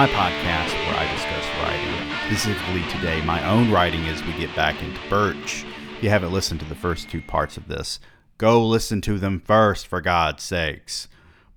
my 0.00 0.06
podcast 0.06 0.72
where 0.86 0.96
I 0.96 1.12
discuss 1.12 1.44
writing. 1.62 2.16
Specifically 2.28 2.82
today, 2.90 3.20
my 3.20 3.46
own 3.46 3.70
writing 3.70 4.06
as 4.06 4.24
we 4.24 4.32
get 4.32 4.56
back 4.56 4.82
into 4.82 4.98
Birch. 5.10 5.66
If 5.98 6.02
you 6.02 6.08
haven't 6.08 6.32
listened 6.32 6.60
to 6.60 6.66
the 6.66 6.74
first 6.74 7.10
two 7.10 7.20
parts 7.20 7.58
of 7.58 7.68
this, 7.68 8.00
go 8.38 8.66
listen 8.66 9.02
to 9.02 9.18
them 9.18 9.40
first, 9.40 9.86
for 9.86 10.00
God's 10.00 10.42
sakes. 10.42 11.06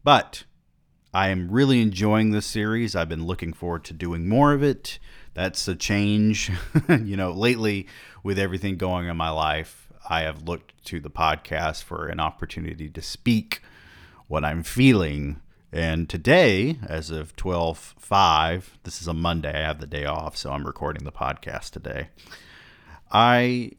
But 0.03 0.43
I 1.13 1.29
am 1.29 1.51
really 1.51 1.81
enjoying 1.81 2.31
this 2.31 2.45
series. 2.45 2.97
I've 2.97 3.07
been 3.07 3.25
looking 3.25 3.53
forward 3.53 3.85
to 3.85 3.93
doing 3.93 4.27
more 4.27 4.51
of 4.51 4.61
it. 4.61 4.99
That's 5.35 5.65
a 5.69 5.75
change. 5.75 6.51
you 6.89 7.15
know, 7.15 7.31
lately, 7.31 7.87
with 8.23 8.37
everything 8.37 8.75
going 8.75 9.07
in 9.07 9.15
my 9.15 9.29
life, 9.29 9.87
I 10.09 10.23
have 10.23 10.49
looked 10.49 10.83
to 10.87 10.99
the 10.99 11.09
podcast 11.09 11.83
for 11.83 12.07
an 12.07 12.19
opportunity 12.19 12.89
to 12.89 13.01
speak 13.01 13.61
what 14.27 14.43
I'm 14.43 14.63
feeling. 14.63 15.39
And 15.73 16.07
today, 16.07 16.77
as 16.87 17.09
of 17.09 17.35
12 17.35 17.95
5, 17.97 18.77
this 18.83 19.01
is 19.01 19.07
a 19.07 19.13
Monday, 19.13 19.49
I 19.49 19.65
have 19.65 19.79
the 19.79 19.87
day 19.87 20.05
off, 20.05 20.37
so 20.37 20.51
I'm 20.51 20.67
recording 20.67 21.03
the 21.03 21.11
podcast 21.11 21.71
today. 21.71 22.09
I 23.11 23.71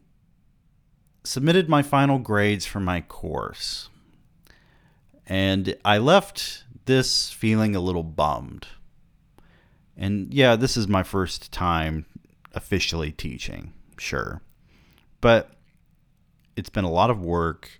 submitted 1.23 1.69
my 1.69 1.81
final 1.81 2.19
grades 2.19 2.65
for 2.65 2.81
my 2.81 2.99
course. 2.99 3.87
And 5.25 5.77
I 5.85 5.97
left 5.97 6.65
this 6.83 7.31
feeling 7.31 7.77
a 7.77 7.79
little 7.79 8.03
bummed. 8.03 8.67
And 9.95 10.33
yeah, 10.33 10.57
this 10.57 10.75
is 10.75 10.89
my 10.89 11.01
first 11.01 11.53
time 11.53 12.05
officially 12.53 13.13
teaching, 13.13 13.71
sure. 13.97 14.41
But 15.21 15.51
it's 16.57 16.69
been 16.69 16.83
a 16.83 16.91
lot 16.91 17.09
of 17.09 17.21
work 17.21 17.79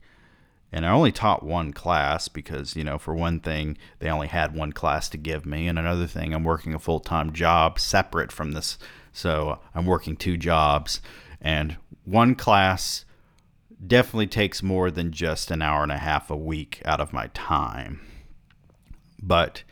and 0.71 0.85
I 0.85 0.91
only 0.91 1.11
taught 1.11 1.44
one 1.44 1.71
class 1.71 2.27
because, 2.27 2.75
you 2.75 2.83
know, 2.83 2.97
for 2.97 3.16
one 3.16 3.39
thing, 3.39 3.77
they 3.99 4.09
only 4.09 4.27
had 4.27 4.55
one 4.55 4.73
class 4.73 5.07
to 5.09 5.17
give 5.17 5.45
me, 5.45 5.67
and 5.67 5.80
another 5.80 6.07
thing, 6.07 6.33
I'm 6.33 6.44
working 6.44 6.73
a 6.73 6.80
full 6.80 6.99
time 6.99 7.31
job 7.33 7.80
separate 7.80 8.31
from 8.31 8.52
this. 8.52 8.77
So 9.13 9.59
I'm 9.73 9.85
working 9.85 10.17
two 10.17 10.35
jobs, 10.35 11.02
and 11.39 11.77
one 12.03 12.35
class 12.35 13.05
definitely 13.85 14.27
takes 14.27 14.61
more 14.61 14.91
than 14.91 15.11
just 15.11 15.52
an 15.52 15.61
hour 15.61 15.83
and 15.83 15.91
a 15.91 15.97
half 15.97 16.30
a 16.30 16.35
week 16.35 16.81
out 16.83 17.00
of 17.00 17.13
my 17.13 17.27
time. 17.27 18.02
But 19.22 19.63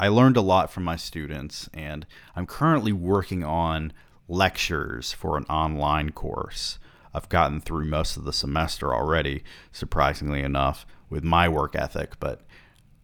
I 0.00 0.08
learned 0.08 0.36
a 0.36 0.42
lot 0.42 0.72
from 0.72 0.82
my 0.82 0.96
students, 0.96 1.68
and 1.72 2.06
I'm 2.34 2.46
currently 2.46 2.92
working 2.92 3.44
on 3.44 3.92
lectures 4.28 5.12
for 5.12 5.36
an 5.36 5.44
online 5.44 6.10
course. 6.10 6.79
I've 7.12 7.28
gotten 7.28 7.60
through 7.60 7.86
most 7.86 8.16
of 8.16 8.24
the 8.24 8.32
semester 8.32 8.94
already, 8.94 9.42
surprisingly 9.72 10.42
enough, 10.42 10.86
with 11.08 11.24
my 11.24 11.48
work 11.48 11.74
ethic, 11.74 12.20
but 12.20 12.42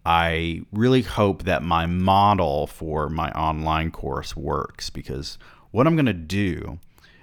I 0.04 0.62
really 0.72 1.02
hope 1.02 1.42
that 1.42 1.64
my 1.64 1.86
model 1.86 2.68
for 2.68 3.08
my 3.08 3.30
online 3.32 3.90
course 3.90 4.36
works 4.36 4.88
because 4.88 5.36
what 5.72 5.86
I'm 5.86 5.96
going 5.96 6.06
to 6.06 6.12
do, 6.12 6.78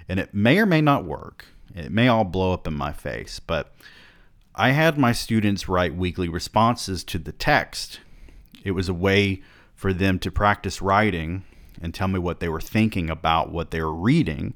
and 0.09 0.20
it 0.20 0.34
may 0.34 0.59
or 0.59 0.66
may 0.66 0.81
not 0.81 1.06
work, 1.06 1.45
it 1.73 1.92
may 1.92 2.09
all 2.09 2.25
blow 2.25 2.52
up 2.52 2.67
in 2.67 2.73
my 2.73 2.92
face, 2.92 3.40
but 3.40 3.73
I 4.53 4.72
had 4.72 4.97
my 4.97 5.14
students 5.14 5.70
write 5.70 5.95
weekly 5.95 6.28
responses 6.28 7.03
to 7.06 7.18
the 7.18 7.31
text. 7.31 8.02
It 8.64 8.72
was 8.72 8.90
a 8.90 8.94
way 8.94 9.42
for 9.73 9.94
them 9.94 10.20
to 10.20 10.30
practice 10.30 10.81
writing 10.81 11.45
and 11.81 11.94
tell 11.94 12.08
me 12.08 12.20
what 12.20 12.40
they 12.40 12.50
were 12.50 12.62
thinking 12.62 13.09
about 13.09 13.52
what 13.52 13.72
they 13.72 13.81
were 13.81 13.94
reading 13.94 14.53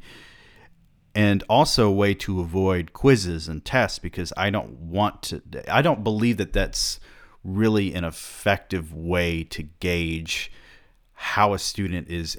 and 1.17 1.43
also 1.49 1.87
a 1.87 1.91
way 1.91 2.13
to 2.13 2.39
avoid 2.39 2.93
quizzes 2.93 3.47
and 3.47 3.65
tests 3.65 3.97
because 3.97 4.31
I 4.37 4.51
don't 4.51 4.73
want 4.73 5.23
to 5.23 5.41
I 5.67 5.81
don't 5.81 6.03
believe 6.03 6.37
that 6.37 6.53
that's 6.53 6.99
really 7.43 7.95
an 7.95 8.03
effective 8.03 8.93
way 8.93 9.43
to 9.45 9.63
gauge 9.63 10.51
how 11.13 11.53
a 11.53 11.59
student 11.59 12.07
is 12.07 12.37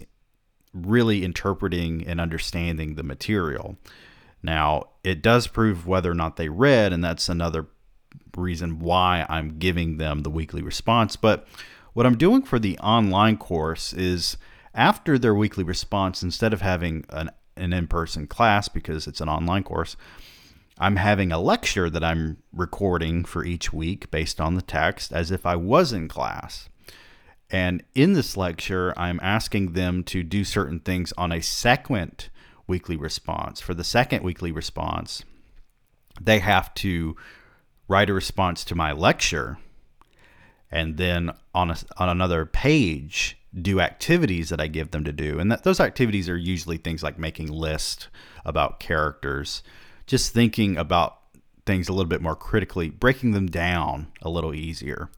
really 0.72 1.24
interpreting 1.24 2.06
and 2.06 2.20
understanding 2.20 2.94
the 2.94 3.02
material. 3.02 3.76
Now, 4.44 4.90
it 5.02 5.22
does 5.22 5.48
prove 5.48 5.88
whether 5.88 6.12
or 6.12 6.14
not 6.14 6.36
they 6.36 6.48
read 6.48 6.92
and 6.92 7.02
that's 7.02 7.28
another 7.28 7.66
reason 8.36 8.78
why 8.78 9.26
I'm 9.28 9.58
giving 9.58 9.96
them 9.96 10.20
the 10.20 10.30
weekly 10.30 10.62
response, 10.62 11.16
but 11.16 11.48
what 11.94 12.06
I'm 12.06 12.16
doing 12.16 12.42
for 12.42 12.60
the 12.60 12.78
online 12.78 13.38
course 13.38 13.92
is 13.92 14.36
after 14.72 15.18
their 15.18 15.34
weekly 15.34 15.64
response 15.64 16.22
instead 16.22 16.52
of 16.52 16.60
having 16.60 17.04
an 17.08 17.30
an 17.58 17.72
in 17.72 17.86
person 17.86 18.26
class 18.26 18.68
because 18.68 19.06
it's 19.06 19.20
an 19.20 19.28
online 19.28 19.64
course. 19.64 19.96
I'm 20.78 20.96
having 20.96 21.32
a 21.32 21.40
lecture 21.40 21.90
that 21.90 22.04
I'm 22.04 22.38
recording 22.52 23.24
for 23.24 23.44
each 23.44 23.72
week 23.72 24.10
based 24.10 24.40
on 24.40 24.54
the 24.54 24.62
text 24.62 25.12
as 25.12 25.30
if 25.30 25.44
I 25.44 25.56
was 25.56 25.92
in 25.92 26.08
class. 26.08 26.68
And 27.50 27.82
in 27.94 28.12
this 28.12 28.36
lecture, 28.36 28.94
I'm 28.96 29.18
asking 29.22 29.72
them 29.72 30.04
to 30.04 30.22
do 30.22 30.44
certain 30.44 30.80
things 30.80 31.12
on 31.16 31.32
a 31.32 31.40
second 31.40 32.28
weekly 32.66 32.96
response. 32.96 33.60
For 33.60 33.74
the 33.74 33.84
second 33.84 34.22
weekly 34.22 34.52
response, 34.52 35.24
they 36.20 36.38
have 36.40 36.72
to 36.74 37.16
write 37.88 38.10
a 38.10 38.14
response 38.14 38.64
to 38.64 38.74
my 38.74 38.92
lecture 38.92 39.58
and 40.70 40.96
then 40.98 41.32
on 41.54 41.70
a, 41.70 41.76
on 41.96 42.08
another 42.08 42.44
page 42.44 43.38
do 43.62 43.80
activities 43.80 44.48
that 44.48 44.60
I 44.60 44.66
give 44.66 44.90
them 44.90 45.04
to 45.04 45.12
do. 45.12 45.38
And 45.38 45.52
that, 45.52 45.64
those 45.64 45.80
activities 45.80 46.28
are 46.28 46.36
usually 46.36 46.76
things 46.76 47.02
like 47.02 47.18
making 47.18 47.48
lists 47.48 48.08
about 48.44 48.80
characters, 48.80 49.62
just 50.06 50.32
thinking 50.32 50.76
about 50.76 51.18
things 51.66 51.88
a 51.88 51.92
little 51.92 52.08
bit 52.08 52.22
more 52.22 52.36
critically, 52.36 52.88
breaking 52.88 53.32
them 53.32 53.46
down 53.46 54.08
a 54.22 54.30
little 54.30 54.54
easier. 54.54 55.10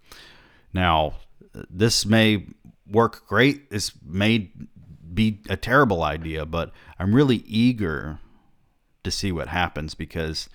Now, 0.72 1.14
this 1.68 2.04
may 2.04 2.46
work 2.90 3.26
great. 3.26 3.70
This 3.70 3.92
may 4.04 4.50
be 5.12 5.40
a 5.48 5.56
terrible 5.56 6.02
idea, 6.02 6.44
but 6.46 6.72
I'm 6.98 7.14
really 7.14 7.44
eager 7.46 8.18
to 9.04 9.10
see 9.10 9.32
what 9.32 9.48
happens 9.48 9.94
because 9.94 10.48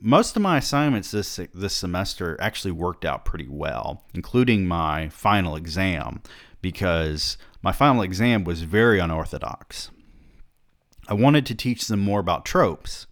most 0.00 0.36
of 0.36 0.42
my 0.42 0.58
assignments 0.58 1.10
this 1.10 1.40
this 1.54 1.74
semester 1.74 2.36
actually 2.40 2.72
worked 2.72 3.04
out 3.04 3.24
pretty 3.24 3.48
well, 3.48 4.02
including 4.14 4.66
my 4.66 5.08
final 5.08 5.56
exam 5.56 6.20
because 6.60 7.36
my 7.62 7.72
final 7.72 8.02
exam 8.02 8.44
was 8.44 8.62
very 8.62 8.98
unorthodox. 8.98 9.90
I 11.08 11.14
wanted 11.14 11.46
to 11.46 11.54
teach 11.54 11.86
them 11.86 12.00
more 12.00 12.20
about 12.20 12.44
tropes, 12.44 13.06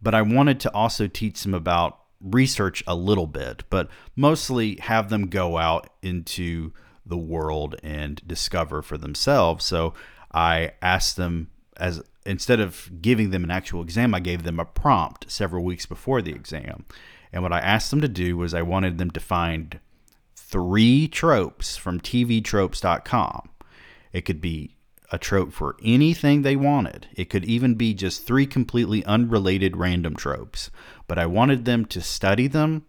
but 0.00 0.14
I 0.14 0.22
wanted 0.22 0.60
to 0.60 0.74
also 0.74 1.06
teach 1.06 1.42
them 1.42 1.54
about 1.54 1.98
research 2.20 2.82
a 2.86 2.94
little 2.94 3.26
bit, 3.26 3.64
but 3.70 3.88
mostly 4.16 4.76
have 4.76 5.10
them 5.10 5.28
go 5.28 5.58
out 5.58 5.88
into 6.02 6.72
the 7.04 7.16
world 7.16 7.76
and 7.82 8.20
discover 8.26 8.82
for 8.82 8.96
themselves. 8.96 9.64
So 9.64 9.94
I 10.32 10.72
asked 10.80 11.16
them 11.16 11.50
as 11.76 12.02
instead 12.26 12.60
of 12.60 12.90
giving 13.00 13.30
them 13.30 13.42
an 13.42 13.50
actual 13.50 13.82
exam, 13.82 14.14
I 14.14 14.20
gave 14.20 14.42
them 14.42 14.60
a 14.60 14.64
prompt 14.64 15.30
several 15.30 15.64
weeks 15.64 15.86
before 15.86 16.20
the 16.20 16.32
exam. 16.32 16.84
And 17.32 17.42
what 17.42 17.52
I 17.52 17.60
asked 17.60 17.90
them 17.90 18.02
to 18.02 18.08
do 18.08 18.36
was 18.36 18.52
I 18.52 18.62
wanted 18.62 18.98
them 18.98 19.10
to 19.12 19.20
find 19.20 19.80
three 20.50 21.06
tropes 21.08 21.76
from 21.76 22.00
tvtropes.com. 22.00 23.48
It 24.12 24.22
could 24.22 24.40
be 24.40 24.76
a 25.12 25.18
trope 25.18 25.52
for 25.52 25.76
anything 25.82 26.42
they 26.42 26.56
wanted. 26.56 27.08
It 27.14 27.30
could 27.30 27.44
even 27.44 27.74
be 27.74 27.94
just 27.94 28.26
three 28.26 28.46
completely 28.46 29.04
unrelated 29.04 29.76
random 29.76 30.14
tropes. 30.14 30.70
But 31.06 31.18
I 31.18 31.26
wanted 31.26 31.64
them 31.64 31.84
to 31.86 32.00
study 32.00 32.46
them, 32.46 32.84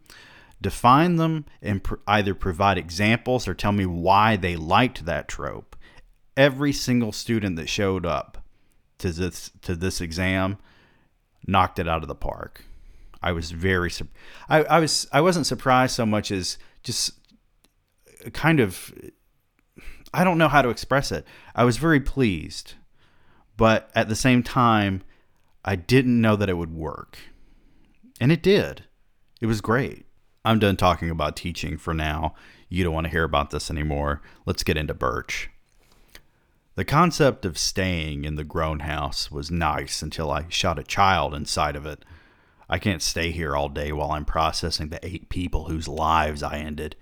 define 0.61 1.15
them, 1.15 1.45
and 1.61 1.83
pr- 1.83 1.95
either 2.07 2.35
provide 2.35 2.77
examples 2.77 3.47
or 3.47 3.53
tell 3.53 3.71
me 3.71 3.85
why 3.85 4.35
they 4.35 4.55
liked 4.55 5.05
that 5.05 5.27
trope. 5.27 5.75
Every 6.37 6.73
single 6.73 7.11
student 7.11 7.55
that 7.57 7.69
showed 7.69 8.05
up 8.05 8.37
to 8.99 9.11
this 9.11 9.51
to 9.63 9.75
this 9.75 9.99
exam 9.99 10.57
knocked 11.47 11.79
it 11.79 11.87
out 11.87 12.03
of 12.03 12.07
the 12.07 12.15
park. 12.15 12.65
I 13.21 13.31
was 13.31 13.51
very 13.51 13.91
I, 14.47 14.63
I 14.63 14.79
was 14.79 15.07
I 15.11 15.21
wasn't 15.21 15.47
surprised 15.47 15.95
so 15.95 16.05
much 16.05 16.31
as 16.31 16.57
just 16.83 17.13
kind 18.33 18.59
of 18.59 18.93
I 20.13 20.23
don't 20.23 20.37
know 20.37 20.49
how 20.49 20.61
to 20.61 20.69
express 20.69 21.11
it. 21.11 21.25
I 21.55 21.63
was 21.63 21.77
very 21.77 21.99
pleased, 21.99 22.73
but 23.57 23.89
at 23.95 24.09
the 24.09 24.15
same 24.15 24.43
time, 24.43 25.03
I 25.63 25.75
didn't 25.75 26.19
know 26.19 26.35
that 26.35 26.49
it 26.49 26.57
would 26.57 26.73
work. 26.73 27.17
And 28.19 28.31
it 28.31 28.43
did. 28.43 28.85
It 29.39 29.45
was 29.45 29.61
great. 29.61 30.05
I'm 30.43 30.59
done 30.59 30.75
talking 30.75 31.09
about 31.09 31.35
teaching 31.35 31.77
for 31.77 31.93
now. 31.93 32.35
You 32.67 32.83
don't 32.83 32.93
want 32.93 33.05
to 33.05 33.11
hear 33.11 33.23
about 33.23 33.51
this 33.51 33.69
anymore. 33.69 34.21
Let's 34.45 34.63
get 34.63 34.77
into 34.77 34.93
Birch. 34.93 35.49
The 36.75 36.85
concept 36.85 37.45
of 37.45 37.57
staying 37.57 38.23
in 38.25 38.35
the 38.35 38.43
Groen 38.43 38.79
house 38.79 39.29
was 39.29 39.51
nice 39.51 40.01
until 40.01 40.31
I 40.31 40.45
shot 40.49 40.79
a 40.79 40.83
child 40.83 41.33
inside 41.33 41.75
of 41.75 41.85
it. 41.85 42.03
I 42.69 42.79
can't 42.79 43.01
stay 43.01 43.31
here 43.31 43.55
all 43.55 43.69
day 43.69 43.91
while 43.91 44.11
I'm 44.11 44.25
processing 44.25 44.89
the 44.89 45.05
eight 45.05 45.29
people 45.29 45.65
whose 45.65 45.87
lives 45.87 46.41
I 46.41 46.57
ended. 46.57 46.95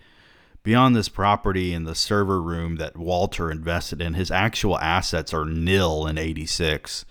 Beyond 0.69 0.95
this 0.95 1.09
property 1.09 1.73
and 1.73 1.87
the 1.87 1.95
server 1.95 2.39
room 2.39 2.75
that 2.75 2.95
Walter 2.95 3.49
invested 3.49 4.03
in, 4.03 4.13
his 4.13 4.29
actual 4.29 4.77
assets 4.77 5.33
are 5.33 5.43
nil 5.43 6.05
in 6.05 6.19
86. 6.19 7.05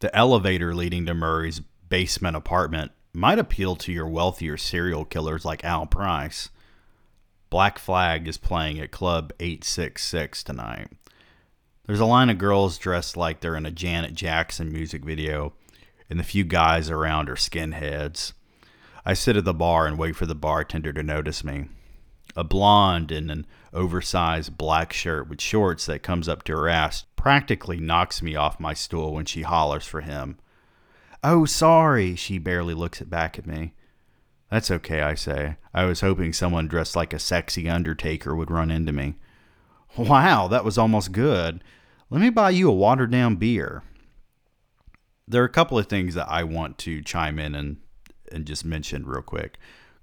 The 0.00 0.14
elevator 0.14 0.74
leading 0.74 1.06
to 1.06 1.14
Murray's 1.14 1.60
basement 1.88 2.36
apartment 2.36 2.92
might 3.14 3.38
appeal 3.38 3.76
to 3.76 3.92
your 3.92 4.06
wealthier 4.06 4.58
serial 4.58 5.06
killers 5.06 5.46
like 5.46 5.64
Al 5.64 5.86
Price. 5.86 6.50
Black 7.48 7.78
Flag 7.78 8.28
is 8.28 8.36
playing 8.36 8.78
at 8.78 8.90
Club 8.90 9.32
866 9.40 10.44
tonight. 10.44 10.88
There's 11.86 12.00
a 12.00 12.04
line 12.04 12.28
of 12.28 12.36
girls 12.36 12.76
dressed 12.76 13.16
like 13.16 13.40
they're 13.40 13.56
in 13.56 13.64
a 13.64 13.70
Janet 13.70 14.12
Jackson 14.12 14.70
music 14.70 15.02
video, 15.02 15.54
and 16.10 16.20
the 16.20 16.24
few 16.24 16.44
guys 16.44 16.90
around 16.90 17.30
are 17.30 17.36
skinheads. 17.36 18.34
I 19.06 19.14
sit 19.14 19.38
at 19.38 19.46
the 19.46 19.54
bar 19.54 19.86
and 19.86 19.96
wait 19.96 20.14
for 20.14 20.26
the 20.26 20.34
bartender 20.34 20.92
to 20.92 21.02
notice 21.02 21.42
me. 21.42 21.68
A 22.38 22.44
blonde 22.44 23.10
in 23.10 23.30
an 23.30 23.46
oversized 23.72 24.56
black 24.56 24.92
shirt 24.92 25.28
with 25.28 25.40
shorts 25.40 25.86
that 25.86 26.04
comes 26.04 26.28
up 26.28 26.44
to 26.44 26.52
her 26.52 26.68
ass 26.68 27.04
practically 27.16 27.80
knocks 27.80 28.22
me 28.22 28.36
off 28.36 28.60
my 28.60 28.74
stool 28.74 29.12
when 29.14 29.24
she 29.24 29.42
hollers 29.42 29.84
for 29.84 30.02
him. 30.02 30.38
Oh, 31.24 31.46
sorry, 31.46 32.14
she 32.14 32.38
barely 32.38 32.74
looks 32.74 33.00
back 33.00 33.40
at 33.40 33.46
me. 33.48 33.72
That's 34.52 34.70
okay, 34.70 35.00
I 35.00 35.16
say. 35.16 35.56
I 35.74 35.86
was 35.86 36.00
hoping 36.00 36.32
someone 36.32 36.68
dressed 36.68 36.94
like 36.94 37.12
a 37.12 37.18
sexy 37.18 37.68
undertaker 37.68 38.36
would 38.36 38.52
run 38.52 38.70
into 38.70 38.92
me. 38.92 39.16
Wow, 39.96 40.46
that 40.46 40.64
was 40.64 40.78
almost 40.78 41.10
good. 41.10 41.64
Let 42.08 42.20
me 42.20 42.30
buy 42.30 42.50
you 42.50 42.70
a 42.70 42.72
watered 42.72 43.10
down 43.10 43.34
beer. 43.34 43.82
There 45.26 45.42
are 45.42 45.46
a 45.46 45.50
couple 45.50 45.76
of 45.76 45.88
things 45.88 46.14
that 46.14 46.30
I 46.30 46.44
want 46.44 46.78
to 46.78 47.02
chime 47.02 47.40
in 47.40 47.56
and 47.56 47.78
and 48.30 48.46
just 48.46 48.64
mention 48.64 49.06
real 49.06 49.22
quick. 49.22 49.58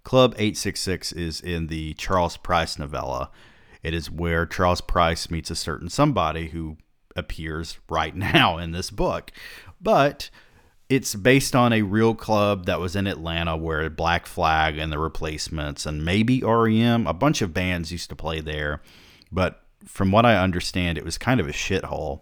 Club 0.06 0.36
866 0.38 1.12
is 1.14 1.42
in 1.42 1.68
the 1.68 1.96
Charles 1.96 2.38
Price 2.38 2.78
novella. 2.78 3.32
It 3.82 3.94
is 3.94 4.10
where 4.10 4.46
Charles 4.46 4.80
Price 4.80 5.32
meets 5.32 5.50
a 5.50 5.56
certain 5.56 5.90
somebody 5.90 6.50
who 6.50 6.78
appears 7.16 7.80
right 7.90 8.16
now 8.34 8.60
in 8.60 8.72
this 8.72 8.92
book. 8.92 9.32
But 9.82 10.30
it's 10.90 11.16
based 11.16 11.56
on 11.56 11.74
a 11.74 11.82
real 11.82 12.14
club 12.14 12.68
that 12.68 12.80
was 12.80 12.96
in 12.96 13.08
Atlanta 13.08 13.58
where 13.58 13.90
Black 13.90 14.28
Flag 14.28 14.78
and 14.78 14.92
the 14.92 15.00
Replacements 15.00 15.88
and 15.88 16.06
maybe 16.06 16.44
REM, 16.44 17.08
a 17.08 17.14
bunch 17.14 17.42
of 17.42 17.54
bands 17.54 17.92
used 17.92 18.10
to 18.10 18.16
play 18.16 18.42
there. 18.42 18.84
But 19.32 19.64
from 19.86 20.12
what 20.12 20.26
I 20.26 20.38
understand, 20.38 21.00
it 21.00 21.04
was 21.04 21.18
kind 21.18 21.40
of 21.40 21.48
a 21.48 21.52
shithole. 21.52 22.22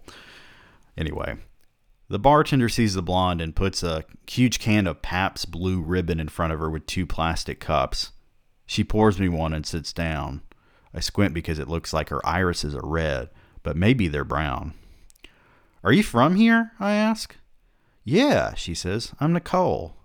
Anyway, 0.98 1.36
the 2.13 2.19
bartender 2.19 2.69
sees 2.69 2.94
the 2.94 3.01
blonde 3.01 3.42
and 3.42 3.56
puts 3.56 3.81
a 3.81 4.04
huge 4.30 4.60
can 4.60 4.86
of 4.86 5.01
Pabst 5.01 5.50
Blue 5.50 5.81
Ribbon 5.81 6.19
in 6.19 6.27
front 6.27 6.54
of 6.54 6.60
her 6.60 6.69
with 6.69 6.86
two 6.86 7.07
plastic 7.07 7.60
cups. 7.60 8.12
She 8.68 8.83
pours 8.83 9.19
me 9.19 9.30
one 9.30 9.51
and 9.51 9.65
sits 9.65 9.92
down. 9.92 10.44
I 10.94 11.00
squint 11.00 11.33
because 11.33 11.57
it 11.57 11.68
looks 11.68 11.92
like 11.92 12.10
her 12.10 12.24
irises 12.24 12.75
are 12.75 12.88
red, 12.88 13.30
but 13.63 13.75
maybe 13.75 14.07
they're 14.07 14.24
brown. 14.24 14.75
Are 15.83 15.92
you 15.92 16.04
from 16.04 16.36
here? 16.36 16.74
I 16.80 16.94
ask. 16.94 17.36
Yeah, 18.04 18.54
she 18.54 18.75
says. 18.75 19.13
I'm 19.19 19.33
Nicole. 19.33 19.95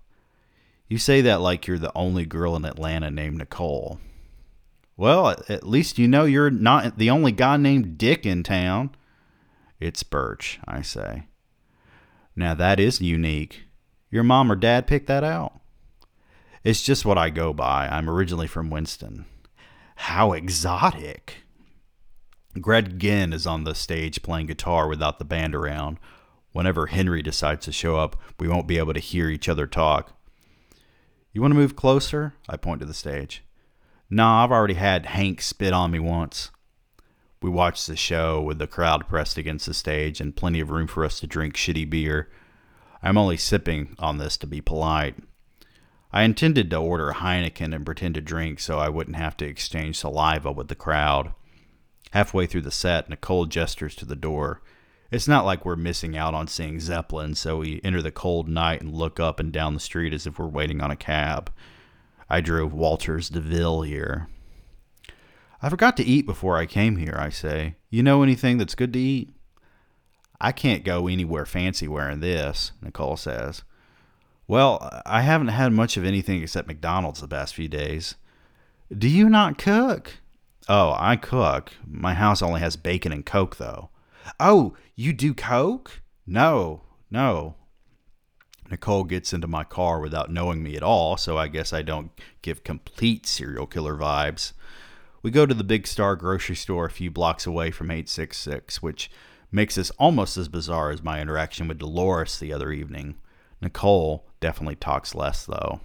You 0.87 0.97
say 0.97 1.21
that 1.21 1.41
like 1.41 1.67
you're 1.67 1.77
the 1.77 1.95
only 1.95 2.25
girl 2.25 2.55
in 2.55 2.65
Atlanta 2.65 3.11
named 3.11 3.37
Nicole. 3.37 3.99
Well, 4.97 5.35
at 5.47 5.67
least 5.67 5.99
you 5.99 6.07
know 6.07 6.25
you're 6.25 6.49
not 6.49 6.97
the 6.97 7.11
only 7.11 7.33
guy 7.33 7.57
named 7.57 7.99
Dick 7.99 8.25
in 8.25 8.41
town. 8.41 8.95
It's 9.79 10.01
Birch, 10.01 10.59
I 10.67 10.81
say. 10.81 11.25
Now 12.39 12.53
that 12.53 12.79
is 12.79 13.01
unique. 13.01 13.65
Your 14.09 14.23
mom 14.23 14.49
or 14.49 14.55
dad 14.55 14.87
picked 14.87 15.07
that 15.07 15.25
out? 15.25 15.59
It's 16.63 16.81
just 16.81 17.03
what 17.03 17.17
I 17.17 17.29
go 17.29 17.51
by. 17.51 17.89
I'm 17.89 18.09
originally 18.09 18.47
from 18.47 18.69
Winston. 18.69 19.25
How 19.97 20.31
exotic. 20.31 21.43
Greg 22.61 22.97
Ginn 22.97 23.33
is 23.33 23.45
on 23.45 23.65
the 23.65 23.75
stage 23.75 24.23
playing 24.23 24.45
guitar 24.45 24.87
without 24.87 25.19
the 25.19 25.25
band 25.25 25.53
around. 25.53 25.97
Whenever 26.53 26.85
Henry 26.85 27.21
decides 27.21 27.65
to 27.65 27.73
show 27.73 27.97
up, 27.97 28.15
we 28.39 28.47
won't 28.47 28.69
be 28.69 28.77
able 28.77 28.93
to 28.93 29.01
hear 29.01 29.27
each 29.27 29.49
other 29.49 29.67
talk. 29.67 30.13
You 31.33 31.41
want 31.41 31.51
to 31.51 31.59
move 31.59 31.75
closer? 31.75 32.35
I 32.47 32.55
point 32.55 32.79
to 32.79 32.85
the 32.85 32.93
stage. 32.93 33.43
Nah, 34.09 34.45
I've 34.45 34.51
already 34.51 34.75
had 34.75 35.07
Hank 35.07 35.41
spit 35.41 35.73
on 35.73 35.91
me 35.91 35.99
once. 35.99 36.51
We 37.41 37.49
watched 37.49 37.87
the 37.87 37.95
show 37.95 38.41
with 38.41 38.59
the 38.59 38.67
crowd 38.67 39.07
pressed 39.07 39.37
against 39.37 39.65
the 39.65 39.73
stage 39.73 40.19
and 40.19 40.35
plenty 40.35 40.59
of 40.59 40.71
room 40.71 40.87
for 40.87 41.05
us 41.05 41.19
to 41.21 41.27
drink 41.27 41.55
shitty 41.55 41.89
beer. 41.89 42.29
I'm 43.01 43.17
only 43.17 43.37
sipping 43.37 43.95
on 43.97 44.17
this 44.17 44.35
to 44.37 44.47
be 44.47 44.59
polite. 44.59 45.15
I 46.11 46.23
intended 46.23 46.69
to 46.71 46.77
order 46.77 47.13
Heineken 47.13 47.73
and 47.73 47.85
pretend 47.85 48.15
to 48.15 48.21
drink 48.21 48.59
so 48.59 48.77
I 48.77 48.89
wouldn't 48.89 49.15
have 49.15 49.37
to 49.37 49.45
exchange 49.45 49.97
saliva 49.97 50.51
with 50.51 50.67
the 50.67 50.75
crowd. 50.75 51.33
Halfway 52.11 52.45
through 52.45 52.61
the 52.61 52.71
set, 52.71 53.09
Nicole 53.09 53.45
gestures 53.45 53.95
to 53.95 54.05
the 54.05 54.15
door. 54.15 54.61
It's 55.11 55.27
not 55.27 55.45
like 55.45 55.63
we're 55.63 55.75
missing 55.75 56.17
out 56.17 56.33
on 56.33 56.47
seeing 56.47 56.79
Zeppelin, 56.79 57.35
so 57.35 57.57
we 57.59 57.79
enter 57.83 58.01
the 58.01 58.11
cold 58.11 58.49
night 58.49 58.81
and 58.81 58.93
look 58.93 59.19
up 59.19 59.39
and 59.39 59.51
down 59.51 59.75
the 59.75 59.79
street 59.79 60.13
as 60.13 60.27
if 60.27 60.37
we're 60.39 60.47
waiting 60.47 60.81
on 60.81 60.91
a 60.91 60.95
cab. 60.95 61.51
I 62.29 62.41
drove 62.41 62.73
Walters 62.73 63.29
DeVille 63.29 63.83
here. 63.83 64.27
I 65.61 65.69
forgot 65.69 65.97
to 65.97 66.03
eat 66.03 66.25
before 66.25 66.57
I 66.57 66.65
came 66.65 66.95
here, 66.95 67.17
I 67.19 67.29
say. 67.29 67.75
You 67.89 68.01
know 68.03 68.23
anything 68.23 68.57
that's 68.57 68.75
good 68.75 68.93
to 68.93 68.99
eat? 68.99 69.29
I 70.39 70.51
can't 70.53 70.85
go 70.85 71.07
anywhere 71.07 71.45
fancy 71.45 71.87
wearing 71.87 72.21
this, 72.21 72.71
Nicole 72.81 73.17
says. 73.17 73.63
Well, 74.47 75.01
I 75.05 75.21
haven't 75.21 75.49
had 75.49 75.73
much 75.73 75.97
of 75.97 76.05
anything 76.05 76.41
except 76.41 76.67
McDonald's 76.67 77.21
the 77.21 77.27
past 77.27 77.53
few 77.53 77.67
days. 77.67 78.15
Do 78.97 79.09
you 79.09 79.29
not 79.29 79.57
cook? 79.57 80.13
Oh, 80.69 80.95
I 80.97 81.17
cook. 81.17 81.73
My 81.85 82.13
house 82.13 82.41
only 82.41 82.61
has 82.61 82.77
bacon 82.77 83.11
and 83.11 83.25
Coke, 83.25 83.57
though. 83.57 83.89
Oh, 84.39 84.75
you 84.95 85.13
do 85.13 85.33
Coke? 85.33 86.01
No, 86.25 86.83
no. 87.11 87.55
Nicole 88.71 89.03
gets 89.03 89.33
into 89.33 89.47
my 89.47 89.63
car 89.63 89.99
without 89.99 90.31
knowing 90.31 90.63
me 90.63 90.75
at 90.75 90.83
all, 90.83 91.17
so 91.17 91.37
I 91.37 91.47
guess 91.47 91.73
I 91.73 91.81
don't 91.81 92.11
give 92.41 92.63
complete 92.63 93.25
serial 93.25 93.65
killer 93.65 93.95
vibes. 93.95 94.53
We 95.21 95.31
go 95.31 95.45
to 95.45 95.53
the 95.53 95.63
Big 95.63 95.85
Star 95.85 96.15
grocery 96.15 96.55
store 96.55 96.85
a 96.85 96.91
few 96.91 97.11
blocks 97.11 97.45
away 97.45 97.71
from 97.71 97.91
866, 97.91 98.81
which 98.81 99.11
makes 99.51 99.75
this 99.75 99.91
almost 99.91 100.37
as 100.37 100.47
bizarre 100.47 100.91
as 100.91 101.03
my 101.03 101.21
interaction 101.21 101.67
with 101.67 101.79
Dolores 101.79 102.39
the 102.39 102.53
other 102.53 102.71
evening. 102.71 103.15
Nicole 103.61 104.25
definitely 104.39 104.75
talks 104.75 105.13
less, 105.13 105.45
though. 105.45 105.81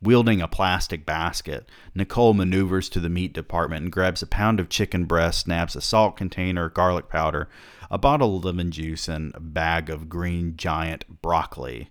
Wielding 0.00 0.40
a 0.40 0.48
plastic 0.48 1.06
basket, 1.06 1.68
Nicole 1.94 2.34
maneuvers 2.34 2.88
to 2.88 3.00
the 3.00 3.08
meat 3.08 3.32
department 3.32 3.84
and 3.84 3.92
grabs 3.92 4.22
a 4.22 4.26
pound 4.26 4.58
of 4.58 4.68
chicken 4.68 5.04
breast, 5.04 5.40
snaps 5.40 5.76
a 5.76 5.80
salt 5.80 6.16
container, 6.16 6.68
garlic 6.68 7.08
powder, 7.08 7.48
a 7.90 7.98
bottle 7.98 8.36
of 8.36 8.44
lemon 8.44 8.72
juice, 8.72 9.08
and 9.08 9.32
a 9.34 9.40
bag 9.40 9.90
of 9.90 10.08
green 10.08 10.56
giant 10.56 11.22
broccoli. 11.22 11.88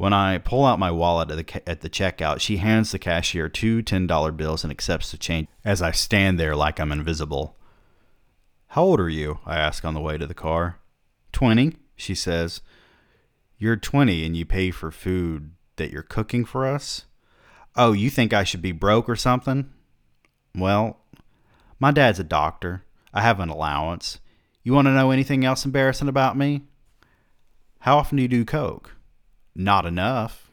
When 0.00 0.14
I 0.14 0.38
pull 0.38 0.64
out 0.64 0.78
my 0.78 0.90
wallet 0.90 1.30
at 1.30 1.46
the, 1.46 1.68
at 1.68 1.82
the 1.82 1.90
checkout, 1.90 2.40
she 2.40 2.56
hands 2.56 2.90
the 2.90 2.98
cashier 2.98 3.50
two 3.50 3.82
$10 3.82 4.34
bills 4.34 4.64
and 4.64 4.70
accepts 4.70 5.10
the 5.10 5.18
change 5.18 5.46
as 5.62 5.82
I 5.82 5.90
stand 5.90 6.40
there 6.40 6.56
like 6.56 6.80
I'm 6.80 6.90
invisible. 6.90 7.58
How 8.68 8.82
old 8.82 8.98
are 8.98 9.10
you? 9.10 9.40
I 9.44 9.58
ask 9.58 9.84
on 9.84 9.92
the 9.92 10.00
way 10.00 10.16
to 10.16 10.26
the 10.26 10.32
car. 10.32 10.78
Twenty, 11.32 11.76
she 11.96 12.14
says. 12.14 12.62
You're 13.58 13.76
20 13.76 14.24
and 14.24 14.34
you 14.34 14.46
pay 14.46 14.70
for 14.70 14.90
food 14.90 15.50
that 15.76 15.90
you're 15.90 16.02
cooking 16.02 16.46
for 16.46 16.66
us? 16.66 17.04
Oh, 17.76 17.92
you 17.92 18.08
think 18.08 18.32
I 18.32 18.42
should 18.42 18.62
be 18.62 18.72
broke 18.72 19.06
or 19.06 19.16
something? 19.16 19.70
Well, 20.54 20.96
my 21.78 21.90
dad's 21.90 22.18
a 22.18 22.24
doctor. 22.24 22.84
I 23.12 23.20
have 23.20 23.38
an 23.38 23.50
allowance. 23.50 24.18
You 24.62 24.72
want 24.72 24.86
to 24.86 24.94
know 24.94 25.10
anything 25.10 25.44
else 25.44 25.66
embarrassing 25.66 26.08
about 26.08 26.38
me? 26.38 26.62
How 27.80 27.98
often 27.98 28.16
do 28.16 28.22
you 28.22 28.28
do 28.28 28.46
coke? 28.46 28.96
Not 29.54 29.86
enough. 29.86 30.50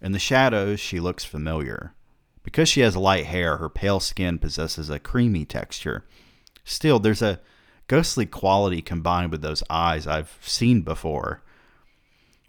In 0.00 0.12
the 0.12 0.18
shadows, 0.18 0.80
she 0.80 1.00
looks 1.00 1.24
familiar. 1.24 1.94
Because 2.42 2.68
she 2.68 2.80
has 2.80 2.96
light 2.96 3.26
hair, 3.26 3.58
her 3.58 3.68
pale 3.68 4.00
skin 4.00 4.38
possesses 4.38 4.90
a 4.90 4.98
creamy 4.98 5.44
texture. 5.44 6.04
Still, 6.64 6.98
there's 6.98 7.22
a 7.22 7.40
ghostly 7.88 8.26
quality 8.26 8.80
combined 8.80 9.32
with 9.32 9.42
those 9.42 9.62
eyes 9.68 10.06
I've 10.06 10.38
seen 10.40 10.82
before. 10.82 11.42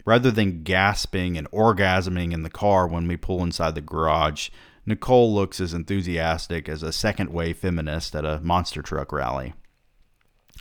Rather 0.06 0.32
than 0.32 0.64
gasping 0.64 1.38
and 1.38 1.50
orgasming 1.52 2.34
in 2.34 2.44
the 2.44 2.50
car 2.50 2.88
when 2.88 3.08
we 3.08 3.18
pull 3.18 3.44
inside 3.44 3.76
the 3.76 3.82
garage, 3.82 4.50
Nicole 4.86 5.34
looks 5.34 5.60
as 5.60 5.74
enthusiastic 5.74 6.68
as 6.68 6.82
a 6.82 6.92
second 6.92 7.32
wave 7.32 7.58
feminist 7.58 8.16
at 8.16 8.26
a 8.26 8.40
monster 8.40 8.82
truck 8.82 9.12
rally. 9.12 9.54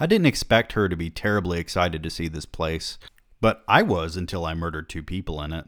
I 0.01 0.07
didn't 0.07 0.27
expect 0.27 0.73
her 0.73 0.89
to 0.89 0.97
be 0.97 1.11
terribly 1.11 1.59
excited 1.59 2.03
to 2.03 2.11
see 2.11 2.29
this 2.29 2.47
place. 2.47 2.99
But 3.41 3.63
I 3.69 3.83
was 3.83 4.17
until 4.17 4.45
I 4.45 4.55
murdered 4.55 4.89
two 4.89 5.03
people 5.03 5.43
in 5.43 5.53
it. 5.53 5.67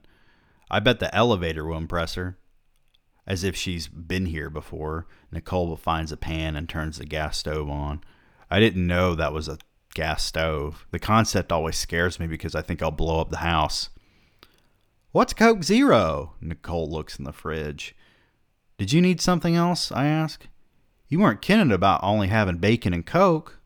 I 0.71 0.81
bet 0.81 1.00
the 1.00 1.15
elevator 1.15 1.65
will 1.65 1.77
impress 1.77 2.15
her. 2.15 2.39
As 3.27 3.45
if 3.45 3.55
she's 3.55 3.87
been 3.87 4.27
here 4.27 4.50
before, 4.50 5.07
Nicole 5.31 5.77
finds 5.77 6.11
a 6.11 6.17
pan 6.17 6.57
and 6.57 6.69
turns 6.69 6.99
the 6.99 7.05
gas 7.05 7.39
stove 7.39 7.69
on. 7.69 8.03
I 8.50 8.59
didn't 8.59 8.87
know 8.87 9.15
that 9.15 9.33
was 9.33 9.49
a 9.49 9.59
gas 9.95 10.25
stove. 10.25 10.87
The 10.91 10.99
concept 10.99 11.53
always 11.53 11.77
scares 11.77 12.19
me 12.19 12.27
because 12.27 12.55
I 12.55 12.62
think 12.62 12.83
I'll 12.83 12.91
blow 12.91 13.21
up 13.21 13.31
the 13.31 13.39
house. 13.39 13.91
What's 15.12 15.33
Coke 15.33 15.65
Zero? 15.65 16.35
Nicole 16.41 16.91
looks 16.91 17.19
in 17.19 17.25
the 17.25 17.33
fridge. 17.33 17.95
Did 18.79 18.93
you 18.93 19.00
need 19.00 19.21
something 19.21 19.57
else? 19.57 19.93
I 19.93 20.07
ask. 20.07 20.47
You 21.09 21.19
weren't 21.19 21.43
kidding 21.43 21.73
about 21.73 22.03
only 22.03 22.29
having 22.29 22.59
bacon 22.59 22.95
and 22.95 23.05
Coke, 23.05 23.61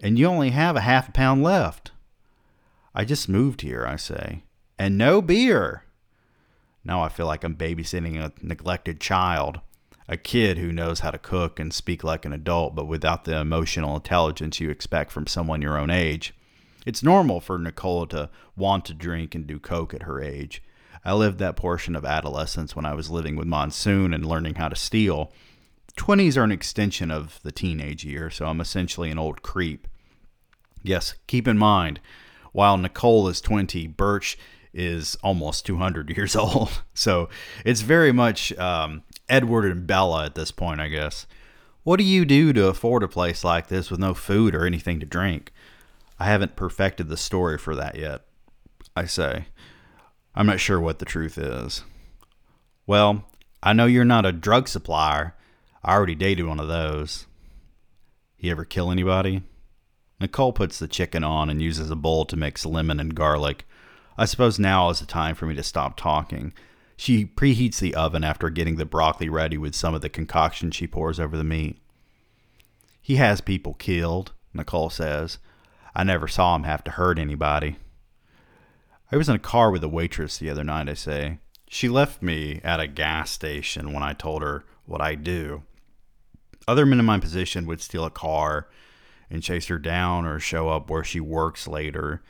and 0.00 0.18
you 0.18 0.26
only 0.26 0.50
have 0.50 0.76
a 0.76 0.80
half 0.80 1.08
a 1.08 1.12
pound 1.12 1.42
left. 1.42 1.90
I 2.96 3.04
just 3.04 3.28
moved 3.28 3.60
here, 3.60 3.86
I 3.86 3.96
say. 3.96 4.42
And 4.78 4.96
no 4.96 5.20
beer. 5.20 5.84
Now 6.82 7.02
I 7.02 7.10
feel 7.10 7.26
like 7.26 7.44
I'm 7.44 7.54
babysitting 7.54 8.18
a 8.18 8.32
neglected 8.40 9.02
child, 9.02 9.60
a 10.08 10.16
kid 10.16 10.56
who 10.56 10.72
knows 10.72 11.00
how 11.00 11.10
to 11.10 11.18
cook 11.18 11.60
and 11.60 11.74
speak 11.74 12.02
like 12.02 12.24
an 12.24 12.32
adult, 12.32 12.74
but 12.74 12.86
without 12.86 13.24
the 13.24 13.36
emotional 13.36 13.96
intelligence 13.96 14.60
you 14.60 14.70
expect 14.70 15.12
from 15.12 15.26
someone 15.26 15.60
your 15.60 15.76
own 15.76 15.90
age. 15.90 16.32
It's 16.86 17.02
normal 17.02 17.40
for 17.40 17.58
Nicola 17.58 18.08
to 18.08 18.30
want 18.56 18.86
to 18.86 18.94
drink 18.94 19.34
and 19.34 19.46
do 19.46 19.58
coke 19.58 19.92
at 19.92 20.04
her 20.04 20.22
age. 20.22 20.62
I 21.04 21.12
lived 21.12 21.38
that 21.40 21.56
portion 21.56 21.96
of 21.96 22.06
adolescence 22.06 22.74
when 22.74 22.86
I 22.86 22.94
was 22.94 23.10
living 23.10 23.36
with 23.36 23.46
Monsoon 23.46 24.14
and 24.14 24.24
learning 24.24 24.54
how 24.54 24.68
to 24.68 24.76
steal. 24.76 25.32
The 25.88 26.00
20s 26.00 26.38
are 26.38 26.44
an 26.44 26.52
extension 26.52 27.10
of 27.10 27.40
the 27.42 27.52
teenage 27.52 28.06
year, 28.06 28.30
so 28.30 28.46
I'm 28.46 28.60
essentially 28.60 29.10
an 29.10 29.18
old 29.18 29.42
creep. 29.42 29.86
Yes, 30.82 31.14
keep 31.26 31.46
in 31.46 31.58
mind, 31.58 32.00
while 32.56 32.78
Nicole 32.78 33.28
is 33.28 33.42
20, 33.42 33.86
Birch 33.88 34.38
is 34.72 35.14
almost 35.22 35.66
200 35.66 36.08
years 36.16 36.34
old. 36.34 36.82
So 36.94 37.28
it's 37.66 37.82
very 37.82 38.12
much 38.12 38.50
um, 38.56 39.02
Edward 39.28 39.70
and 39.70 39.86
Bella 39.86 40.24
at 40.24 40.36
this 40.36 40.50
point, 40.52 40.80
I 40.80 40.88
guess. 40.88 41.26
What 41.82 41.98
do 41.98 42.04
you 42.04 42.24
do 42.24 42.54
to 42.54 42.68
afford 42.68 43.02
a 43.02 43.08
place 43.08 43.44
like 43.44 43.66
this 43.66 43.90
with 43.90 44.00
no 44.00 44.14
food 44.14 44.54
or 44.54 44.64
anything 44.64 45.00
to 45.00 45.06
drink? 45.06 45.52
I 46.18 46.24
haven't 46.24 46.56
perfected 46.56 47.08
the 47.08 47.18
story 47.18 47.58
for 47.58 47.76
that 47.76 47.96
yet, 47.96 48.22
I 48.96 49.04
say. 49.04 49.48
I'm 50.34 50.46
not 50.46 50.58
sure 50.58 50.80
what 50.80 50.98
the 50.98 51.04
truth 51.04 51.36
is. 51.36 51.84
Well, 52.86 53.26
I 53.62 53.74
know 53.74 53.84
you're 53.84 54.06
not 54.06 54.24
a 54.24 54.32
drug 54.32 54.66
supplier. 54.66 55.34
I 55.84 55.92
already 55.94 56.14
dated 56.14 56.46
one 56.46 56.58
of 56.58 56.68
those. 56.68 57.26
You 58.38 58.50
ever 58.50 58.64
kill 58.64 58.90
anybody? 58.90 59.42
Nicole 60.20 60.52
puts 60.52 60.78
the 60.78 60.88
chicken 60.88 61.22
on 61.22 61.50
and 61.50 61.60
uses 61.60 61.90
a 61.90 61.96
bowl 61.96 62.24
to 62.26 62.36
mix 62.36 62.64
lemon 62.64 62.98
and 62.98 63.14
garlic. 63.14 63.66
I 64.16 64.24
suppose 64.24 64.58
now 64.58 64.88
is 64.88 65.00
the 65.00 65.06
time 65.06 65.34
for 65.34 65.46
me 65.46 65.54
to 65.56 65.62
stop 65.62 65.96
talking. 65.96 66.54
She 66.96 67.26
preheats 67.26 67.78
the 67.78 67.94
oven 67.94 68.24
after 68.24 68.48
getting 68.48 68.76
the 68.76 68.86
broccoli 68.86 69.28
ready 69.28 69.58
with 69.58 69.74
some 69.74 69.94
of 69.94 70.00
the 70.00 70.08
concoction 70.08 70.70
she 70.70 70.86
pours 70.86 71.20
over 71.20 71.36
the 71.36 71.44
meat. 71.44 71.78
He 73.02 73.16
has 73.16 73.40
people 73.42 73.74
killed, 73.74 74.32
Nicole 74.54 74.90
says. 74.90 75.38
I 75.94 76.02
never 76.02 76.26
saw 76.26 76.56
him 76.56 76.64
have 76.64 76.82
to 76.84 76.92
hurt 76.92 77.18
anybody. 77.18 77.76
I 79.12 79.16
was 79.16 79.28
in 79.28 79.36
a 79.36 79.38
car 79.38 79.70
with 79.70 79.84
a 79.84 79.88
waitress 79.88 80.38
the 80.38 80.50
other 80.50 80.64
night, 80.64 80.88
I 80.88 80.94
say. 80.94 81.38
She 81.68 81.88
left 81.88 82.22
me 82.22 82.60
at 82.64 82.80
a 82.80 82.86
gas 82.86 83.30
station 83.30 83.92
when 83.92 84.02
I 84.02 84.14
told 84.14 84.42
her 84.42 84.64
what 84.86 85.00
I 85.00 85.14
do. 85.14 85.62
Other 86.66 86.86
men 86.86 86.98
in 86.98 87.04
my 87.04 87.20
position 87.20 87.66
would 87.66 87.80
steal 87.80 88.04
a 88.04 88.10
car 88.10 88.66
and 89.30 89.42
chase 89.42 89.66
her 89.66 89.78
down 89.78 90.24
or 90.24 90.38
show 90.38 90.68
up 90.68 90.90
where 90.90 91.04
she 91.04 91.20
works 91.20 91.66
later. 91.66 92.22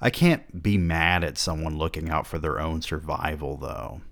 I 0.00 0.10
can't 0.10 0.62
be 0.62 0.76
mad 0.76 1.24
at 1.24 1.38
someone 1.38 1.78
looking 1.78 2.10
out 2.10 2.26
for 2.26 2.38
their 2.38 2.60
own 2.60 2.82
survival, 2.82 3.56
though. 3.56 4.02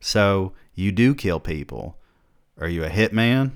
So, 0.00 0.52
you 0.74 0.92
do 0.92 1.14
kill 1.14 1.40
people. 1.40 1.98
Are 2.58 2.68
you 2.68 2.84
a 2.84 2.90
hitman? 2.90 3.52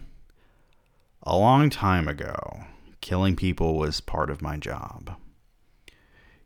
A 1.22 1.36
long 1.36 1.70
time 1.70 2.08
ago, 2.08 2.64
Killing 3.04 3.36
people 3.36 3.76
was 3.76 4.00
part 4.00 4.30
of 4.30 4.40
my 4.40 4.56
job. 4.56 5.18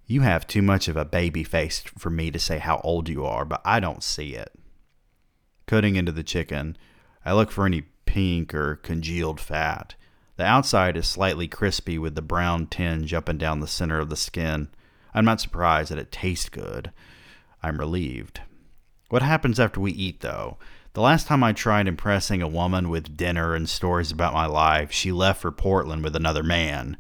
You 0.07 0.23
have 0.23 0.45
too 0.45 0.61
much 0.61 0.89
of 0.89 0.97
a 0.97 1.05
baby 1.05 1.45
face 1.45 1.79
for 1.97 2.11
me 2.11 2.33
to 2.33 2.39
say 2.41 2.59
how 2.59 2.81
old 2.83 3.09
you 3.09 3.25
are, 3.25 3.45
but 3.45 3.63
I 3.65 3.79
don't 3.79 4.03
see 4.03 4.35
it. 4.35 4.51
Cutting 5.69 5.95
into 5.95 6.11
the 6.11 6.25
chicken, 6.25 6.77
I 7.25 7.33
look 7.33 7.53
for 7.53 7.65
any 7.65 7.83
pink 8.07 8.53
or 8.57 8.75
congealed 8.75 9.39
fat. 9.39 9.95
The 10.39 10.45
outside 10.45 10.97
is 10.97 11.09
slightly 11.09 11.49
crispy 11.49 11.99
with 11.99 12.15
the 12.15 12.23
brown 12.23 12.69
tinge 12.69 13.13
up 13.13 13.29
and 13.29 13.41
down 13.41 13.59
the 13.59 13.67
center 13.67 13.99
of 13.99 14.09
the 14.09 14.15
skin. 14.15 14.69
I'm 15.13 15.25
not 15.25 15.41
surprised 15.41 15.91
that 15.91 15.99
it 15.99 16.13
tastes 16.13 16.49
good. 16.49 16.93
I'm 17.61 17.79
relieved. 17.79 18.41
What 19.09 19.23
happens 19.23 19.59
after 19.59 19.81
we 19.81 19.91
eat, 19.91 20.21
though? 20.21 20.57
The 20.93 21.01
last 21.01 21.27
time 21.27 21.43
I 21.43 21.53
tried 21.53 21.89
impressing 21.89 22.41
a 22.41 22.47
woman 22.47 22.89
with 22.89 23.17
dinner 23.17 23.57
and 23.57 23.69
stories 23.69 24.13
about 24.13 24.33
my 24.33 24.47
life, 24.47 24.93
she 24.93 25.11
left 25.11 25.41
for 25.43 25.51
Portland 25.51 26.05
with 26.05 26.15
another 26.15 26.45
man. 26.45 26.97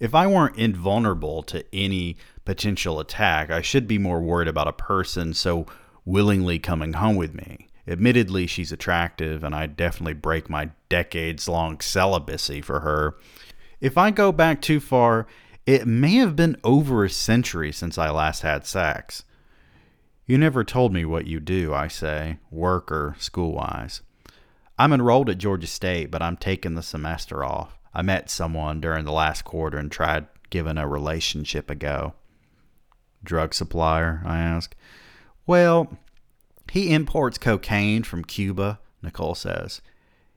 If 0.00 0.14
I 0.14 0.26
weren't 0.26 0.56
invulnerable 0.56 1.42
to 1.44 1.66
any 1.74 2.16
potential 2.46 3.00
attack, 3.00 3.50
I 3.50 3.60
should 3.60 3.86
be 3.86 3.98
more 3.98 4.22
worried 4.22 4.48
about 4.48 4.66
a 4.66 4.72
person 4.72 5.34
so 5.34 5.66
willingly 6.06 6.58
coming 6.58 6.94
home 6.94 7.16
with 7.16 7.34
me. 7.34 7.68
Admittedly, 7.86 8.46
she's 8.46 8.72
attractive, 8.72 9.42
and 9.42 9.54
I'd 9.54 9.76
definitely 9.76 10.14
break 10.14 10.48
my 10.48 10.70
decades 10.88 11.48
long 11.48 11.80
celibacy 11.80 12.60
for 12.60 12.80
her. 12.80 13.16
If 13.80 13.98
I 13.98 14.10
go 14.10 14.30
back 14.30 14.62
too 14.62 14.78
far, 14.78 15.26
it 15.66 15.86
may 15.86 16.14
have 16.16 16.36
been 16.36 16.56
over 16.62 17.04
a 17.04 17.10
century 17.10 17.72
since 17.72 17.98
I 17.98 18.10
last 18.10 18.42
had 18.42 18.66
sex. 18.66 19.24
You 20.26 20.38
never 20.38 20.62
told 20.62 20.92
me 20.92 21.04
what 21.04 21.26
you 21.26 21.40
do, 21.40 21.74
I 21.74 21.88
say, 21.88 22.38
work 22.50 22.92
or 22.92 23.16
school 23.18 23.52
wise. 23.52 24.02
I'm 24.78 24.92
enrolled 24.92 25.28
at 25.28 25.38
Georgia 25.38 25.66
State, 25.66 26.10
but 26.10 26.22
I'm 26.22 26.36
taking 26.36 26.74
the 26.74 26.82
semester 26.82 27.44
off. 27.44 27.78
I 27.92 28.02
met 28.02 28.30
someone 28.30 28.80
during 28.80 29.04
the 29.04 29.12
last 29.12 29.42
quarter 29.44 29.78
and 29.78 29.90
tried 29.90 30.26
giving 30.50 30.78
a 30.78 30.88
relationship 30.88 31.68
a 31.68 31.74
go. 31.74 32.14
Drug 33.24 33.54
supplier? 33.54 34.22
I 34.24 34.38
ask. 34.38 34.74
Well, 35.46 35.98
he 36.72 36.92
imports 36.92 37.38
cocaine 37.38 38.02
from 38.02 38.24
Cuba, 38.24 38.80
Nicole 39.02 39.34
says. 39.34 39.82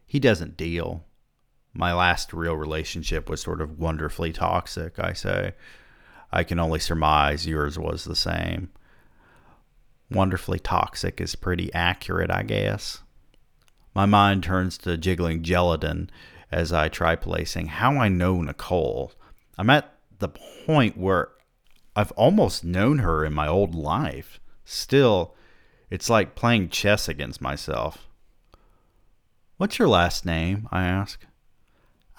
He 0.06 0.20
doesn't 0.20 0.58
deal. 0.58 1.06
My 1.74 1.94
last 1.94 2.34
real 2.34 2.56
relationship 2.56 3.30
was 3.30 3.42
sort 3.42 3.62
of 3.62 3.80
wonderfully 3.80 4.34
toxic, 4.34 5.00
I 5.00 5.14
say. 5.14 5.54
I 6.32 6.44
can 6.44 6.60
only 6.60 6.80
surmise 6.80 7.48
yours 7.48 7.80
was 7.80 8.04
the 8.04 8.16
same 8.16 8.70
wonderfully 10.10 10.60
toxic 10.60 11.20
is 11.20 11.36
pretty 11.36 11.74
accurate, 11.74 12.32
I 12.32 12.44
guess. 12.44 13.02
My 13.94 14.06
mind 14.06 14.44
turns 14.44 14.78
to 14.80 14.98
jiggling 14.98 15.44
gelatin 15.44 16.10
as 16.52 16.72
I 16.72 16.90
try 16.90 17.16
placing 17.16 17.68
how 17.68 17.98
I 17.98 18.10
know 18.10 18.42
Nicole. 18.42 19.14
I'm 19.58 19.70
at 19.70 19.94
the 20.20 20.30
point 20.30 20.98
where 20.98 21.30
I've 21.96 22.12
almost 22.12 22.64
known 22.64 23.00
her 23.00 23.26
in 23.26 23.34
my 23.34 23.48
old 23.48 23.74
life. 23.74 24.40
Still, 24.64 25.36
it's 25.96 26.10
like 26.10 26.36
playing 26.36 26.68
chess 26.68 27.08
against 27.08 27.40
myself. 27.40 28.10
What's 29.56 29.80
your 29.80 29.88
last 29.88 30.26
name? 30.26 30.68
I 30.70 30.84
ask. 30.84 31.26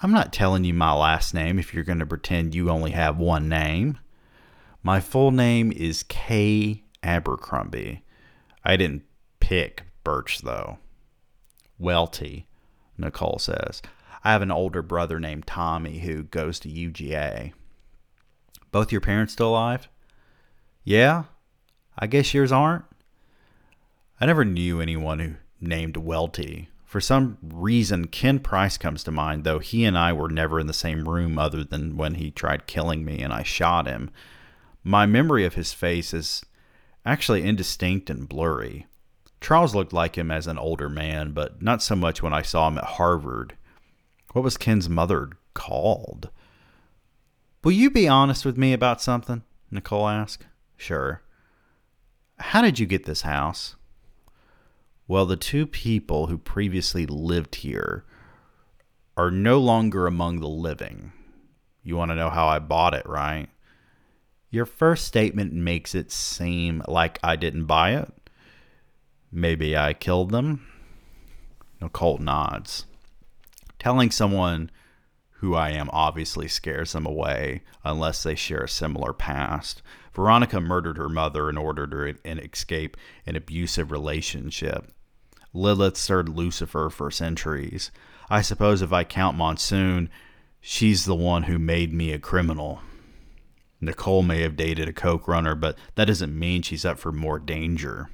I'm 0.01 0.11
not 0.11 0.33
telling 0.33 0.63
you 0.63 0.73
my 0.73 0.93
last 0.95 1.31
name 1.31 1.59
if 1.59 1.75
you're 1.75 1.83
going 1.83 1.99
to 1.99 2.05
pretend 2.07 2.55
you 2.55 2.71
only 2.71 2.89
have 2.89 3.19
one 3.19 3.47
name. 3.47 3.99
My 4.81 4.99
full 4.99 5.29
name 5.29 5.71
is 5.71 6.01
K. 6.01 6.85
Abercrombie. 7.03 8.03
I 8.65 8.77
didn't 8.77 9.03
pick 9.39 9.83
Birch, 10.03 10.39
though. 10.39 10.79
Welty, 11.77 12.47
Nicole 12.97 13.37
says. 13.37 13.83
I 14.23 14.31
have 14.31 14.41
an 14.41 14.51
older 14.51 14.81
brother 14.81 15.19
named 15.19 15.45
Tommy 15.45 15.99
who 15.99 16.23
goes 16.23 16.59
to 16.61 16.67
UGA. 16.67 17.53
Both 18.71 18.91
your 18.91 19.01
parents 19.01 19.33
still 19.33 19.49
alive? 19.49 19.87
Yeah? 20.83 21.25
I 21.99 22.07
guess 22.07 22.33
yours 22.33 22.51
aren't? 22.51 22.85
I 24.19 24.25
never 24.25 24.43
knew 24.43 24.81
anyone 24.81 25.19
who 25.19 25.35
named 25.61 25.97
Welty. 25.97 26.69
For 26.85 26.99
some 26.99 27.37
reason, 27.43 28.07
Ken 28.07 28.39
Price 28.39 28.77
comes 28.77 29.03
to 29.03 29.11
mind, 29.11 29.43
though 29.43 29.59
he 29.59 29.83
and 29.85 29.97
I 29.97 30.13
were 30.13 30.29
never 30.29 30.59
in 30.59 30.67
the 30.67 30.73
same 30.73 31.07
room 31.07 31.37
other 31.37 31.63
than 31.63 31.97
when 31.97 32.15
he 32.15 32.31
tried 32.31 32.65
killing 32.65 33.05
me 33.05 33.19
and 33.19 33.31
I 33.31 33.43
shot 33.43 33.85
him. 33.85 34.09
My 34.83 35.05
memory 35.05 35.45
of 35.45 35.53
his 35.53 35.73
face 35.73 36.13
is 36.13 36.43
actually 37.05 37.43
indistinct 37.43 38.09
and 38.09 38.27
blurry. 38.27 38.87
Charles 39.39 39.75
looked 39.75 39.93
like 39.93 40.17
him 40.17 40.31
as 40.31 40.47
an 40.47 40.57
older 40.57 40.89
man, 40.89 41.31
but 41.31 41.61
not 41.61 41.83
so 41.83 41.95
much 41.95 42.23
when 42.23 42.33
I 42.33 42.41
saw 42.41 42.67
him 42.67 42.77
at 42.77 42.83
Harvard. 42.85 43.55
What 44.33 44.43
was 44.43 44.57
Ken's 44.57 44.89
mother 44.89 45.29
called? 45.53 46.29
Will 47.63 47.71
you 47.71 47.91
be 47.91 48.07
honest 48.07 48.45
with 48.45 48.57
me 48.57 48.73
about 48.73 49.01
something? 49.01 49.43
Nicole 49.69 50.07
asked. 50.07 50.47
Sure. 50.75 51.21
How 52.39 52.61
did 52.61 52.79
you 52.79 52.85
get 52.85 53.05
this 53.05 53.21
house? 53.21 53.75
Well, 55.09 55.25
the 55.25 55.37
two 55.37 55.65
people 55.65 56.27
who 56.27 56.37
previously 56.37 57.05
lived 57.05 57.55
here 57.55 58.03
are 59.15 59.31
no 59.31 59.57
longer 59.57 60.05
among 60.05 60.41
the 60.41 60.49
living. 60.49 61.13
You 61.81 61.95
want 61.95 62.11
to 62.11 62.15
know 62.15 62.29
how 62.29 62.47
I 62.47 62.59
bought 62.59 62.93
it, 62.93 63.07
right? 63.07 63.47
Your 64.49 64.65
first 64.65 65.05
statement 65.05 65.53
makes 65.53 65.95
it 65.95 66.11
seem 66.11 66.83
like 66.87 67.19
I 67.23 67.37
didn't 67.37 67.65
buy 67.65 67.95
it. 67.95 68.11
Maybe 69.31 69.77
I 69.77 69.93
killed 69.93 70.31
them. 70.31 70.67
Nicole 71.79 72.17
nods. 72.17 72.85
Telling 73.79 74.11
someone 74.11 74.71
who 75.39 75.55
I 75.55 75.69
am 75.69 75.89
obviously 75.93 76.49
scares 76.49 76.91
them 76.91 77.05
away 77.05 77.61
unless 77.85 78.23
they 78.23 78.35
share 78.35 78.63
a 78.63 78.69
similar 78.69 79.13
past. 79.13 79.81
Veronica 80.13 80.59
murdered 80.59 80.97
her 80.97 81.09
mother 81.09 81.49
in 81.49 81.57
order 81.57 81.87
to 81.87 82.15
escape 82.25 82.97
an 83.25 83.35
abusive 83.35 83.91
relationship. 83.91 84.91
Lilith 85.57 85.97
served 85.97 86.29
Lucifer 86.29 86.89
for 86.89 87.09
centuries. 87.09 87.91
I 88.29 88.41
suppose 88.41 88.81
if 88.81 88.93
I 88.93 89.03
count 89.03 89.35
Monsoon, 89.35 90.09
she's 90.61 91.05
the 91.05 91.15
one 91.15 91.43
who 91.43 91.57
made 91.57 91.93
me 91.93 92.11
a 92.11 92.19
criminal. 92.19 92.81
Nicole 93.81 94.21
may 94.21 94.41
have 94.41 94.55
dated 94.55 94.87
a 94.87 94.93
coke 94.93 95.27
runner, 95.27 95.55
but 95.55 95.77
that 95.95 96.05
doesn't 96.05 96.37
mean 96.37 96.61
she's 96.61 96.85
up 96.85 96.99
for 96.99 97.11
more 97.11 97.39
danger. 97.39 98.09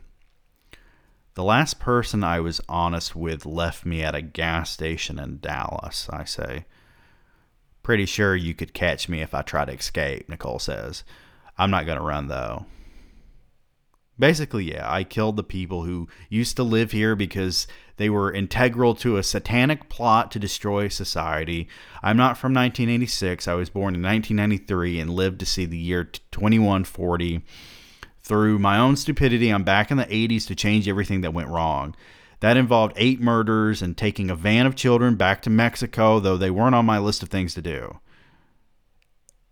The 1.36 1.44
last 1.44 1.80
person 1.80 2.24
I 2.24 2.40
was 2.40 2.62
honest 2.70 3.16
with 3.16 3.46
left 3.46 3.86
me 3.86 4.04
at 4.04 4.16
a 4.16 4.22
gas 4.22 4.70
station 4.70 5.20
in 5.20 5.40
Dallas, 5.40 6.08
I 6.12 6.24
say. 6.24 6.66
Pretty 7.82 8.06
sure 8.06 8.36
you 8.36 8.54
could 8.54 8.74
catch 8.74 9.10
me 9.10 9.22
if 9.22 9.34
I 9.34 9.42
try 9.42 9.66
to 9.66 9.74
escape, 9.74 10.30
Nicole 10.30 10.60
says. 10.60 11.04
I'm 11.58 11.72
not 11.72 11.86
going 11.86 11.98
to 11.98 12.04
run, 12.04 12.30
though. 12.30 12.68
Basically, 14.20 14.72
yeah, 14.72 14.92
I 14.92 15.04
killed 15.04 15.38
the 15.38 15.44
people 15.44 15.84
who 15.84 16.08
used 16.30 16.56
to 16.58 16.64
live 16.64 16.92
here 16.92 17.16
because 17.16 17.66
they 17.98 18.10
were 18.10 18.32
integral 18.32 18.94
to 18.96 19.18
a 19.18 19.24
satanic 19.24 19.90
plot 19.90 20.30
to 20.32 20.40
destroy 20.40 20.88
society. 20.88 21.68
I'm 22.04 22.18
not 22.18 22.38
from 22.38 22.54
1986. 22.54 23.48
I 23.48 23.54
was 23.56 23.70
born 23.72 23.96
in 23.96 24.02
1993 24.04 25.00
and 25.00 25.10
lived 25.10 25.40
to 25.40 25.46
see 25.48 25.66
the 25.66 25.78
year 25.78 26.04
2140. 26.04 27.42
Through 28.22 28.60
my 28.60 28.78
own 28.78 28.96
stupidity, 28.96 29.50
I'm 29.50 29.64
back 29.64 29.90
in 29.90 29.98
the 29.98 30.06
80s 30.06 30.48
to 30.48 30.56
change 30.56 30.88
everything 30.88 31.22
that 31.22 31.34
went 31.34 31.50
wrong. 31.50 31.96
That 32.40 32.56
involved 32.56 32.94
eight 32.98 33.20
murders 33.20 33.82
and 33.82 33.98
taking 33.98 34.30
a 34.30 34.36
van 34.36 34.66
of 34.66 34.76
children 34.76 35.16
back 35.16 35.42
to 35.42 35.50
Mexico, 35.50 36.20
though 36.20 36.38
they 36.38 36.52
weren't 36.52 36.76
on 36.76 36.86
my 36.86 37.00
list 37.00 37.24
of 37.24 37.30
things 37.30 37.54
to 37.56 37.62
do. 37.62 38.00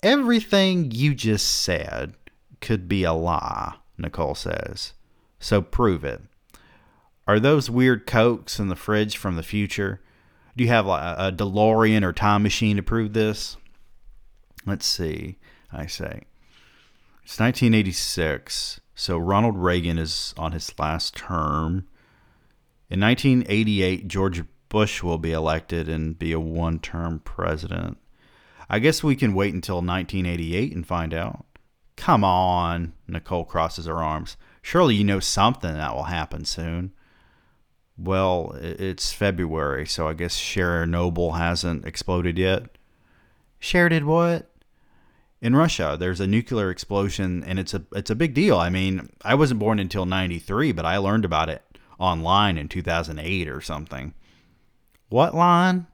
Everything 0.04 0.92
you 0.92 1.16
just 1.16 1.48
said 1.48 2.14
could 2.60 2.88
be 2.88 3.04
a 3.04 3.14
lie. 3.14 3.76
Nicole 4.02 4.36
says. 4.36 4.94
So 5.40 5.62
prove 5.62 6.04
it. 6.04 6.22
Are 7.28 7.40
those 7.40 7.70
weird 7.70 8.06
cokes 8.06 8.60
in 8.60 8.68
the 8.68 8.76
fridge 8.76 9.18
from 9.18 9.36
the 9.36 9.44
future? 9.44 10.02
Do 10.58 10.64
you 10.64 10.70
have 10.70 10.88
a 10.88 11.32
DeLorean 11.36 12.04
or 12.04 12.12
time 12.14 12.44
machine 12.44 12.76
to 12.76 12.84
prove 12.84 13.14
this? 13.14 13.58
Let's 14.66 14.86
see, 14.86 15.38
I 15.72 15.86
say. 15.86 16.24
It's 17.24 17.40
1986, 17.40 18.82
so 18.96 19.18
Ronald 19.18 19.58
Reagan 19.58 19.98
is 19.98 20.34
on 20.38 20.52
his 20.52 20.78
last 20.78 21.16
term. 21.16 21.88
In 22.90 23.00
1988, 23.00 24.08
George 24.08 24.44
Bush 24.68 25.02
will 25.02 25.18
be 25.18 25.32
elected 25.32 25.88
and 25.88 26.20
be 26.20 26.34
a 26.34 26.40
one 26.40 26.80
term 26.80 27.20
president. 27.20 27.98
I 28.70 28.80
guess 28.80 29.04
we 29.04 29.16
can 29.16 29.34
wait 29.34 29.54
until 29.54 29.76
1988 29.76 30.76
and 30.76 30.86
find 30.86 31.14
out. 31.14 31.46
Come 32.02 32.24
on, 32.24 32.94
Nicole 33.08 33.46
crosses 33.46 33.86
her 33.86 34.02
arms. 34.02 34.36
Surely 34.64 34.96
you 34.96 35.04
know 35.04 35.20
something 35.20 35.72
that 35.72 35.94
will 35.94 36.06
happen 36.06 36.46
soon. 36.46 36.94
Well, 37.96 38.58
it's 38.60 39.14
February, 39.14 39.86
so 39.86 40.08
I 40.08 40.14
guess 40.14 40.36
Chernobyl 40.36 41.38
hasn't 41.38 41.86
exploded 41.86 42.40
yet. 42.40 42.76
Cher 43.60 43.88
did 43.88 44.06
what? 44.06 44.50
In 45.42 45.56
Russia, 45.56 45.96
there's 46.00 46.20
a 46.20 46.26
nuclear 46.26 46.72
explosion, 46.72 47.44
and 47.44 47.60
it's 47.60 47.76
a 47.76 47.84
it's 47.92 48.10
a 48.10 48.16
big 48.16 48.34
deal. 48.34 48.58
I 48.58 48.72
mean, 48.72 49.12
I 49.22 49.36
wasn't 49.36 49.60
born 49.60 49.78
until 49.78 50.08
'93, 50.08 50.72
but 50.72 50.86
I 50.86 50.98
learned 50.98 51.24
about 51.24 51.50
it 51.50 51.62
online 52.00 52.58
in 52.58 52.68
2008 52.68 53.48
or 53.48 53.62
something. 53.62 54.16
What 55.10 55.36
line? 55.36 55.86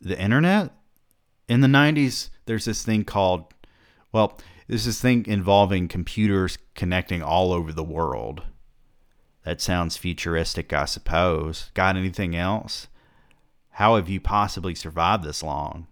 The 0.00 0.16
internet? 0.16 0.70
In 1.48 1.60
the 1.60 1.66
90s, 1.66 2.30
there's 2.44 2.66
this 2.66 2.84
thing 2.84 3.02
called, 3.02 3.52
well, 4.12 4.38
this 4.68 4.86
is 4.86 5.00
thing 5.00 5.26
involving 5.26 5.88
computers 5.88 6.58
connecting 6.74 7.22
all 7.22 7.52
over 7.52 7.72
the 7.72 7.84
world. 7.84 8.42
That 9.44 9.60
sounds 9.60 9.96
futuristic, 9.96 10.72
I 10.72 10.86
suppose. 10.86 11.70
Got 11.74 11.96
anything 11.96 12.34
else? 12.34 12.88
How 13.70 13.96
have 13.96 14.08
you 14.08 14.20
possibly 14.20 14.74
survived 14.74 15.22
this 15.22 15.42
long? 15.42 15.86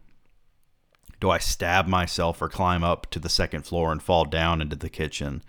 Do 1.21 1.31
I 1.31 1.39
stab 1.39 1.87
myself 1.87 2.43
or 2.43 2.49
climb 2.49 2.83
up 2.83 3.09
to 3.11 3.19
the 3.19 3.29
second 3.29 3.63
floor 3.63 3.93
and 3.93 4.03
fall 4.03 4.25
down 4.25 4.61
into 4.61 4.75
the 4.77 4.91
kitchen? 4.91 5.43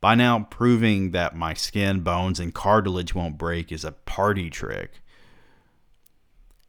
By 0.00 0.16
now, 0.16 0.48
proving 0.50 1.12
that 1.12 1.36
my 1.36 1.54
skin, 1.54 2.00
bones, 2.00 2.40
and 2.40 2.52
cartilage 2.52 3.14
won't 3.14 3.38
break 3.38 3.70
is 3.70 3.84
a 3.84 3.92
party 3.92 4.50
trick. 4.50 5.00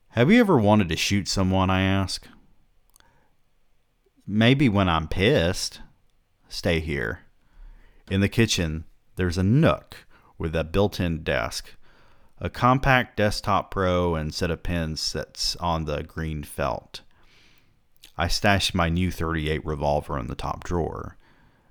Have 0.10 0.32
you 0.32 0.40
ever 0.40 0.58
wanted 0.58 0.90
to 0.90 0.96
shoot 0.96 1.28
someone? 1.28 1.72
I 1.72 1.82
ask. 1.82 2.28
Maybe 4.26 4.70
when 4.70 4.88
I'm 4.88 5.10
pissed, 5.10 5.82
stay 6.48 6.80
here. 6.80 7.20
In 8.10 8.22
the 8.22 8.30
kitchen, 8.30 8.86
there's 9.18 9.38
a 9.38 9.44
nook 9.44 10.06
with 10.38 10.56
a 10.56 10.64
built 10.64 11.00
in 11.00 11.24
desk. 11.24 11.76
A 12.40 12.50
Compaq 12.50 13.16
desktop 13.18 13.70
pro 13.70 14.16
and 14.16 14.34
set 14.34 14.50
of 14.50 14.64
pens 14.64 15.02
sits 15.02 15.56
on 15.58 15.86
the 15.86 16.04
green 16.04 16.44
felt. 16.44 17.02
I 18.18 18.28
stash 18.28 18.74
my 18.74 18.90
new 18.90 19.12
38 19.12 19.66
revolver 19.66 20.18
in 20.18 20.28
the 20.28 20.36
top 20.36 20.64
drawer. 20.64 21.18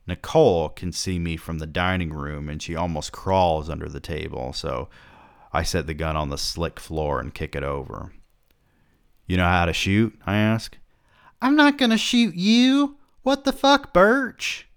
Nicole 0.07 0.69
can 0.69 0.93
see 0.93 1.19
me 1.19 1.37
from 1.37 1.59
the 1.59 1.67
dining 1.67 2.13
room 2.13 2.49
and 2.49 2.61
she 2.61 2.77
almost 2.77 3.13
crawls 3.13 3.71
under 3.71 3.89
the 3.89 4.01
table, 4.01 4.53
so 4.53 4.89
I 5.53 5.63
set 5.63 5.87
the 5.87 5.95
gun 5.95 6.17
on 6.17 6.29
the 6.29 6.39
slick 6.39 6.81
floor 6.81 7.19
and 7.21 7.33
kick 7.33 7.55
it 7.55 7.63
over. 7.63 8.13
You 9.27 9.37
know 9.39 9.47
how 9.47 9.65
to 9.65 9.73
shoot? 9.73 10.19
I 10.27 10.37
ask. 10.37 10.77
I'm 11.43 11.57
not 11.57 11.77
to 11.77 11.99
shoot 11.99 12.37
you. 12.37 12.99
What 13.25 13.43
the 13.43 13.53
fuck, 13.53 13.93
Birch? 13.93 14.69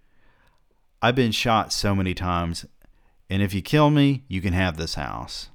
I've 1.00 1.14
been 1.14 1.32
shot 1.32 1.72
so 1.72 1.94
many 1.94 2.16
times, 2.16 2.66
and 3.30 3.44
if 3.44 3.54
you 3.54 3.62
kill 3.62 3.92
me, 3.92 4.24
you 4.28 4.42
can 4.42 4.54
have 4.54 4.76
this 4.76 4.96
house. 4.96 5.50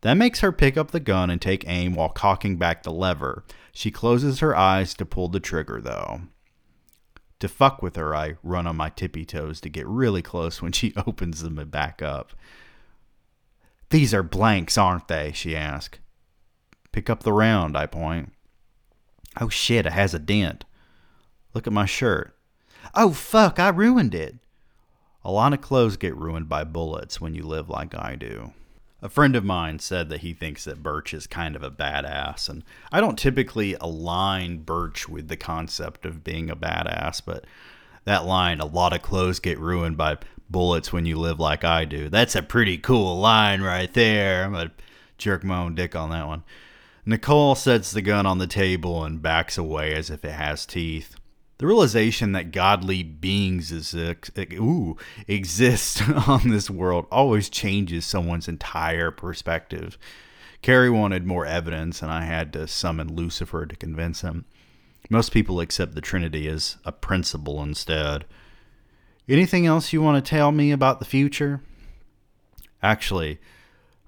That 0.00 0.14
makes 0.14 0.40
her 0.40 0.50
pick 0.50 0.78
up 0.78 0.92
the 0.92 0.98
gun 0.98 1.28
and 1.28 1.42
take 1.42 1.68
aim 1.68 1.94
while 1.94 2.08
cocking 2.08 2.56
back 2.56 2.82
the 2.82 2.90
lever. 2.90 3.44
She 3.70 3.90
closes 3.90 4.38
her 4.38 4.56
eyes 4.56 4.94
to 4.94 5.04
pull 5.04 5.28
the 5.28 5.40
trigger, 5.40 5.78
though. 5.78 6.22
To 7.40 7.48
fuck 7.48 7.82
with 7.82 7.96
her, 7.96 8.14
I 8.14 8.36
run 8.42 8.66
on 8.66 8.76
my 8.76 8.88
tippy 8.88 9.26
toes 9.26 9.60
to 9.60 9.68
get 9.68 9.86
really 9.86 10.22
close 10.22 10.62
when 10.62 10.72
she 10.72 10.94
opens 11.06 11.42
them 11.42 11.58
and 11.58 11.70
back 11.70 12.00
up. 12.00 12.32
These 13.90 14.14
are 14.14 14.22
blanks, 14.22 14.78
aren't 14.78 15.08
they? 15.08 15.32
she 15.34 15.54
asks. 15.54 15.98
Pick 16.92 17.10
up 17.10 17.24
the 17.24 17.32
round, 17.34 17.76
I 17.76 17.84
point. 17.84 18.32
Oh 19.38 19.48
shit, 19.48 19.86
it 19.86 19.92
has 19.92 20.14
a 20.14 20.18
dent. 20.18 20.64
Look 21.54 21.66
at 21.66 21.72
my 21.72 21.86
shirt. 21.86 22.34
Oh 22.94 23.12
fuck, 23.12 23.58
I 23.58 23.68
ruined 23.68 24.14
it. 24.14 24.36
A 25.24 25.30
lot 25.30 25.52
of 25.52 25.60
clothes 25.60 25.96
get 25.96 26.16
ruined 26.16 26.48
by 26.48 26.64
bullets 26.64 27.20
when 27.20 27.34
you 27.34 27.42
live 27.42 27.68
like 27.68 27.94
I 27.94 28.16
do. 28.16 28.52
A 29.02 29.08
friend 29.08 29.34
of 29.34 29.44
mine 29.44 29.78
said 29.78 30.08
that 30.08 30.20
he 30.20 30.34
thinks 30.34 30.64
that 30.64 30.82
Birch 30.82 31.14
is 31.14 31.26
kind 31.26 31.56
of 31.56 31.62
a 31.62 31.70
badass, 31.70 32.48
and 32.48 32.64
I 32.92 33.00
don't 33.00 33.18
typically 33.18 33.74
align 33.80 34.62
Birch 34.62 35.08
with 35.08 35.28
the 35.28 35.36
concept 35.36 36.04
of 36.04 36.24
being 36.24 36.50
a 36.50 36.56
badass, 36.56 37.22
but 37.24 37.46
that 38.04 38.26
line, 38.26 38.60
a 38.60 38.66
lot 38.66 38.92
of 38.92 39.02
clothes 39.02 39.40
get 39.40 39.58
ruined 39.58 39.96
by 39.96 40.18
bullets 40.50 40.92
when 40.92 41.06
you 41.06 41.16
live 41.18 41.40
like 41.40 41.64
I 41.64 41.84
do, 41.84 42.08
that's 42.08 42.34
a 42.34 42.42
pretty 42.42 42.76
cool 42.76 43.18
line 43.18 43.62
right 43.62 43.92
there. 43.92 44.44
I'm 44.44 44.52
going 44.52 44.68
to 44.68 44.74
jerk 45.16 45.44
my 45.44 45.60
own 45.60 45.74
dick 45.74 45.94
on 45.96 46.10
that 46.10 46.26
one. 46.26 46.42
Nicole 47.10 47.56
sets 47.56 47.90
the 47.90 48.02
gun 48.02 48.24
on 48.24 48.38
the 48.38 48.46
table 48.46 49.02
and 49.02 49.20
backs 49.20 49.58
away 49.58 49.96
as 49.96 50.10
if 50.10 50.24
it 50.24 50.30
has 50.30 50.64
teeth. 50.64 51.16
The 51.58 51.66
realization 51.66 52.30
that 52.32 52.52
godly 52.52 53.02
beings 53.02 53.72
is, 53.72 53.96
ooh, 53.96 54.96
exist 55.26 56.08
on 56.28 56.50
this 56.50 56.70
world 56.70 57.08
always 57.10 57.50
changes 57.50 58.06
someone's 58.06 58.46
entire 58.46 59.10
perspective. 59.10 59.98
Carrie 60.62 60.88
wanted 60.88 61.26
more 61.26 61.44
evidence, 61.44 62.00
and 62.00 62.12
I 62.12 62.26
had 62.26 62.52
to 62.52 62.68
summon 62.68 63.16
Lucifer 63.16 63.66
to 63.66 63.74
convince 63.74 64.20
him. 64.20 64.44
Most 65.10 65.32
people 65.32 65.58
accept 65.58 65.96
the 65.96 66.00
Trinity 66.00 66.46
as 66.46 66.76
a 66.84 66.92
principle 66.92 67.60
instead. 67.60 68.24
Anything 69.28 69.66
else 69.66 69.92
you 69.92 70.00
want 70.00 70.24
to 70.24 70.30
tell 70.30 70.52
me 70.52 70.70
about 70.70 71.00
the 71.00 71.04
future? 71.04 71.60
Actually, 72.84 73.40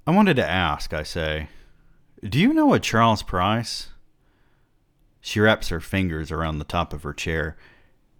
I 0.06 0.12
wanted 0.12 0.36
to 0.36 0.48
ask, 0.48 0.94
I 0.94 1.02
say. 1.02 1.48
Do 2.24 2.38
you 2.38 2.54
know 2.54 2.72
a 2.72 2.78
Charles 2.78 3.24
Price? 3.24 3.88
She 5.20 5.40
wraps 5.40 5.70
her 5.70 5.80
fingers 5.80 6.30
around 6.30 6.58
the 6.58 6.64
top 6.64 6.92
of 6.92 7.02
her 7.02 7.12
chair 7.12 7.56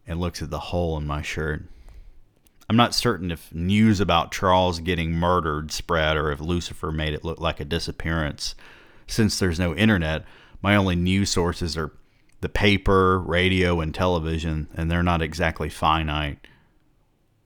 and 0.09 0.19
looks 0.19 0.43
at 0.43 0.51
the 0.51 0.59
hole 0.59 0.97
in 0.97 1.07
my 1.07 1.23
shirt. 1.23 1.63
I'm 2.69 2.75
not 2.75 2.97
certain 2.97 3.31
if 3.31 3.55
news 3.55 4.01
about 4.01 4.33
Charles 4.33 4.81
getting 4.81 5.13
murdered 5.13 5.71
spread 5.71 6.17
or 6.17 6.33
if 6.33 6.41
Lucifer 6.41 6.91
made 6.91 7.15
it 7.15 7.25
look 7.25 7.39
like 7.39 7.61
a 7.61 7.65
disappearance. 7.65 8.57
Since 9.07 9.39
there's 9.39 9.61
no 9.61 9.73
internet, 9.73 10.25
my 10.63 10.75
only 10.75 10.97
news 10.97 11.31
sources 11.31 11.77
are 11.77 11.93
the 12.41 12.49
paper, 12.49 13.21
radio, 13.21 13.81
and 13.81 13.95
television, 13.95 14.67
and 14.75 14.91
they're 14.91 15.05
not 15.05 15.23
exactly 15.23 15.69
finite. 15.69 16.49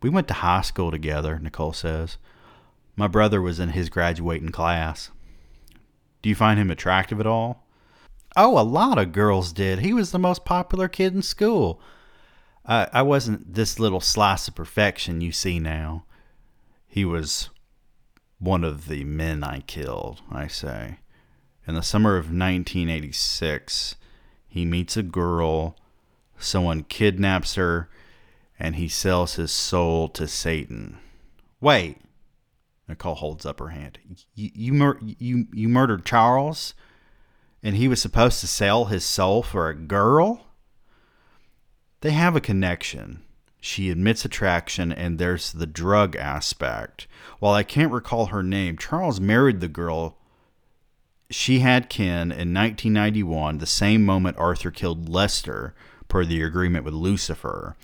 We 0.01 0.09
went 0.09 0.27
to 0.29 0.35
high 0.35 0.63
school 0.63 0.91
together, 0.91 1.39
Nicole 1.39 1.75
says. 1.75 2.17
My 2.97 3.09
brother 3.09 3.43
was 3.43 3.61
in 3.61 3.71
his 3.71 3.91
graduating 3.91 4.53
class. 4.53 5.11
Do 6.27 6.31
you 6.31 6.35
find 6.35 6.59
him 6.59 6.73
attractive 6.73 7.21
at 7.21 7.27
all? 7.29 7.69
Oh, 8.35 8.59
a 8.59 8.67
lot 8.67 8.99
of 8.99 9.13
girls 9.13 9.53
did. 9.53 9.79
He 9.79 9.93
was 9.93 10.11
the 10.11 10.19
most 10.19 10.45
popular 10.45 10.89
kid 10.89 11.15
in 11.15 11.23
school. 11.23 11.81
I, 12.67 12.89
I 12.93 13.03
wasn't 13.03 13.55
this 13.55 13.79
little 13.79 14.01
slice 14.01 14.49
of 14.49 14.57
perfection 14.57 15.21
you 15.21 15.31
see 15.31 15.61
now. 15.61 16.05
He 16.89 17.05
was 17.05 17.51
one 18.41 18.65
of 18.65 18.89
the 18.89 19.05
men 19.05 19.45
I 19.45 19.61
killed, 19.61 20.21
I 20.29 20.49
say. 20.49 20.99
In 21.65 21.77
the 21.77 21.81
summer 21.81 22.17
of 22.17 22.25
1986, 22.25 23.95
he 24.49 24.65
meets 24.65 24.97
a 24.97 25.05
girl, 25.05 25.77
someone 26.41 26.83
kidnaps 26.83 27.55
her, 27.55 27.89
and 28.59 28.75
he 28.75 28.89
sells 28.89 29.37
his 29.37 29.53
soul 29.53 30.09
to 30.09 30.27
Satan. 30.27 30.99
Wait, 31.61 31.99
Nicole 32.89 33.17
holds 33.17 33.45
up 33.45 33.59
her 33.59 33.69
hand. 33.69 33.99
You 34.35 34.51
you 34.55 34.73
mur- 34.73 35.01
you 35.03 35.49
you 35.53 35.69
murdered 35.69 36.05
Charles, 36.05 36.75
and 37.63 37.77
he 37.77 37.89
was 37.89 38.01
supposed 38.01 38.41
to 38.41 38.47
sell 38.47 38.87
his 38.87 39.05
soul 39.05 39.43
for 39.43 39.69
a 39.69 39.75
girl. 39.75 40.47
They 42.01 42.13
have 42.13 42.37
a 42.37 42.41
connection. 42.41 43.23
She 43.61 43.91
admits 43.91 44.25
attraction, 44.25 44.93
and 44.93 45.19
there's 45.19 45.53
the 45.53 45.67
drug 45.67 46.15
aspect. 46.15 47.09
While 47.41 47.55
I 47.55 47.65
can't 47.65 47.93
recall 47.93 48.27
her 48.27 48.43
name, 48.43 48.77
Charles 48.77 49.19
married 49.19 49.61
the 49.61 49.69
girl. 49.69 50.19
She 51.31 51.59
had 51.59 51.91
Ken 51.91 52.31
in 52.31 52.55
1991, 52.55 53.59
the 53.59 53.67
same 53.67 54.05
moment 54.05 54.39
Arthur 54.39 54.71
killed 54.71 55.09
Lester, 55.09 55.75
per 56.07 56.25
the 56.25 56.43
agreement 56.43 56.85
with 56.85 56.95
Lucifer 56.95 57.77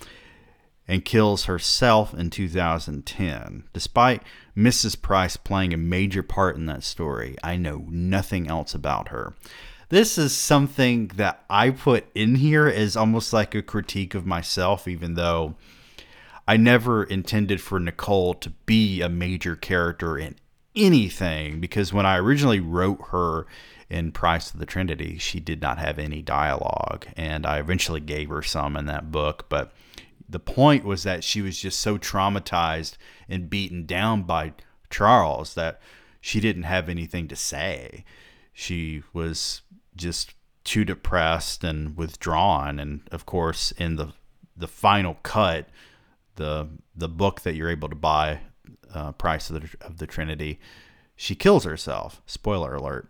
and 0.93 1.03
kills 1.03 1.45
herself 1.45 2.13
in 2.13 2.29
2010. 2.29 3.63
Despite 3.73 4.21
Mrs. 4.55 5.01
Price 5.01 5.35
playing 5.35 5.73
a 5.73 5.77
major 5.77 6.21
part 6.21 6.55
in 6.55 6.67
that 6.67 6.83
story, 6.83 7.35
I 7.43 7.55
know 7.55 7.87
nothing 7.89 8.47
else 8.47 8.75
about 8.75 9.07
her. 9.07 9.33
This 9.89 10.19
is 10.19 10.37
something 10.37 11.07
that 11.15 11.45
I 11.49 11.71
put 11.71 12.05
in 12.13 12.35
here 12.35 12.67
as 12.67 12.95
almost 12.95 13.33
like 13.33 13.55
a 13.55 13.63
critique 13.63 14.13
of 14.13 14.27
myself, 14.27 14.87
even 14.87 15.15
though 15.15 15.55
I 16.47 16.57
never 16.57 17.03
intended 17.03 17.59
for 17.59 17.79
Nicole 17.79 18.35
to 18.35 18.51
be 18.67 19.01
a 19.01 19.09
major 19.09 19.55
character 19.55 20.15
in 20.15 20.35
anything, 20.75 21.59
because 21.59 21.91
when 21.91 22.05
I 22.05 22.17
originally 22.17 22.59
wrote 22.59 23.01
her 23.09 23.47
in 23.89 24.11
Price 24.11 24.53
of 24.53 24.59
the 24.59 24.67
Trinity, 24.67 25.17
she 25.17 25.39
did 25.39 25.59
not 25.59 25.79
have 25.79 25.97
any 25.97 26.21
dialogue, 26.21 27.07
and 27.17 27.47
I 27.47 27.57
eventually 27.57 27.99
gave 27.99 28.29
her 28.29 28.43
some 28.43 28.77
in 28.77 28.85
that 28.85 29.11
book, 29.11 29.47
but 29.49 29.73
the 30.33 30.39
point 30.39 30.83
was 30.83 31.03
that 31.03 31.23
she 31.23 31.43
was 31.43 31.59
just 31.59 31.79
so 31.79 31.99
traumatized 31.99 32.97
and 33.29 33.51
beaten 33.51 33.85
down 33.85 34.23
by 34.23 34.53
Charles 34.89 35.53
that 35.53 35.79
she 36.19 36.39
didn't 36.39 36.63
have 36.63 36.89
anything 36.89 37.27
to 37.27 37.35
say. 37.35 38.03
She 38.51 39.03
was 39.13 39.61
just 39.95 40.33
too 40.63 40.83
depressed 40.85 41.63
and 41.63 41.95
withdrawn. 41.95 42.79
And 42.79 43.01
of 43.11 43.27
course, 43.27 43.71
in 43.73 43.95
the 43.95 44.13
the 44.57 44.67
final 44.67 45.19
cut, 45.21 45.69
the 46.35 46.67
the 46.95 47.09
book 47.09 47.41
that 47.41 47.53
you're 47.53 47.69
able 47.69 47.89
to 47.89 47.95
buy, 47.95 48.39
uh, 48.91 49.11
Price 49.11 49.51
of 49.51 49.61
the, 49.61 49.85
of 49.85 49.97
the 49.99 50.07
Trinity, 50.07 50.59
she 51.15 51.35
kills 51.35 51.63
herself. 51.63 52.23
Spoiler 52.25 52.73
alert. 52.73 53.07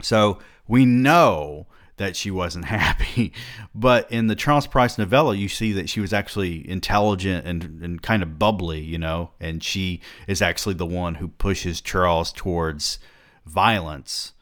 So 0.00 0.38
we 0.68 0.86
know 0.86 1.66
that 2.00 2.16
she 2.16 2.30
wasn't 2.30 2.64
happy. 2.80 3.32
But 3.74 4.10
in 4.10 4.26
the 4.26 4.34
Charles 4.34 4.66
Price 4.66 4.96
novella, 4.96 5.36
you 5.36 5.48
see 5.48 5.72
that 5.74 5.90
she 5.90 6.00
was 6.00 6.14
actually 6.14 6.68
intelligent 6.68 7.46
and, 7.46 7.62
and 7.82 8.02
kind 8.02 8.22
of 8.22 8.38
bubbly, 8.38 8.80
you 8.80 8.98
know, 8.98 9.32
and 9.38 9.62
she 9.62 10.00
is 10.26 10.40
actually 10.40 10.74
the 10.74 10.86
one 10.86 11.16
who 11.16 11.28
pushes 11.28 11.82
Charles 11.82 12.32
towards 12.32 12.98
violence. 13.44 14.32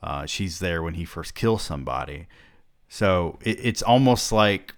Uh, 0.00 0.26
she's 0.26 0.60
there 0.60 0.80
when 0.80 0.94
he 0.94 1.04
first 1.04 1.34
kills 1.34 1.62
somebody. 1.62 2.28
So 2.88 3.38
it, 3.42 3.58
it's 3.60 3.82
almost 3.82 4.30
like 4.30 4.72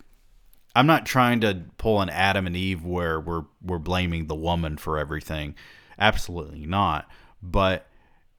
I'm 0.74 0.86
not 0.86 1.04
trying 1.04 1.40
to 1.42 1.64
pull 1.76 2.00
an 2.00 2.08
Adam 2.08 2.46
and 2.46 2.56
Eve 2.56 2.86
where 2.86 3.20
we're 3.20 3.44
we're 3.62 3.78
blaming 3.78 4.28
the 4.28 4.34
woman 4.34 4.78
for 4.78 4.98
everything. 4.98 5.54
Absolutely 5.98 6.64
not. 6.64 7.06
But 7.42 7.86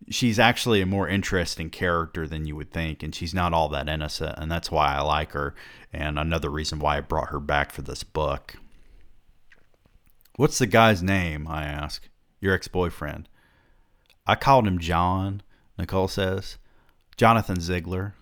she's 0.10 0.40
actually 0.40 0.82
a 0.82 0.86
more 0.86 1.08
interesting 1.08 1.70
character 1.70 2.28
than 2.28 2.46
you 2.46 2.56
would 2.56 2.72
think, 2.72 3.04
and 3.04 3.14
she's 3.14 3.34
not 3.34 3.54
all 3.54 3.70
that 3.70 3.90
innocent, 3.90 4.38
and 4.38 4.52
that's 4.52 4.72
why 4.72 4.96
I 4.96 5.02
like 5.02 5.32
her. 5.32 5.56
And 5.92 6.20
another 6.20 6.50
reason 6.50 6.80
why 6.80 6.98
I 6.98 7.02
brought 7.02 7.30
her 7.30 7.40
back 7.40 7.72
for 7.72 7.82
this 7.82 8.04
book. 8.04 8.56
What's 10.36 10.58
the 10.58 10.68
guy's 10.68 11.02
name? 11.02 11.48
I 11.48 11.64
ask. 11.64 12.08
Your 12.42 12.54
ex 12.54 12.68
boyfriend. 12.68 13.30
I 14.28 14.36
called 14.36 14.68
him 14.68 14.80
John, 14.80 15.42
Nicole 15.78 16.08
says. 16.08 16.58
Jonathan 17.18 17.62
Ziegler. 17.62 18.16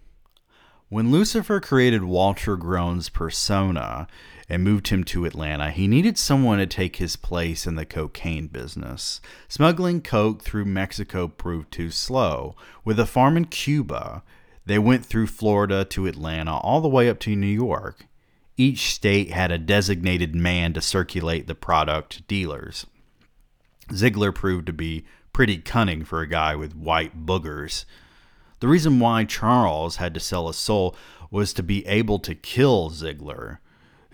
When 0.89 1.11
Lucifer 1.11 1.59
created 1.59 2.03
Walter 2.03 2.55
Groen's 2.55 3.09
persona, 3.09 4.07
and 4.53 4.63
moved 4.63 4.89
him 4.89 5.03
to 5.03 5.25
Atlanta, 5.25 5.71
he 5.71 5.87
needed 5.87 6.17
someone 6.17 6.59
to 6.59 6.67
take 6.67 6.97
his 6.97 7.15
place 7.15 7.65
in 7.65 7.75
the 7.75 7.85
cocaine 7.85 8.47
business. 8.47 9.19
Smuggling 9.47 9.99
coke 9.99 10.43
through 10.43 10.65
Mexico 10.65 11.27
proved 11.27 11.71
too 11.71 11.89
slow. 11.89 12.55
With 12.85 12.99
a 12.99 13.07
farm 13.07 13.35
in 13.35 13.45
Cuba, 13.45 14.21
they 14.65 14.77
went 14.77 15.05
through 15.05 15.27
Florida 15.27 15.83
to 15.85 16.05
Atlanta, 16.05 16.57
all 16.57 16.81
the 16.81 16.87
way 16.87 17.09
up 17.09 17.19
to 17.21 17.35
New 17.35 17.47
York. 17.47 18.05
Each 18.55 18.93
state 18.93 19.31
had 19.31 19.51
a 19.51 19.57
designated 19.57 20.35
man 20.35 20.73
to 20.73 20.81
circulate 20.81 21.47
the 21.47 21.55
product 21.55 22.11
to 22.11 22.21
dealers. 22.21 22.85
Ziegler 23.91 24.31
proved 24.31 24.67
to 24.67 24.73
be 24.73 25.03
pretty 25.33 25.57
cunning 25.57 26.05
for 26.05 26.21
a 26.21 26.27
guy 26.27 26.55
with 26.55 26.75
white 26.75 27.25
boogers. 27.25 27.85
The 28.59 28.67
reason 28.67 28.99
why 28.99 29.25
Charles 29.25 29.95
had 29.95 30.13
to 30.13 30.19
sell 30.19 30.45
his 30.47 30.57
soul 30.57 30.95
was 31.31 31.53
to 31.53 31.63
be 31.63 31.85
able 31.87 32.19
to 32.19 32.35
kill 32.35 32.91
Ziegler 32.91 33.59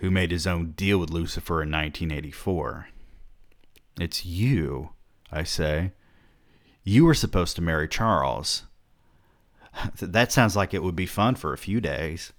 who 0.00 0.10
made 0.10 0.30
his 0.30 0.46
own 0.46 0.72
deal 0.72 0.98
with 0.98 1.10
Lucifer 1.10 1.62
in 1.62 1.70
1984. 1.70 2.88
It's 4.00 4.24
you, 4.24 4.90
I 5.30 5.42
say. 5.44 5.92
You 6.82 7.04
were 7.04 7.14
supposed 7.14 7.54
to 7.56 7.62
marry 7.62 7.86
Charles. 7.86 8.64
that 10.00 10.32
sounds 10.32 10.56
like 10.56 10.72
it 10.72 10.82
would 10.82 10.96
be 10.96 11.06
fun 11.06 11.34
for 11.34 11.52
a 11.52 11.58
few 11.58 11.82
days. 11.82 12.32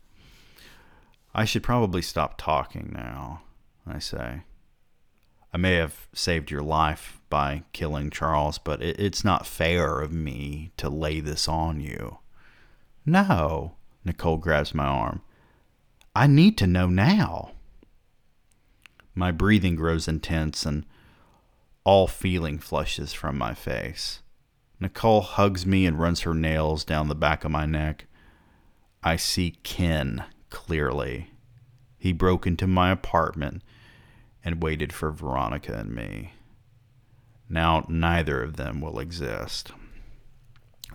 I 1.36 1.46
should 1.46 1.62
probably 1.62 2.02
stop 2.02 2.36
talking 2.38 2.92
now, 2.94 3.44
I 3.86 4.00
say. 4.00 4.42
I 5.54 5.58
may 5.58 5.76
have 5.76 6.08
saved 6.14 6.50
your 6.50 6.64
life 6.64 7.22
by 7.30 7.64
killing 7.74 8.10
Charles, 8.10 8.58
but 8.58 8.82
it, 8.82 9.00
it's 9.00 9.24
not 9.24 9.46
fair 9.46 10.00
of 10.00 10.12
me 10.12 10.72
to 10.78 10.90
lay 10.90 11.20
this 11.20 11.48
on 11.48 11.80
you. 11.80 12.18
No, 13.06 13.76
Nicole 14.04 14.38
grabs 14.38 14.74
my 14.74 14.86
arm. 14.86 15.22
I 16.16 16.28
need 16.28 16.58
to 16.58 16.68
know 16.68 16.88
now. 16.88 17.52
My 19.16 19.32
breathing 19.32 19.76
grows 19.76 20.08
intense 20.08 20.66
and 20.66 20.86
all 21.84 22.08
feeling 22.08 22.60
flushes 22.60 23.14
from 23.14 23.38
my 23.38 23.54
face. 23.54 24.22
Nicole 24.80 25.22
hugs 25.22 25.66
me 25.66 25.86
and 25.86 26.00
runs 26.00 26.22
her 26.22 26.34
nails 26.34 26.84
down 26.84 27.08
the 27.08 27.16
back 27.16 27.44
of 27.44 27.52
my 27.52 27.66
neck. 27.66 28.08
I 29.04 29.16
see 29.16 29.58
Ken 29.64 30.24
clearly. 30.50 31.32
He 31.98 32.14
broke 32.14 32.46
into 32.46 32.68
my 32.68 32.92
apartment 32.92 33.62
and 34.44 34.62
waited 34.62 34.92
for 34.92 35.12
Veronica 35.12 35.78
and 35.78 35.94
me. 35.94 36.34
Now, 37.48 37.86
neither 37.88 38.42
of 38.42 38.58
them 38.58 38.82
will 38.82 39.00
exist. 39.00 39.72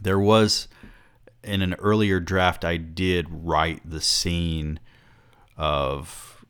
There 0.01 0.19
was 0.19 0.69
in 1.45 1.63
an 1.63 1.75
earlier 1.75 2.19
draft, 2.19 2.65
I 2.65 2.77
did 2.77 3.27
write 3.31 3.89
the 3.89 4.01
scene 4.01 4.81
of 5.57 6.45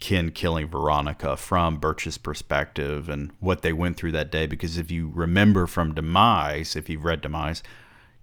Ken 0.00 0.30
killing 0.30 0.68
Veronica 0.68 1.36
from 1.36 1.76
Birch's 1.76 2.18
perspective 2.18 3.08
and 3.08 3.30
what 3.38 3.62
they 3.62 3.72
went 3.72 3.96
through 3.96 4.12
that 4.12 4.30
day. 4.30 4.46
Because 4.46 4.78
if 4.78 4.90
you 4.90 5.10
remember 5.14 5.66
from 5.66 5.94
Demise, 5.94 6.74
if 6.74 6.88
you've 6.88 7.04
read 7.04 7.20
Demise, 7.20 7.62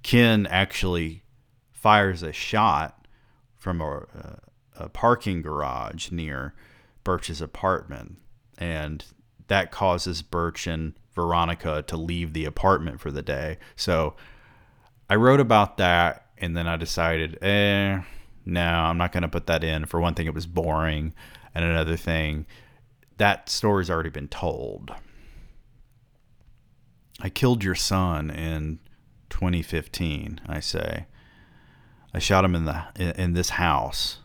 Ken 0.04 0.48
actually 0.48 1.24
fires 1.72 2.24
a 2.24 2.34
shot 2.34 3.08
from 3.56 3.80
a, 3.80 4.40
a 4.76 4.90
parking 4.90 5.42
garage 5.42 6.12
near 6.12 6.54
Birch's 7.04 7.42
apartment. 7.42 8.18
And 8.58 9.06
that 9.48 9.72
causes 9.72 10.22
Birch 10.22 10.66
and 10.66 10.94
Veronica 11.13 11.84
to 11.88 11.96
leave 11.96 12.34
the 12.34 12.46
apartment 12.46 13.00
for 13.00 13.12
the 13.12 13.22
day. 13.22 13.58
So 13.76 14.16
I 15.10 15.16
wrote 15.16 15.40
about 15.40 15.78
that 15.78 16.26
and 16.38 16.58
then 16.58 16.68
I 16.68 16.76
decided, 16.76 17.38
eh, 17.44 18.02
no, 18.48 18.62
I'm 18.62 18.98
not 18.98 19.12
going 19.12 19.24
to 19.24 19.28
put 19.28 19.48
that 19.48 19.64
in. 19.64 19.86
For 19.86 20.00
one 20.00 20.14
thing, 20.14 20.26
it 20.26 20.34
was 20.34 20.46
boring. 20.46 21.14
And 21.54 21.66
another 21.66 21.98
thing, 21.98 22.46
that 23.18 23.50
story's 23.50 23.90
already 23.90 24.10
been 24.10 24.30
told. 24.30 24.94
I 27.20 27.30
killed 27.30 27.64
your 27.64 27.76
son 27.76 28.30
in 28.30 28.80
2015, 29.30 30.40
I 30.48 30.62
say. 30.62 31.08
I 32.14 32.20
shot 32.20 32.46
him 32.46 32.56
in 32.56 32.66
the 32.66 32.84
in, 32.96 33.12
in 33.12 33.34
this 33.34 33.50
house. 33.50 34.20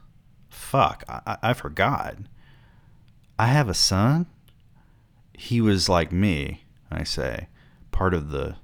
Fuck, 0.49 1.03
I, 1.09 1.39
I 1.43 1.53
forgot. 1.53 2.17
I 3.39 3.47
have 3.47 3.69
a 3.69 3.75
son? 3.75 4.27
He 5.37 5.61
was 5.61 5.89
like 5.89 6.13
me, 6.13 6.65
I 6.91 7.03
say, 7.03 7.49
part 7.91 8.15
of 8.15 8.31
the 8.31 8.57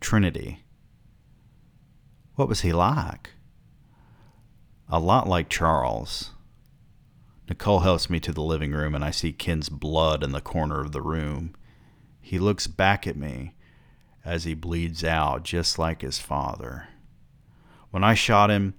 Trinity. 0.00 0.64
What 2.36 2.48
was 2.48 2.60
he 2.60 2.72
like? 2.72 3.30
A 4.90 4.98
lot 4.98 5.28
like 5.28 5.50
Charles. 5.50 6.30
Nicole 7.46 7.80
helps 7.80 8.08
me 8.08 8.20
to 8.20 8.32
the 8.32 8.40
living 8.40 8.72
room, 8.72 8.94
and 8.94 9.04
I 9.04 9.10
see 9.10 9.32
Ken's 9.32 9.68
blood 9.68 10.24
in 10.24 10.32
the 10.32 10.40
corner 10.40 10.80
of 10.80 10.92
the 10.92 11.02
room. 11.02 11.54
He 12.22 12.38
looks 12.38 12.66
back 12.66 13.06
at 13.06 13.16
me 13.16 13.52
as 14.24 14.44
he 14.44 14.54
bleeds 14.54 15.04
out, 15.04 15.42
just 15.42 15.78
like 15.78 16.00
his 16.00 16.18
father. 16.18 16.88
When 17.90 18.02
I 18.02 18.14
shot 18.14 18.50
him, 18.50 18.74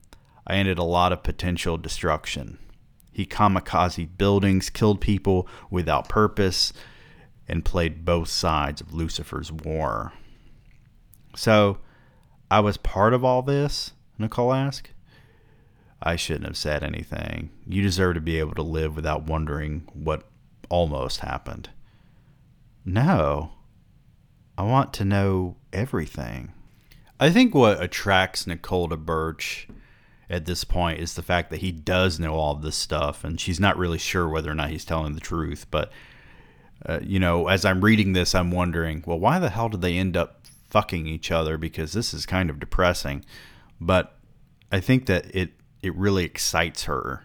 I 0.47 0.55
ended 0.55 0.79
a 0.79 0.83
lot 0.83 1.11
of 1.11 1.21
potential 1.21 1.77
destruction. 1.77 2.57
He 3.11 3.27
kamikaze 3.27 4.17
buildings, 4.17 4.71
killed 4.71 5.01
people 5.01 5.47
without 5.69 6.09
purpose, 6.09 6.73
and 7.47 7.65
played 7.65 8.03
both 8.05 8.29
sides 8.29 8.81
of 8.81 8.93
Lucifer's 8.93 9.51
war. 9.51 10.13
So, 11.35 11.79
I 12.49 12.61
was 12.61 12.77
part 12.77 13.13
of 13.13 13.23
all 13.23 13.43
this? 13.43 13.93
Nicole 14.17 14.53
asked. 14.53 14.89
I 16.01 16.15
shouldn't 16.15 16.45
have 16.45 16.57
said 16.57 16.83
anything. 16.83 17.49
You 17.67 17.81
deserve 17.81 18.15
to 18.15 18.21
be 18.21 18.39
able 18.39 18.55
to 18.55 18.61
live 18.61 18.95
without 18.95 19.23
wondering 19.25 19.87
what 19.93 20.23
almost 20.69 21.19
happened. 21.19 21.69
No. 22.85 23.51
I 24.57 24.63
want 24.63 24.93
to 24.93 25.05
know 25.05 25.57
everything. 25.73 26.53
I 27.19 27.29
think 27.29 27.53
what 27.53 27.81
attracts 27.81 28.47
Nicole 28.47 28.87
to 28.89 28.97
Birch 28.97 29.67
at 30.29 30.45
this 30.45 30.63
point 30.63 30.99
is 30.99 31.15
the 31.15 31.21
fact 31.21 31.49
that 31.49 31.59
he 31.59 31.71
does 31.71 32.19
know 32.19 32.35
all 32.35 32.55
of 32.55 32.61
this 32.61 32.75
stuff 32.75 33.23
and 33.23 33.39
she's 33.39 33.59
not 33.59 33.77
really 33.77 33.97
sure 33.97 34.29
whether 34.29 34.49
or 34.49 34.55
not 34.55 34.69
he's 34.69 34.85
telling 34.85 35.15
the 35.15 35.19
truth. 35.19 35.65
But, 35.69 35.91
uh, 36.85 36.99
you 37.01 37.19
know, 37.19 37.47
as 37.47 37.65
I'm 37.65 37.83
reading 37.83 38.13
this, 38.13 38.33
I'm 38.33 38.51
wondering, 38.51 39.03
well, 39.05 39.19
why 39.19 39.39
the 39.39 39.49
hell 39.49 39.69
did 39.69 39.81
they 39.81 39.97
end 39.97 40.15
up 40.15 40.45
fucking 40.69 41.07
each 41.07 41.31
other? 41.31 41.57
Because 41.57 41.91
this 41.91 42.13
is 42.13 42.25
kind 42.25 42.49
of 42.49 42.59
depressing. 42.59 43.25
But 43.81 44.15
I 44.71 44.79
think 44.79 45.07
that 45.07 45.33
it 45.35 45.51
it 45.81 45.95
really 45.95 46.25
excites 46.25 46.83
her 46.83 47.23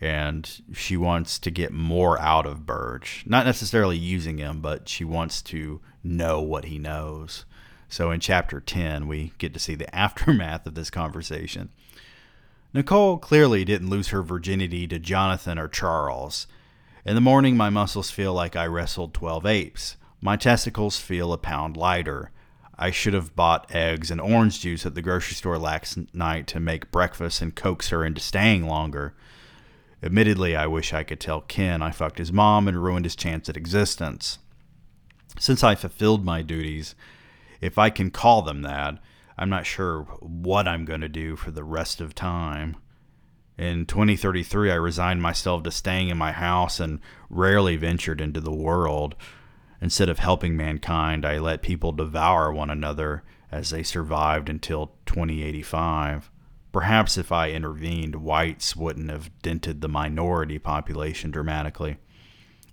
and 0.00 0.60
she 0.74 0.96
wants 0.98 1.38
to 1.38 1.50
get 1.50 1.72
more 1.72 2.20
out 2.20 2.44
of 2.44 2.66
Birch. 2.66 3.24
Not 3.26 3.46
necessarily 3.46 3.96
using 3.96 4.36
him, 4.36 4.60
but 4.60 4.86
she 4.88 5.02
wants 5.02 5.40
to 5.42 5.80
know 6.02 6.42
what 6.42 6.66
he 6.66 6.78
knows. 6.78 7.46
So 7.88 8.10
in 8.10 8.20
chapter 8.20 8.60
10, 8.60 9.06
we 9.08 9.32
get 9.38 9.54
to 9.54 9.60
see 9.60 9.74
the 9.74 9.92
aftermath 9.96 10.66
of 10.66 10.74
this 10.74 10.90
conversation. 10.90 11.70
Nicole 12.74 13.18
clearly 13.18 13.64
didn't 13.64 13.88
lose 13.88 14.08
her 14.08 14.22
virginity 14.22 14.86
to 14.88 14.98
Jonathan 14.98 15.58
or 15.58 15.68
Charles. 15.68 16.48
In 17.06 17.14
the 17.14 17.20
morning, 17.20 17.56
my 17.56 17.70
muscles 17.70 18.10
feel 18.10 18.34
like 18.34 18.56
I 18.56 18.66
wrestled 18.66 19.14
12 19.14 19.46
apes. 19.46 19.96
My 20.20 20.36
testicles 20.36 20.98
feel 20.98 21.32
a 21.32 21.38
pound 21.38 21.76
lighter. 21.76 22.30
I 22.78 22.90
should 22.90 23.14
have 23.14 23.36
bought 23.36 23.74
eggs 23.74 24.10
and 24.10 24.20
orange 24.20 24.60
juice 24.60 24.84
at 24.84 24.94
the 24.94 25.02
grocery 25.02 25.34
store 25.34 25.58
last 25.58 25.98
night 26.14 26.46
to 26.48 26.60
make 26.60 26.90
breakfast 26.90 27.40
and 27.40 27.54
coax 27.54 27.88
her 27.90 28.04
into 28.04 28.20
staying 28.20 28.66
longer. 28.66 29.14
Admittedly, 30.02 30.56
I 30.56 30.66
wish 30.66 30.92
I 30.92 31.04
could 31.04 31.20
tell 31.20 31.40
Ken 31.40 31.82
I 31.82 31.90
fucked 31.90 32.18
his 32.18 32.32
mom 32.32 32.68
and 32.68 32.82
ruined 32.82 33.06
his 33.06 33.16
chance 33.16 33.48
at 33.48 33.56
existence. 33.56 34.38
Since 35.38 35.64
I 35.64 35.74
fulfilled 35.74 36.24
my 36.24 36.42
duties, 36.42 36.94
if 37.60 37.78
I 37.78 37.90
can 37.90 38.10
call 38.10 38.42
them 38.42 38.62
that, 38.62 38.98
I'm 39.38 39.48
not 39.48 39.66
sure 39.66 40.02
what 40.20 40.68
I'm 40.68 40.84
going 40.84 41.00
to 41.00 41.08
do 41.08 41.36
for 41.36 41.50
the 41.50 41.64
rest 41.64 42.00
of 42.00 42.14
time. 42.14 42.76
In 43.56 43.86
2033, 43.86 44.70
I 44.70 44.74
resigned 44.74 45.22
myself 45.22 45.62
to 45.62 45.70
staying 45.70 46.08
in 46.08 46.18
my 46.18 46.32
house 46.32 46.80
and 46.80 47.00
rarely 47.30 47.76
ventured 47.76 48.20
into 48.20 48.40
the 48.40 48.52
world. 48.52 49.14
Instead 49.84 50.08
of 50.08 50.18
helping 50.18 50.56
mankind, 50.56 51.26
I 51.26 51.36
let 51.36 51.60
people 51.60 51.92
devour 51.92 52.50
one 52.50 52.70
another 52.70 53.22
as 53.52 53.68
they 53.68 53.82
survived 53.82 54.48
until 54.48 54.94
2085. 55.04 56.30
Perhaps 56.72 57.18
if 57.18 57.30
I 57.30 57.50
intervened, 57.50 58.16
whites 58.16 58.74
wouldn't 58.74 59.10
have 59.10 59.30
dented 59.42 59.82
the 59.82 59.88
minority 59.90 60.58
population 60.58 61.30
dramatically. 61.30 61.98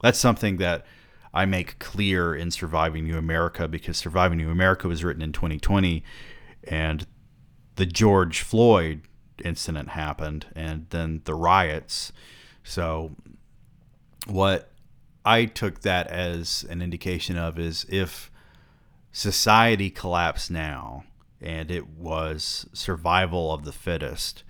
That's 0.02 0.20
something 0.20 0.56
that 0.60 0.86
I 1.34 1.44
make 1.44 1.80
clear 1.80 2.34
in 2.34 2.50
Surviving 2.50 3.04
New 3.04 3.18
America 3.18 3.68
because 3.68 3.98
Surviving 3.98 4.38
New 4.38 4.50
America 4.50 4.88
was 4.88 5.04
written 5.04 5.22
in 5.22 5.34
2020 5.34 6.06
and 6.64 7.06
the 7.76 7.86
George 7.86 8.40
Floyd 8.40 9.02
incident 9.44 9.90
happened 9.90 10.46
and 10.56 10.86
then 10.92 11.24
the 11.26 11.36
riots. 11.36 12.14
So, 12.64 13.18
what 14.28 14.71
I 15.24 15.46
took 15.46 15.82
that 15.82 16.08
as 16.08 16.66
an 16.70 16.82
indication 16.82 17.38
of 17.38 17.60
is 17.60 17.86
if 17.90 18.32
society 19.12 19.90
collapsed 19.90 20.50
now 20.50 21.04
and 21.40 21.70
it 21.70 21.88
was 21.88 22.68
survival 22.74 23.54
of 23.54 23.64
the 23.64 23.72
fittest, 23.72 24.44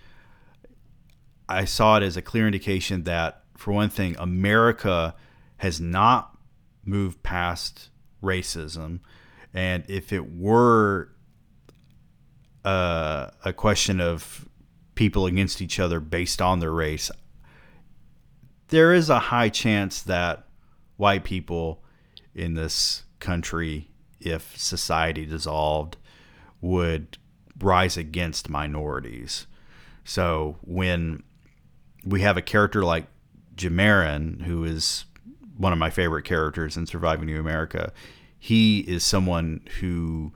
I 1.49 1.65
saw 1.65 1.97
it 1.97 2.03
as 2.03 2.15
a 2.15 2.21
clear 2.21 2.47
indication 2.47 3.03
that, 3.03 3.43
for 3.57 3.73
one 3.73 3.89
thing, 3.89 4.15
America 4.17 5.15
has 5.57 5.81
not 5.81 6.37
moved 6.85 7.21
past 7.23 7.89
racism. 8.23 8.99
And 9.53 9.83
if 9.89 10.13
it 10.13 10.33
were 10.33 11.09
uh, 12.63 13.31
a 13.43 13.51
question 13.51 13.99
of 13.99 14.47
people 14.95 15.25
against 15.25 15.61
each 15.61 15.79
other 15.79 15.99
based 15.99 16.41
on 16.41 16.59
their 16.59 16.71
race, 16.71 17.11
there 18.69 18.93
is 18.93 19.09
a 19.09 19.19
high 19.19 19.49
chance 19.49 20.01
that 20.03 20.47
white 21.01 21.23
people 21.23 21.83
in 22.35 22.53
this 22.53 23.05
country, 23.19 23.89
if 24.19 24.55
society 24.55 25.25
dissolved, 25.25 25.97
would 26.61 27.17
rise 27.59 27.97
against 27.97 28.49
minorities. 28.49 29.47
So 30.05 30.57
when 30.61 31.23
we 32.05 32.21
have 32.21 32.37
a 32.37 32.41
character 32.41 32.85
like 32.85 33.07
Jamarin, 33.55 34.43
who 34.43 34.63
is 34.63 35.05
one 35.57 35.73
of 35.73 35.79
my 35.79 35.89
favorite 35.89 36.23
characters 36.23 36.77
in 36.77 36.85
Surviving 36.85 37.25
New 37.25 37.39
America, 37.39 37.91
he 38.37 38.81
is 38.81 39.03
someone 39.03 39.61
who 39.79 40.31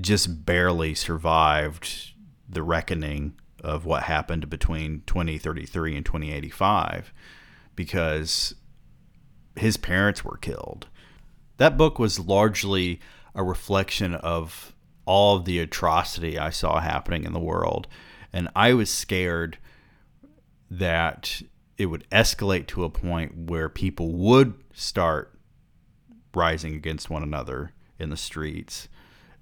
just 0.00 0.46
barely 0.46 0.94
survived 0.94 2.12
the 2.48 2.62
reckoning 2.62 3.34
of 3.62 3.84
what 3.84 4.04
happened 4.04 4.48
between 4.48 5.02
2033 5.06 5.94
and 5.94 6.06
2085 6.06 7.12
because 7.74 8.54
his 9.58 9.76
parents 9.76 10.24
were 10.24 10.36
killed. 10.36 10.86
That 11.56 11.76
book 11.76 11.98
was 11.98 12.18
largely 12.18 13.00
a 13.34 13.42
reflection 13.42 14.14
of 14.14 14.74
all 15.04 15.36
of 15.36 15.44
the 15.44 15.58
atrocity 15.60 16.38
I 16.38 16.50
saw 16.50 16.80
happening 16.80 17.24
in 17.24 17.32
the 17.32 17.38
world. 17.40 17.86
And 18.32 18.48
I 18.54 18.74
was 18.74 18.90
scared 18.90 19.58
that 20.70 21.42
it 21.78 21.86
would 21.86 22.08
escalate 22.10 22.66
to 22.68 22.84
a 22.84 22.90
point 22.90 23.50
where 23.50 23.68
people 23.68 24.12
would 24.12 24.54
start 24.74 25.38
rising 26.34 26.74
against 26.74 27.08
one 27.08 27.22
another 27.22 27.72
in 27.98 28.10
the 28.10 28.16
streets. 28.16 28.88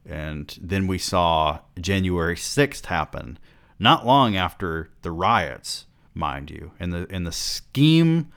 And 0.06 0.56
then 0.60 0.86
we 0.86 0.98
saw 0.98 1.60
January 1.80 2.36
6th 2.36 2.86
happen, 2.86 3.38
not 3.78 4.06
long 4.06 4.36
after 4.36 4.90
the 5.02 5.10
riots, 5.10 5.86
mind 6.12 6.50
you. 6.50 6.72
In 6.78 6.90
the 6.90 7.06
in 7.06 7.24
the 7.24 7.32
scheme 7.32 8.28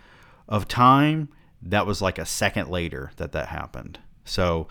of 0.48 0.68
time, 0.68 1.30
that 1.62 1.86
was 1.86 2.02
like 2.02 2.18
a 2.18 2.26
second 2.26 2.70
later 2.70 3.12
that 3.18 3.32
that 3.32 3.48
happened. 3.48 4.00
So 4.26 4.68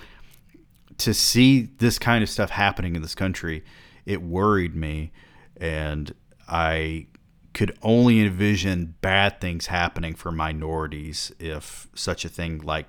to 0.99 1.13
see 1.13 1.63
this 1.79 1.99
kind 1.99 2.23
of 2.23 2.31
stuff 2.31 2.51
happening 2.51 2.97
in 2.97 3.03
this 3.03 3.15
country, 3.15 3.65
it 4.05 4.23
worried 4.23 4.75
me, 4.75 5.13
and 5.57 6.15
I 6.49 7.07
could 7.53 7.77
only 7.83 8.21
envision 8.21 8.95
bad 9.01 9.41
things 9.41 9.67
happening 9.67 10.15
for 10.15 10.31
minorities 10.31 11.33
if 11.39 11.89
such 11.95 12.25
a 12.25 12.29
thing 12.29 12.59
like 12.59 12.87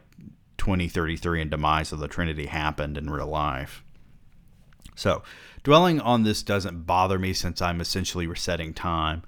2033 0.58 1.42
and 1.42 1.52
demise 1.52 1.92
of 1.92 2.00
the 2.00 2.08
Trinity 2.08 2.48
happened 2.48 2.98
in 2.98 3.10
real 3.10 3.28
life. 3.28 3.84
So, 4.96 5.24
dwelling 5.64 6.02
on 6.02 6.24
this 6.24 6.44
doesn't 6.44 6.86
bother 6.86 7.20
me 7.20 7.32
since 7.34 7.62
I'm 7.62 7.80
essentially 7.80 8.28
resetting 8.28 8.74
time. 8.74 9.24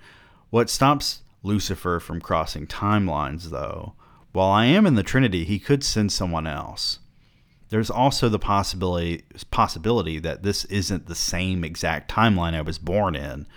What 0.49 0.69
stops 0.69 1.21
Lucifer 1.43 1.99
from 1.99 2.19
crossing 2.19 2.67
timelines, 2.67 3.45
though, 3.51 3.93
while 4.31 4.49
I 4.49 4.65
am 4.65 4.85
in 4.85 4.95
the 4.95 5.03
Trinity, 5.03 5.43
he 5.43 5.59
could 5.59 5.83
send 5.83 6.11
someone 6.11 6.47
else. 6.47 6.99
There's 7.69 7.89
also 7.89 8.29
the 8.29 8.39
possibility 8.39 9.23
possibility 9.51 10.19
that 10.19 10.43
this 10.43 10.65
isn't 10.65 11.05
the 11.05 11.15
same 11.15 11.63
exact 11.63 12.11
timeline 12.11 12.55
I 12.55 12.61
was 12.61 12.79
born 12.79 13.15
in. 13.15 13.47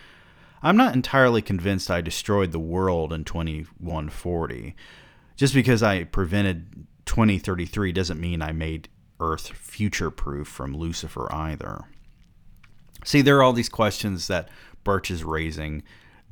I'm 0.63 0.77
not 0.77 0.95
entirely 0.95 1.43
convinced 1.43 1.91
I 1.91 2.01
destroyed 2.01 2.53
the 2.53 2.59
world 2.59 3.13
in 3.13 3.25
2140. 3.25 4.77
Just 5.37 5.55
because 5.55 5.83
I 5.83 6.05
prevented 6.05 6.87
2033 7.07 7.93
doesn't 7.93 8.21
mean 8.21 8.43
I 8.43 8.53
made 8.53 8.89
Earth 9.19 9.49
future 9.49 10.11
proof 10.11 10.47
from 10.47 10.77
Lucifer 10.77 11.33
either. 11.33 11.85
See, 13.05 13.23
there 13.23 13.39
are 13.39 13.43
all 13.43 13.53
these 13.53 13.69
questions 13.69 14.29
that 14.29 14.49
Birch 14.85 15.11
is 15.11 15.25
raising 15.25 15.83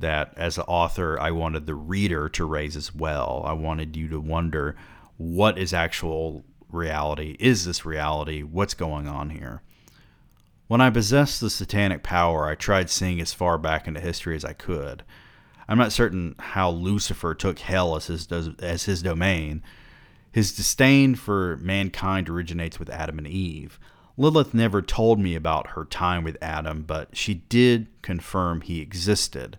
that 0.01 0.33
as 0.35 0.57
an 0.57 0.65
author 0.67 1.19
I 1.19 1.31
wanted 1.31 1.65
the 1.65 1.75
reader 1.75 2.29
to 2.29 2.45
raise 2.45 2.75
as 2.75 2.93
well. 2.93 3.43
I 3.45 3.53
wanted 3.53 3.95
you 3.95 4.07
to 4.09 4.19
wonder 4.19 4.75
what 5.17 5.57
is 5.57 5.73
actual 5.73 6.43
reality? 6.69 7.35
Is 7.39 7.65
this 7.65 7.85
reality? 7.85 8.41
What's 8.41 8.73
going 8.73 9.07
on 9.07 9.29
here? 9.29 9.61
When 10.67 10.81
I 10.81 10.89
possessed 10.89 11.41
the 11.41 11.49
satanic 11.49 12.01
power, 12.01 12.47
I 12.47 12.55
tried 12.55 12.89
seeing 12.89 13.19
as 13.19 13.33
far 13.33 13.57
back 13.57 13.87
into 13.87 13.99
history 13.99 14.35
as 14.35 14.45
I 14.45 14.53
could. 14.53 15.03
I'm 15.67 15.77
not 15.77 15.91
certain 15.91 16.35
how 16.39 16.69
Lucifer 16.69 17.33
took 17.33 17.59
hell 17.59 17.95
as 17.95 18.07
his 18.07 18.27
as 18.59 18.85
his 18.85 19.01
domain. 19.01 19.63
His 20.31 20.53
disdain 20.53 21.15
for 21.15 21.57
mankind 21.57 22.29
originates 22.29 22.79
with 22.79 22.89
Adam 22.89 23.17
and 23.17 23.27
Eve. 23.27 23.79
Lilith 24.17 24.53
never 24.53 24.81
told 24.81 25.19
me 25.19 25.35
about 25.35 25.71
her 25.71 25.83
time 25.83 26.23
with 26.23 26.37
Adam, 26.41 26.83
but 26.83 27.17
she 27.17 27.33
did 27.33 27.87
confirm 28.01 28.61
he 28.61 28.79
existed. 28.79 29.57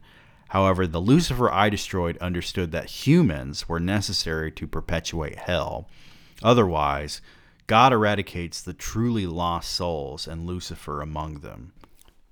However, 0.53 0.87
the 0.87 1.01
Lucifer 1.01 1.51
I 1.51 1.71
destroyed 1.71 2.19
understood 2.19 2.73
that 2.73 3.07
humans 3.07 3.71
were 3.71 3.81
necessary 3.81 4.53
to 4.53 4.67
perpetuate 4.67 5.39
hell. 5.39 5.89
Otherwise, 6.43 7.23
God 7.67 7.95
eradicates 7.95 8.61
the 8.61 8.75
truly 8.75 9.27
lost 9.27 9.73
souls 9.73 10.29
and 10.29 10.45
Lucifer 10.45 11.01
among 11.01 11.41
them. 11.41 11.73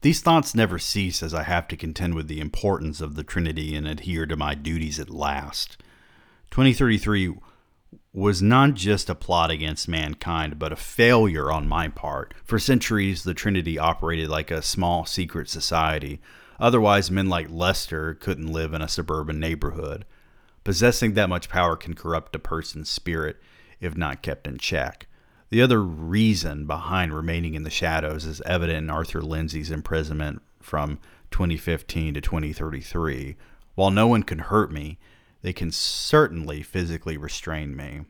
These 0.02 0.20
thoughts 0.20 0.54
never 0.54 0.78
cease 0.78 1.22
as 1.22 1.32
I 1.32 1.44
have 1.44 1.66
to 1.68 1.78
contend 1.78 2.14
with 2.14 2.28
the 2.28 2.40
importance 2.40 3.00
of 3.00 3.14
the 3.14 3.24
Trinity 3.24 3.74
and 3.74 3.88
adhere 3.88 4.26
to 4.26 4.36
my 4.36 4.54
duties 4.54 5.00
at 5.00 5.08
last. 5.08 5.78
2033 6.50 7.36
was 8.12 8.42
not 8.42 8.74
just 8.74 9.08
a 9.08 9.14
plot 9.14 9.50
against 9.50 9.88
mankind, 9.88 10.58
but 10.58 10.72
a 10.72 10.76
failure 10.76 11.50
on 11.50 11.66
my 11.66 11.88
part. 11.88 12.34
For 12.44 12.58
centuries, 12.58 13.24
the 13.24 13.32
Trinity 13.32 13.78
operated 13.78 14.28
like 14.28 14.50
a 14.50 14.60
small 14.60 15.06
secret 15.06 15.48
society. 15.48 16.20
Otherwise, 16.60 17.10
men 17.10 17.28
like 17.28 17.48
Lester 17.50 18.14
couldn't 18.14 18.52
live 18.52 18.74
in 18.74 18.82
a 18.82 18.88
suburban 18.88 19.40
neighborhood. 19.40 20.04
Possessing 20.62 21.14
that 21.14 21.28
much 21.28 21.48
power 21.48 21.74
can 21.74 21.94
corrupt 21.94 22.36
a 22.36 22.38
person's 22.38 22.90
spirit 22.90 23.40
if 23.80 23.96
not 23.96 24.22
kept 24.22 24.46
in 24.46 24.58
check. 24.58 25.06
The 25.48 25.62
other 25.62 25.82
reason 25.82 26.66
behind 26.66 27.14
remaining 27.14 27.54
in 27.54 27.62
the 27.64 27.70
shadows 27.70 28.24
is 28.24 28.42
evident 28.42 28.78
in 28.78 28.90
Arthur 28.90 29.22
Lindsay's 29.22 29.70
imprisonment 29.70 30.42
from 30.60 30.98
2015 31.30 32.14
to 32.14 32.20
2033. 32.20 33.36
While 33.74 33.90
no 33.90 34.06
one 34.06 34.22
can 34.22 34.38
hurt 34.38 34.70
me, 34.70 34.98
they 35.42 35.52
can 35.52 35.70
certainly 35.72 36.62
physically 36.62 37.16
restrain 37.16 37.74
me. 37.74 38.02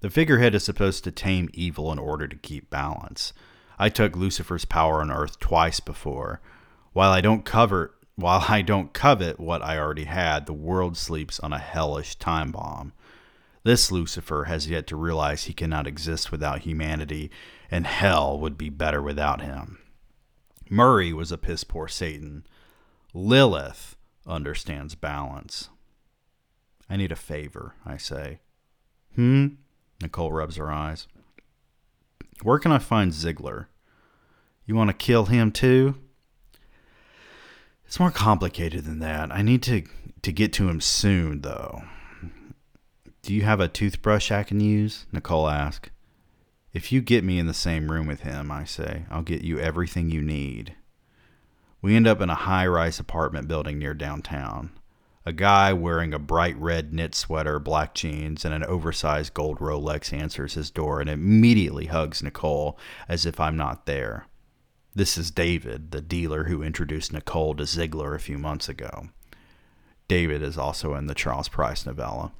The 0.00 0.10
figurehead 0.10 0.54
is 0.54 0.62
supposed 0.62 1.02
to 1.04 1.10
tame 1.10 1.48
evil 1.54 1.90
in 1.90 1.98
order 1.98 2.28
to 2.28 2.36
keep 2.36 2.68
balance. 2.68 3.32
I 3.78 3.88
took 3.88 4.14
Lucifer's 4.14 4.66
power 4.66 5.00
on 5.00 5.10
earth 5.10 5.40
twice 5.40 5.80
before. 5.80 6.40
While 6.94 7.10
I 7.10 7.20
don't 7.20 7.44
cover 7.44 7.92
while 8.16 8.44
I 8.48 8.62
don't 8.62 8.92
covet 8.92 9.40
what 9.40 9.60
I 9.62 9.76
already 9.76 10.04
had, 10.04 10.46
the 10.46 10.52
world 10.52 10.96
sleeps 10.96 11.40
on 11.40 11.52
a 11.52 11.58
hellish 11.58 12.14
time 12.14 12.52
bomb. 12.52 12.92
This 13.64 13.90
Lucifer 13.90 14.44
has 14.44 14.70
yet 14.70 14.86
to 14.86 14.96
realize 14.96 15.44
he 15.44 15.52
cannot 15.52 15.88
exist 15.88 16.30
without 16.30 16.60
humanity, 16.60 17.32
and 17.72 17.86
hell 17.86 18.38
would 18.38 18.56
be 18.56 18.68
better 18.68 19.02
without 19.02 19.40
him. 19.40 19.78
Murray 20.70 21.12
was 21.12 21.32
a 21.32 21.38
piss 21.38 21.64
poor 21.64 21.88
Satan. 21.88 22.46
Lilith 23.12 23.96
understands 24.26 24.94
balance. 24.94 25.70
I 26.88 26.96
need 26.96 27.10
a 27.10 27.16
favor, 27.16 27.74
I 27.84 27.96
say. 27.96 28.38
Hmm? 29.16 29.46
Nicole 30.00 30.30
rubs 30.30 30.56
her 30.56 30.70
eyes. 30.70 31.08
Where 32.42 32.60
can 32.60 32.70
I 32.70 32.78
find 32.78 33.12
Ziegler? 33.12 33.68
You 34.66 34.76
want 34.76 34.90
to 34.90 34.94
kill 34.94 35.24
him 35.24 35.50
too? 35.50 35.96
It's 37.94 38.00
more 38.00 38.10
complicated 38.10 38.86
than 38.86 38.98
that. 38.98 39.30
I 39.30 39.42
need 39.42 39.62
to 39.62 39.84
to 40.22 40.32
get 40.32 40.52
to 40.54 40.68
him 40.68 40.80
soon, 40.80 41.42
though. 41.42 41.84
Do 43.22 43.32
you 43.32 43.42
have 43.42 43.60
a 43.60 43.68
toothbrush 43.68 44.32
I 44.32 44.42
can 44.42 44.58
use? 44.58 45.06
Nicole 45.12 45.48
asks. 45.48 45.90
If 46.72 46.90
you 46.90 47.00
get 47.00 47.22
me 47.22 47.38
in 47.38 47.46
the 47.46 47.54
same 47.54 47.92
room 47.92 48.08
with 48.08 48.22
him, 48.22 48.50
I 48.50 48.64
say, 48.64 49.04
I'll 49.12 49.22
get 49.22 49.42
you 49.42 49.60
everything 49.60 50.10
you 50.10 50.22
need. 50.22 50.74
We 51.80 51.94
end 51.94 52.08
up 52.08 52.20
in 52.20 52.30
a 52.30 52.34
high 52.34 52.66
rise 52.66 52.98
apartment 52.98 53.46
building 53.46 53.78
near 53.78 53.94
downtown. 53.94 54.72
A 55.24 55.32
guy 55.32 55.72
wearing 55.72 56.12
a 56.12 56.18
bright 56.18 56.58
red 56.58 56.92
knit 56.92 57.14
sweater, 57.14 57.60
black 57.60 57.94
jeans, 57.94 58.44
and 58.44 58.52
an 58.52 58.64
oversized 58.64 59.34
gold 59.34 59.60
Rolex 59.60 60.12
answers 60.12 60.54
his 60.54 60.68
door 60.68 61.00
and 61.00 61.08
immediately 61.08 61.86
hugs 61.86 62.24
Nicole 62.24 62.76
as 63.08 63.24
if 63.24 63.38
I'm 63.38 63.56
not 63.56 63.86
there. 63.86 64.26
This 64.94 65.18
is 65.18 65.30
David, 65.30 65.90
the 65.90 66.00
dealer 66.00 66.44
who 66.44 66.62
introduced 66.62 67.12
Nicole 67.12 67.54
to 67.56 67.66
Ziegler 67.66 68.14
a 68.14 68.20
few 68.20 68.38
months 68.38 68.68
ago. 68.68 69.08
David 70.06 70.42
is 70.42 70.56
also 70.56 70.94
in 70.94 71.06
the 71.06 71.14
Charles 71.14 71.48
Price 71.48 71.84
novella. 71.84 72.32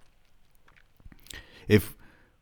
If 1.67 1.97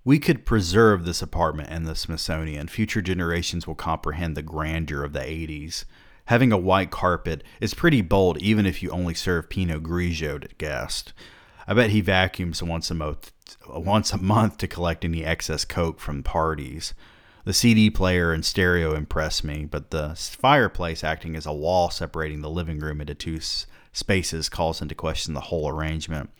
we 0.04 0.18
could 0.18 0.44
preserve 0.44 1.04
this 1.04 1.22
apartment 1.22 1.70
in 1.70 1.84
the 1.84 1.94
Smithsonian, 1.94 2.68
future 2.68 3.00
generations 3.00 3.66
will 3.66 3.76
comprehend 3.76 4.36
the 4.36 4.42
grandeur 4.42 5.04
of 5.04 5.12
the 5.12 5.20
80s 5.20 5.84
Having 6.26 6.52
a 6.52 6.58
white 6.58 6.90
carpet 6.90 7.42
is 7.60 7.74
pretty 7.74 8.00
bold, 8.00 8.38
even 8.38 8.64
if 8.64 8.82
you 8.82 8.90
only 8.90 9.14
serve 9.14 9.48
Pinot 9.48 9.82
Grigio 9.82 10.40
to 10.40 10.48
guests. 10.56 11.12
I 11.66 11.74
bet 11.74 11.90
he 11.90 12.00
vacuums 12.00 12.62
once 12.62 12.90
a 12.90 12.94
month, 12.94 13.32
once 13.68 14.12
a 14.12 14.18
month 14.18 14.58
to 14.58 14.68
collect 14.68 15.04
any 15.04 15.24
excess 15.24 15.64
coke 15.64 16.00
from 16.00 16.22
parties. 16.22 16.94
The 17.44 17.52
CD 17.52 17.90
player 17.90 18.32
and 18.32 18.44
stereo 18.44 18.94
impress 18.94 19.42
me, 19.42 19.64
but 19.64 19.90
the 19.90 20.14
fireplace 20.14 21.02
acting 21.02 21.34
as 21.34 21.46
a 21.46 21.52
wall 21.52 21.90
separating 21.90 22.40
the 22.40 22.50
living 22.50 22.78
room 22.78 23.00
into 23.00 23.14
two 23.14 23.40
spaces 23.92 24.48
calls 24.48 24.80
into 24.80 24.94
question 24.94 25.34
the 25.34 25.40
whole 25.40 25.68
arrangement. 25.68 26.30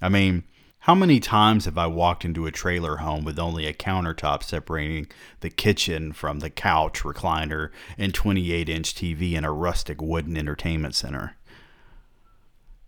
I 0.00 0.08
mean, 0.08 0.44
how 0.80 0.94
many 0.94 1.20
times 1.20 1.64
have 1.64 1.76
I 1.76 1.88
walked 1.88 2.24
into 2.24 2.46
a 2.46 2.52
trailer 2.52 2.98
home 2.98 3.24
with 3.24 3.38
only 3.38 3.66
a 3.66 3.74
countertop 3.74 4.42
separating 4.42 5.08
the 5.40 5.50
kitchen 5.50 6.12
from 6.12 6.38
the 6.38 6.48
couch, 6.48 7.02
recliner, 7.02 7.70
and 7.98 8.14
28 8.14 8.68
inch 8.68 8.94
TV 8.94 9.32
in 9.32 9.44
a 9.44 9.52
rustic 9.52 10.00
wooden 10.00 10.36
entertainment 10.36 10.94
center? 10.94 11.36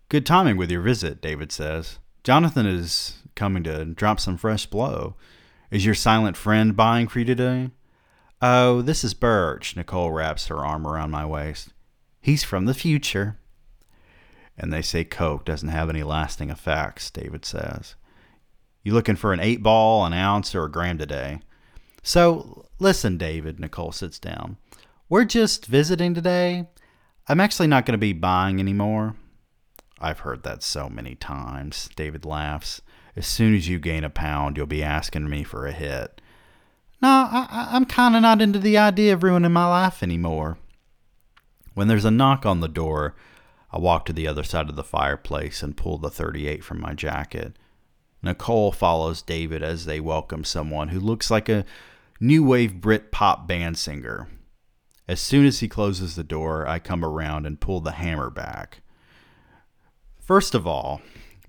Good 0.09 0.25
timing 0.25 0.57
with 0.57 0.71
your 0.71 0.81
visit, 0.81 1.21
David 1.21 1.53
says. 1.53 1.99
Jonathan 2.25 2.67
is 2.67 3.23
coming 3.35 3.63
to 3.65 3.85
drop 3.85 4.21
some 4.21 4.37
fresh 4.37 4.65
blow. 4.67 5.17
Is 5.71 5.85
your 5.85 5.95
silent 5.95 6.37
friend 6.37 6.75
buying 6.75 7.09
for 7.09 7.19
you 7.19 7.25
today? 7.25 7.71
Oh, 8.41 8.83
this 8.83 9.05
is 9.05 9.15
Birch. 9.15 9.77
Nicole 9.77 10.13
wraps 10.13 10.47
her 10.47 10.65
arm 10.65 10.87
around 10.87 11.11
my 11.11 11.27
waist. 11.27 11.75
He's 12.21 12.45
from 12.45 12.65
the 12.67 12.75
future 12.75 13.39
and 14.59 14.73
they 14.73 14.83
say 14.83 15.05
Coke 15.05 15.45
doesn't 15.45 15.69
have 15.69 15.89
any 15.89 16.03
lasting 16.03 16.51
effects, 16.51 17.11
David 17.11 17.45
says. 17.45 17.95
You 18.83 18.93
looking 18.93 19.17
for 19.17 19.33
an 19.33 19.41
eight 19.41 19.63
ball, 19.63 20.05
an 20.05 20.13
ounce, 20.13 20.55
or 20.55 20.65
a 20.65 20.71
gram 20.71 20.99
today? 20.99 21.41
So, 22.03 22.67
listen, 22.81 23.17
David, 23.17 23.61
Nicole 23.61 23.93
sits 23.93 24.19
down. 24.19 24.57
We're 25.09 25.25
just 25.25 25.67
visiting 25.67 26.13
today. 26.13 26.67
I'm 27.29 27.41
actually 27.41 27.69
not 27.69 27.87
going 27.87 27.93
to 27.93 27.99
be 27.99 28.13
buying 28.13 28.59
anymore. 28.59 29.15
I've 30.01 30.21
heard 30.21 30.43
that 30.43 30.63
so 30.63 30.89
many 30.89 31.15
times, 31.15 31.89
David 31.95 32.25
laughs. 32.25 32.83
As 33.19 33.27
soon 33.27 33.57
as 33.57 33.67
you 33.67 33.81
gain 33.81 34.05
a 34.05 34.11
pound, 34.11 34.57
you'll 34.57 34.67
be 34.67 34.81
asking 34.81 35.29
me 35.29 35.43
for 35.43 35.67
a 35.67 35.73
hit. 35.73 36.21
No, 37.03 37.09
I, 37.09 37.69
I'm 37.73 37.85
kind 37.85 38.15
of 38.15 38.23
not 38.23 38.41
into 38.41 38.61
the 38.61 38.79
idea 38.79 39.13
of 39.13 39.25
ruining 39.25 39.51
my 39.51 39.67
life 39.67 40.05
anymore. 40.05 40.57
When 41.75 41.89
there's 41.89 42.05
a 42.05 42.13
knock 42.13 42.47
on 42.47 42.61
the 42.61 42.69
door, 42.69 43.17
I 43.73 43.79
walk 43.79 44.07
to 44.07 44.13
the 44.13 44.29
other 44.29 44.45
side 44.45 44.71
of 44.71 44.77
the 44.77 44.85
fireplace 44.85 45.65
and 45.65 45.77
pull 45.77 45.99
the 45.99 46.11
38 46.11 46.63
from 46.63 46.81
my 46.81 46.95
jacket. 46.95 47.59
Nicole 48.23 48.71
follows 48.71 49.21
David 49.21 49.65
as 49.65 49.85
they 49.85 49.99
welcome 49.99 50.45
someone 50.45 50.91
who 50.91 51.01
looks 51.01 51.29
like 51.29 51.49
a 51.49 51.65
new 52.21 52.45
wave 52.45 52.81
Brit 52.81 53.11
pop 53.11 53.49
band 53.49 53.79
singer. 53.79 54.29
As 55.09 55.19
soon 55.19 55.45
as 55.45 55.59
he 55.59 55.67
closes 55.67 56.15
the 56.15 56.23
door, 56.23 56.69
I 56.69 56.79
come 56.79 57.05
around 57.05 57.47
and 57.47 57.61
pull 57.61 57.81
the 57.81 57.91
hammer 57.91 58.31
back. 58.31 58.81
First 60.21 60.55
of 60.55 60.69
all, 60.69 61.01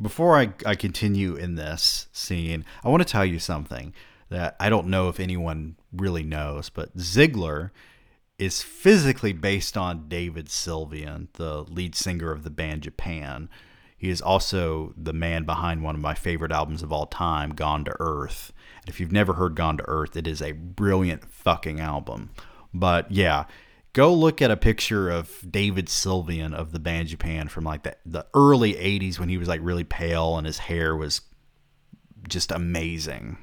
before 0.01 0.38
I, 0.38 0.53
I 0.65 0.75
continue 0.75 1.35
in 1.35 1.55
this 1.55 2.07
scene, 2.12 2.65
I 2.83 2.89
want 2.89 3.01
to 3.01 3.12
tell 3.12 3.25
you 3.25 3.39
something 3.39 3.93
that 4.29 4.55
I 4.59 4.69
don't 4.69 4.88
know 4.88 5.09
if 5.09 5.19
anyone 5.19 5.75
really 5.91 6.23
knows, 6.23 6.69
but 6.69 6.97
Ziegler 6.99 7.71
is 8.38 8.62
physically 8.62 9.33
based 9.33 9.75
on 9.75 10.07
David 10.07 10.47
Sylvian, 10.47 11.27
the 11.33 11.63
lead 11.63 11.95
singer 11.95 12.31
of 12.31 12.43
the 12.43 12.49
band 12.49 12.83
Japan. 12.83 13.49
He 13.97 14.09
is 14.09 14.21
also 14.21 14.93
the 14.95 15.12
man 15.12 15.43
behind 15.43 15.83
one 15.83 15.95
of 15.95 16.02
my 16.02 16.13
favorite 16.13 16.54
albums 16.54 16.81
of 16.81 16.93
all 16.93 17.06
time, 17.06 17.50
Gone 17.50 17.83
to 17.83 17.95
Earth. 18.00 18.54
And 18.79 18.89
if 18.89 19.00
you've 19.00 19.12
never 19.12 19.33
heard 19.33 19.56
Gone 19.56 19.77
to 19.77 19.83
Earth, 19.87 20.15
it 20.15 20.25
is 20.25 20.41
a 20.41 20.54
brilliant 20.54 21.25
fucking 21.25 21.81
album. 21.81 22.29
But 22.73 23.12
yeah, 23.12 23.45
go 23.94 24.13
look 24.13 24.42
at 24.42 24.52
a 24.52 24.58
picture 24.58 25.10
of 25.10 25.44
David 25.50 25.87
Sylvian 25.87 26.54
of 26.54 26.71
the 26.71 26.79
band 26.79 27.08
Japan 27.08 27.48
from 27.48 27.63
like 27.63 27.83
the, 27.83 27.96
the 28.06 28.25
early 28.33 28.73
80s 28.73 29.19
when 29.19 29.29
he 29.29 29.37
was 29.37 29.48
like 29.48 29.62
really 29.63 29.83
pale 29.83 30.37
and 30.37 30.46
his 30.46 30.60
hair 30.60 30.96
was 30.96 31.21
just 32.27 32.52
amazing. 32.52 33.37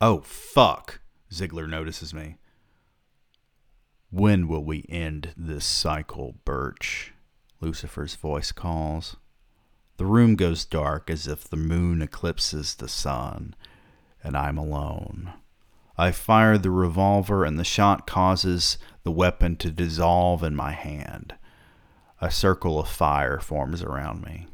Oh, 0.00 0.20
fuck. 0.20 1.00
Ziegler 1.32 1.66
notices 1.66 2.12
me. 2.12 2.36
When 4.10 4.46
will 4.46 4.64
we 4.64 4.84
end 4.88 5.32
this 5.36 5.64
cycle, 5.64 6.34
Birch? 6.44 7.14
Lucifer's 7.60 8.16
voice 8.16 8.52
calls. 8.52 9.16
The 9.96 10.04
room 10.04 10.34
goes 10.36 10.64
dark 10.64 11.08
as 11.08 11.26
if 11.26 11.44
the 11.44 11.56
moon 11.56 12.02
eclipses 12.02 12.74
the 12.74 12.88
sun, 12.88 13.54
and 14.22 14.36
I'm 14.36 14.58
alone. 14.58 15.32
I 15.96 16.10
fire 16.10 16.58
the 16.58 16.70
revolver, 16.70 17.44
and 17.44 17.58
the 17.58 17.64
shot 17.64 18.06
causes 18.06 18.78
the 19.02 19.12
weapon 19.12 19.56
to 19.56 19.70
dissolve 19.70 20.42
in 20.42 20.56
my 20.56 20.72
hand. 20.72 21.34
A 22.20 22.30
circle 22.30 22.78
of 22.78 22.88
fire 22.88 23.40
forms 23.40 23.82
around 23.82 24.22
me. 24.22 24.46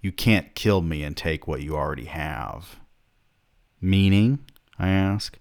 You 0.00 0.12
can't 0.12 0.54
kill 0.54 0.80
me 0.80 1.02
and 1.02 1.16
take 1.16 1.46
what 1.46 1.62
you 1.62 1.76
already 1.76 2.06
have. 2.06 2.80
Meaning? 3.80 4.40
I 4.78 4.88
ask. 4.88 5.38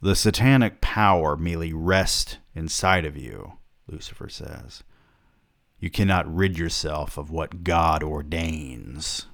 The 0.00 0.16
satanic 0.16 0.80
power 0.80 1.36
merely 1.36 1.72
rests 1.72 2.38
inside 2.54 3.04
of 3.04 3.16
you, 3.16 3.58
Lucifer 3.86 4.28
says. 4.28 4.82
You 5.78 5.90
cannot 5.90 6.32
rid 6.32 6.58
yourself 6.58 7.18
of 7.18 7.30
what 7.30 7.64
God 7.64 8.02
ordains. 8.02 9.26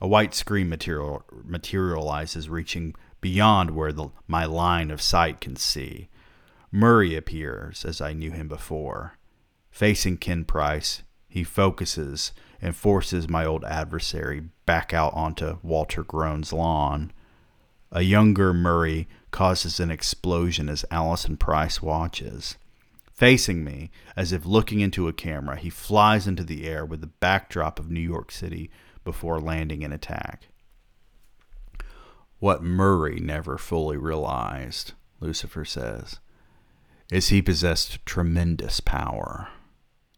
A 0.00 0.08
white 0.08 0.34
screen 0.34 0.68
material, 0.68 1.24
materializes, 1.44 2.48
reaching 2.48 2.94
beyond 3.26 3.72
where 3.72 3.90
the, 3.90 4.08
my 4.28 4.44
line 4.44 4.88
of 4.88 5.02
sight 5.02 5.40
can 5.40 5.56
see. 5.56 6.08
Murray 6.70 7.16
appears 7.16 7.84
as 7.84 8.00
I 8.00 8.12
knew 8.12 8.30
him 8.30 8.46
before. 8.46 9.18
Facing 9.68 10.16
Ken 10.16 10.44
Price, 10.44 11.02
he 11.28 11.42
focuses 11.42 12.30
and 12.62 12.76
forces 12.76 13.28
my 13.28 13.44
old 13.44 13.64
adversary 13.64 14.44
back 14.64 14.94
out 14.94 15.12
onto 15.14 15.58
Walter 15.64 16.04
Groen's 16.04 16.52
lawn. 16.52 17.12
A 17.90 18.02
younger 18.02 18.54
Murray 18.54 19.08
causes 19.32 19.80
an 19.80 19.90
explosion 19.90 20.68
as 20.68 20.84
Allison 20.92 21.36
Price 21.36 21.82
watches. 21.82 22.56
Facing 23.12 23.64
me, 23.64 23.90
as 24.14 24.30
if 24.30 24.46
looking 24.46 24.78
into 24.78 25.08
a 25.08 25.12
camera, 25.12 25.56
he 25.56 25.68
flies 25.68 26.28
into 26.28 26.44
the 26.44 26.64
air 26.68 26.86
with 26.86 27.00
the 27.00 27.08
backdrop 27.08 27.80
of 27.80 27.90
New 27.90 27.98
York 27.98 28.30
City 28.30 28.70
before 29.02 29.40
landing 29.40 29.82
an 29.82 29.92
attack. 29.92 30.46
What 32.38 32.62
Murray 32.62 33.18
never 33.18 33.56
fully 33.56 33.96
realized, 33.96 34.92
Lucifer 35.20 35.64
says, 35.64 36.20
is 37.10 37.28
he 37.28 37.40
possessed 37.40 38.04
tremendous 38.04 38.80
power. 38.80 39.48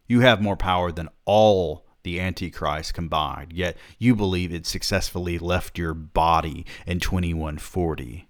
You 0.07 0.21
have 0.21 0.41
more 0.41 0.57
power 0.57 0.91
than 0.91 1.11
all 1.25 1.85
the 2.03 2.19
Antichrist 2.19 2.95
combined, 2.95 3.53
yet 3.53 3.77
you 3.99 4.17
believe 4.17 4.53
it 4.53 4.67
successfully 4.67 5.39
left 5.39 5.79
your 5.79 5.95
body 5.95 6.65
in 6.87 6.99
2140. 6.99 8.29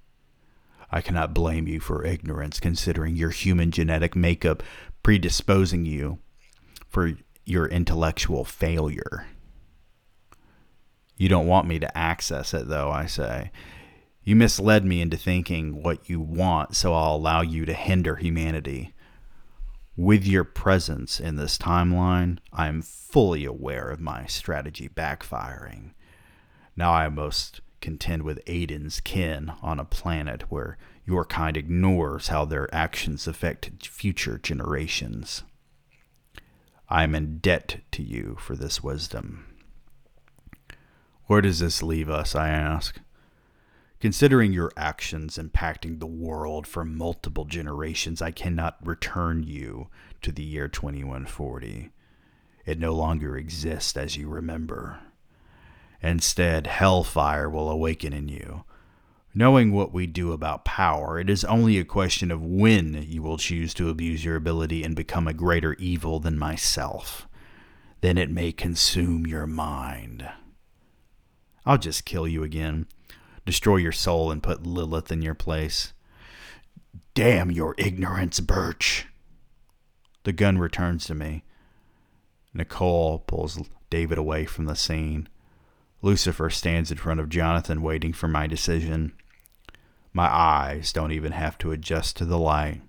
I 0.91 1.01
cannot 1.01 1.35
blame 1.35 1.67
you 1.69 1.81
for 1.81 2.05
ignorance, 2.05 2.61
considering 2.61 3.17
your 3.17 3.31
human 3.31 3.71
genetic 3.71 4.17
makeup 4.17 4.63
predisposing 5.03 5.85
you 5.85 6.19
for 6.89 7.13
your 7.45 7.67
intellectual 7.67 8.45
failure. 8.45 9.27
You 11.17 11.29
don't 11.29 11.47
want 11.47 11.67
me 11.67 11.79
to 11.79 11.99
access 11.99 12.55
it, 12.55 12.69
though, 12.69 12.91
I 12.91 13.07
say. 13.07 13.51
You 14.29 14.37
misled 14.37 14.85
me 14.85 15.01
into 15.01 15.17
thinking 15.17 15.83
what 15.83 16.11
you 16.11 16.21
want, 16.21 16.77
so 16.77 16.93
I'll 16.93 17.17
allow 17.17 17.41
you 17.41 17.65
to 17.65 17.73
hinder 17.73 18.17
humanity. 18.17 18.93
With 19.97 20.27
your 20.27 20.45
presence 20.45 21.19
in 21.19 21.37
this 21.37 21.57
timeline, 21.57 22.37
I 22.53 22.69
am 22.69 22.83
fully 22.83 23.47
aware 23.47 23.89
of 23.89 24.01
my 24.01 24.27
strategy 24.27 24.87
backfiring. 24.87 25.93
Now 26.77 26.93
I 26.93 27.09
must 27.09 27.63
contend 27.81 28.23
with 28.23 28.45
Aiden's 28.45 29.01
kin 29.01 29.51
on 29.63 29.81
a 29.81 29.87
planet 29.87 30.51
where 30.51 30.77
your 31.07 31.25
kind 31.25 31.57
ignores 31.57 32.29
how 32.29 32.45
their 32.45 32.69
actions 32.71 33.27
affect 33.27 33.87
future 33.87 34.37
generations. 34.37 35.43
I 36.87 37.03
am 37.03 37.15
in 37.15 37.39
debt 37.39 37.79
to 37.93 38.03
you 38.03 38.37
for 38.39 38.57
this 38.57 38.83
wisdom. 38.83 39.47
Where 41.29 41.41
does 41.41 41.61
this 41.61 41.83
leave 41.83 42.11
us, 42.11 42.35
I 42.35 42.51
ask? 42.51 43.01
Considering 44.01 44.53
your 44.53 44.71
actions 44.77 45.39
impacting 45.39 45.99
the 45.99 46.07
world 46.07 46.67
for 46.67 46.85
multiple 46.85 47.45
generations, 47.45 48.23
I 48.23 48.31
cannot 48.31 48.87
return 48.87 49.43
you 49.43 49.89
to 50.23 50.31
the 50.31 50.45
year 50.45 50.69
2140. 50.69 51.91
It 52.65 52.79
no 52.79 52.95
longer 52.95 53.37
exists 53.37 53.97
as 53.97 54.17
you 54.17 54.29
remember. 54.29 55.01
Instead, 56.01 56.69
hellfire 56.69 57.51
will 57.51 57.69
awaken 57.69 58.13
in 58.13 58.29
you. 58.29 58.65
Knowing 59.35 59.73
what 59.73 59.93
we 59.93 60.07
do 60.07 60.33
about 60.33 60.65
power, 60.65 61.19
it 61.19 61.29
is 61.29 61.45
only 61.45 61.79
a 61.79 61.85
question 61.85 62.31
of 62.31 62.43
when 62.43 63.05
you 63.09 63.21
will 63.21 63.37
choose 63.37 63.75
to 63.75 63.91
abuse 63.91 64.25
your 64.25 64.37
ability 64.37 64.85
and 64.85 64.95
become 64.95 65.27
a 65.27 65.35
greater 65.35 65.75
evil 65.75 66.21
than 66.21 66.39
myself. 66.39 67.27
Then 68.01 68.17
it 68.17 68.31
may 68.31 68.53
consume 68.53 69.27
your 69.27 69.47
mind. 69.47 70.29
I'll 71.67 71.79
just 71.79 72.05
kill 72.05 72.29
you 72.29 72.45
again, 72.45 72.87
destroy 73.49 73.77
your 73.77 73.93
soul, 73.93 74.31
and 74.31 74.43
put 74.43 74.67
Lilith 74.67 75.11
in 75.11 75.23
your 75.23 75.35
place. 75.35 75.95
Damn 77.15 77.51
your 77.51 77.75
ignorance, 77.79 78.41
Birch. 78.41 79.07
The 80.25 80.33
gun 80.33 80.59
returns 80.59 81.07
to 81.07 81.15
me. 81.15 81.45
Nicole 82.53 83.21
pulls 83.21 83.59
David 83.89 84.19
away 84.19 84.45
from 84.45 84.67
the 84.67 84.77
scene. 84.77 85.31
Lucifer 86.03 86.51
stands 86.51 86.91
in 86.91 86.99
front 86.99 87.21
of 87.21 87.31
Jonathan, 87.31 87.81
waiting 87.81 88.13
for 88.13 88.29
my 88.29 88.47
decision. 88.47 89.15
My 90.13 90.27
eyes 90.27 90.93
don't 90.93 91.13
even 91.13 91.33
have 91.33 91.57
to 91.59 91.73
adjust 91.73 92.19
to 92.19 92.27
the 92.27 92.39
light. 92.39 92.83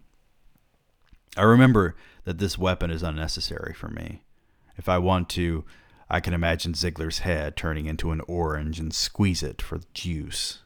I 1.38 1.44
remember 1.44 1.96
that 2.26 2.38
this 2.38 2.58
weapon 2.58 2.92
is 2.92 3.02
unnecessary 3.02 3.74
for 3.74 3.88
me. 3.88 4.24
If 4.76 4.90
I 4.90 4.98
want 4.98 5.30
to, 5.30 5.64
I 6.10 6.20
can 6.20 6.34
imagine 6.34 6.74
Ziegler's 6.74 7.20
head 7.20 7.56
turning 7.56 7.86
into 7.86 8.12
an 8.12 8.22
orange 8.28 8.80
and 8.80 8.94
squeeze 8.94 9.44
it 9.44 9.62
for 9.62 9.80
juice. 9.94 10.60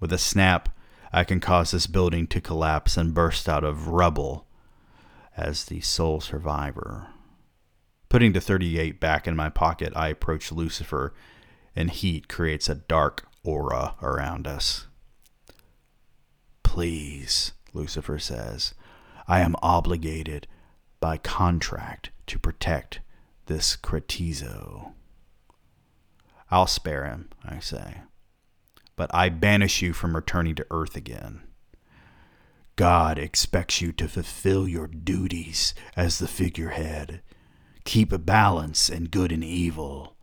With 0.00 0.12
a 0.12 0.18
snap, 0.18 0.68
I 1.12 1.24
can 1.24 1.40
cause 1.40 1.70
this 1.70 1.86
building 1.86 2.26
to 2.28 2.40
collapse 2.40 2.96
and 2.96 3.14
burst 3.14 3.48
out 3.48 3.64
of 3.64 3.88
rubble 3.88 4.46
as 5.36 5.64
the 5.64 5.80
sole 5.80 6.20
survivor. 6.20 7.08
Putting 8.08 8.32
the 8.32 8.40
38 8.40 9.00
back 9.00 9.26
in 9.26 9.34
my 9.36 9.48
pocket, 9.48 9.92
I 9.96 10.08
approach 10.08 10.52
Lucifer, 10.52 11.14
and 11.74 11.90
heat 11.90 12.28
creates 12.28 12.68
a 12.68 12.74
dark 12.74 13.28
aura 13.44 13.94
around 14.02 14.46
us. 14.46 14.86
Please, 16.62 17.52
Lucifer 17.72 18.18
says, 18.18 18.74
I 19.26 19.40
am 19.40 19.56
obligated 19.62 20.46
by 21.00 21.16
contract 21.16 22.10
to 22.26 22.38
protect 22.38 23.00
this 23.48 23.76
Cretizo. 23.76 24.92
I'll 26.50 26.66
spare 26.66 27.04
him, 27.04 27.28
I 27.44 27.58
say, 27.58 28.02
but 28.96 29.10
I 29.12 29.28
banish 29.28 29.82
you 29.82 29.92
from 29.92 30.14
returning 30.14 30.54
to 30.54 30.66
earth 30.70 30.96
again. 30.96 31.42
God 32.76 33.18
expects 33.18 33.82
you 33.82 33.92
to 33.92 34.08
fulfill 34.08 34.68
your 34.68 34.86
duties 34.86 35.74
as 35.96 36.18
the 36.18 36.28
figurehead 36.28 37.20
Keep 37.88 38.12
a 38.12 38.18
balance 38.18 38.90
in 38.90 39.04
good 39.04 39.32
and 39.32 39.42
evil. 39.42 40.14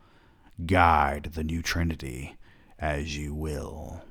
Guide 0.67 1.31
the 1.33 1.43
new 1.43 1.63
Trinity 1.63 2.35
as 2.77 3.17
you 3.17 3.33
will. 3.33 4.03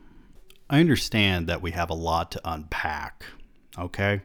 I 0.68 0.80
understand 0.80 1.46
that 1.46 1.62
we 1.62 1.70
have 1.70 1.88
a 1.88 1.94
lot 1.94 2.32
to 2.32 2.40
unpack, 2.44 3.24
okay? 3.78 4.22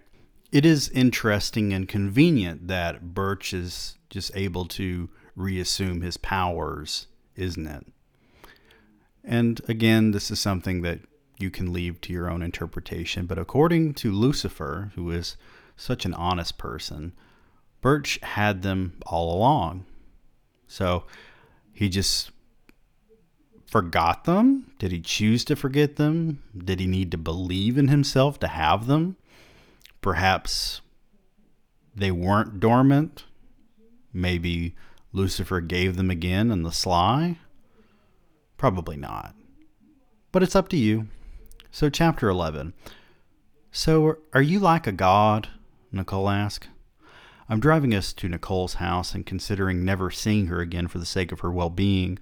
It 0.51 0.65
is 0.65 0.89
interesting 0.89 1.73
and 1.73 1.87
convenient 1.87 2.67
that 2.67 3.13
Birch 3.13 3.53
is 3.53 3.97
just 4.09 4.35
able 4.35 4.65
to 4.65 5.09
reassume 5.35 6.01
his 6.01 6.17
powers, 6.17 7.07
isn't 7.35 7.67
it? 7.67 7.85
And 9.23 9.61
again, 9.67 10.11
this 10.11 10.31
is 10.31 10.39
something 10.39 10.81
that 10.81 11.01
you 11.37 11.51
can 11.51 11.71
leave 11.71 12.01
to 12.01 12.13
your 12.13 12.29
own 12.29 12.41
interpretation, 12.41 13.27
but 13.27 13.37
according 13.37 13.93
to 13.95 14.11
Lucifer, 14.11 14.91
who 14.95 15.11
is 15.11 15.37
such 15.77 16.03
an 16.03 16.13
honest 16.15 16.57
person, 16.57 17.13
Birch 17.81 18.19
had 18.23 18.63
them 18.63 18.93
all 19.05 19.35
along. 19.37 19.85
So 20.67 21.05
he 21.71 21.89
just 21.89 22.31
forgot 23.67 24.23
them? 24.23 24.71
Did 24.79 24.91
he 24.91 24.99
choose 24.99 25.45
to 25.45 25.55
forget 25.55 25.95
them? 25.95 26.41
Did 26.57 26.79
he 26.79 26.87
need 26.87 27.11
to 27.11 27.17
believe 27.17 27.77
in 27.77 27.87
himself 27.87 28.39
to 28.39 28.47
have 28.47 28.87
them? 28.87 29.15
Perhaps 30.01 30.81
they 31.95 32.11
weren't 32.11 32.59
dormant. 32.59 33.25
Maybe 34.13 34.75
Lucifer 35.11 35.61
gave 35.61 35.95
them 35.95 36.09
again 36.09 36.51
in 36.51 36.63
the 36.63 36.71
sly. 36.71 37.39
Probably 38.57 38.97
not. 38.97 39.35
But 40.31 40.43
it's 40.43 40.55
up 40.55 40.69
to 40.69 40.77
you. 40.77 41.07
So, 41.71 41.89
chapter 41.89 42.29
11. 42.29 42.73
So, 43.71 44.17
are 44.33 44.41
you 44.41 44.59
like 44.59 44.87
a 44.87 44.91
god? 44.91 45.49
Nicole 45.91 46.29
asked. 46.29 46.69
I'm 47.47 47.59
driving 47.59 47.95
us 47.95 48.13
to 48.13 48.29
Nicole's 48.29 48.75
house 48.75 49.15
and 49.15 49.25
considering 49.25 49.83
never 49.83 50.11
seeing 50.11 50.47
her 50.47 50.59
again 50.59 50.87
for 50.87 50.99
the 50.99 51.05
sake 51.05 51.31
of 51.31 51.39
her 51.39 51.51
well 51.51 51.69
being. 51.69 52.19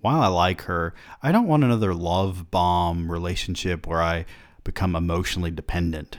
While 0.00 0.20
I 0.20 0.28
like 0.28 0.62
her, 0.62 0.94
I 1.22 1.32
don't 1.32 1.46
want 1.46 1.64
another 1.64 1.94
love 1.94 2.50
bomb 2.50 3.10
relationship 3.10 3.86
where 3.86 4.02
I 4.02 4.26
become 4.64 4.94
emotionally 4.94 5.50
dependent. 5.50 6.18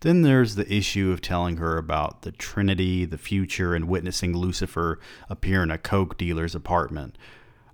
Then 0.00 0.22
there's 0.22 0.54
the 0.54 0.72
issue 0.72 1.10
of 1.10 1.20
telling 1.20 1.56
her 1.56 1.76
about 1.76 2.22
the 2.22 2.30
Trinity, 2.30 3.04
the 3.04 3.18
future, 3.18 3.74
and 3.74 3.88
witnessing 3.88 4.32
Lucifer 4.32 5.00
appear 5.28 5.62
in 5.62 5.70
a 5.70 5.78
Coke 5.78 6.16
dealer's 6.16 6.54
apartment. 6.54 7.18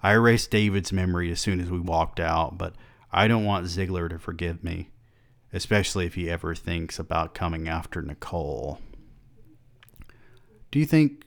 I 0.02 0.12
erased 0.12 0.50
David's 0.50 0.92
memory 0.92 1.30
as 1.30 1.40
soon 1.40 1.60
as 1.60 1.70
we 1.70 1.80
walked 1.80 2.20
out, 2.20 2.56
but 2.56 2.74
I 3.12 3.28
don't 3.28 3.44
want 3.44 3.66
Ziegler 3.66 4.08
to 4.08 4.18
forgive 4.18 4.64
me, 4.64 4.90
especially 5.52 6.06
if 6.06 6.14
he 6.14 6.30
ever 6.30 6.54
thinks 6.54 6.98
about 6.98 7.34
coming 7.34 7.68
after 7.68 8.00
Nicole. 8.00 8.80
Do 10.70 10.78
you 10.78 10.86
think 10.86 11.24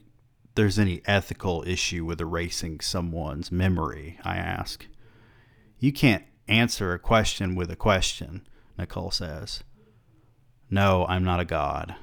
there's 0.54 0.78
any 0.78 1.02
ethical 1.06 1.64
issue 1.66 2.04
with 2.04 2.20
erasing 2.20 2.80
someone's 2.80 3.52
memory? 3.52 4.18
I 4.24 4.36
ask. 4.36 4.86
You 5.78 5.92
can't 5.92 6.24
answer 6.48 6.92
a 6.92 6.98
question 6.98 7.54
with 7.54 7.70
a 7.70 7.76
question, 7.76 8.46
Nicole 8.76 9.12
says. 9.12 9.62
No, 10.70 11.06
I'm 11.08 11.24
not 11.24 11.40
a 11.40 11.44
god. 11.44 11.94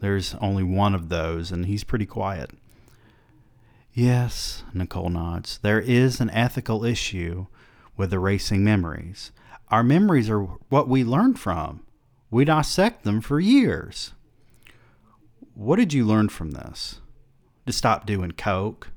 There's 0.00 0.34
only 0.40 0.64
one 0.64 0.94
of 0.94 1.08
those, 1.08 1.52
and 1.52 1.66
he's 1.66 1.84
pretty 1.84 2.06
quiet. 2.06 2.50
Yes, 3.92 4.64
Nicole 4.74 5.10
nods. 5.10 5.58
There 5.58 5.80
is 5.80 6.20
an 6.20 6.30
ethical 6.30 6.84
issue 6.84 7.46
with 7.96 8.12
erasing 8.12 8.64
memories. 8.64 9.32
Our 9.68 9.82
memories 9.82 10.28
are 10.28 10.42
what 10.70 10.88
we 10.88 11.04
learn 11.04 11.34
from. 11.34 11.84
We 12.30 12.44
dissect 12.44 13.04
them 13.04 13.20
for 13.20 13.38
years. 13.38 14.12
What 15.54 15.76
did 15.76 15.92
you 15.92 16.04
learn 16.04 16.30
from 16.30 16.52
this? 16.52 17.00
To 17.66 17.72
stop 17.72 18.06
doing 18.06 18.32
coke. 18.32 18.88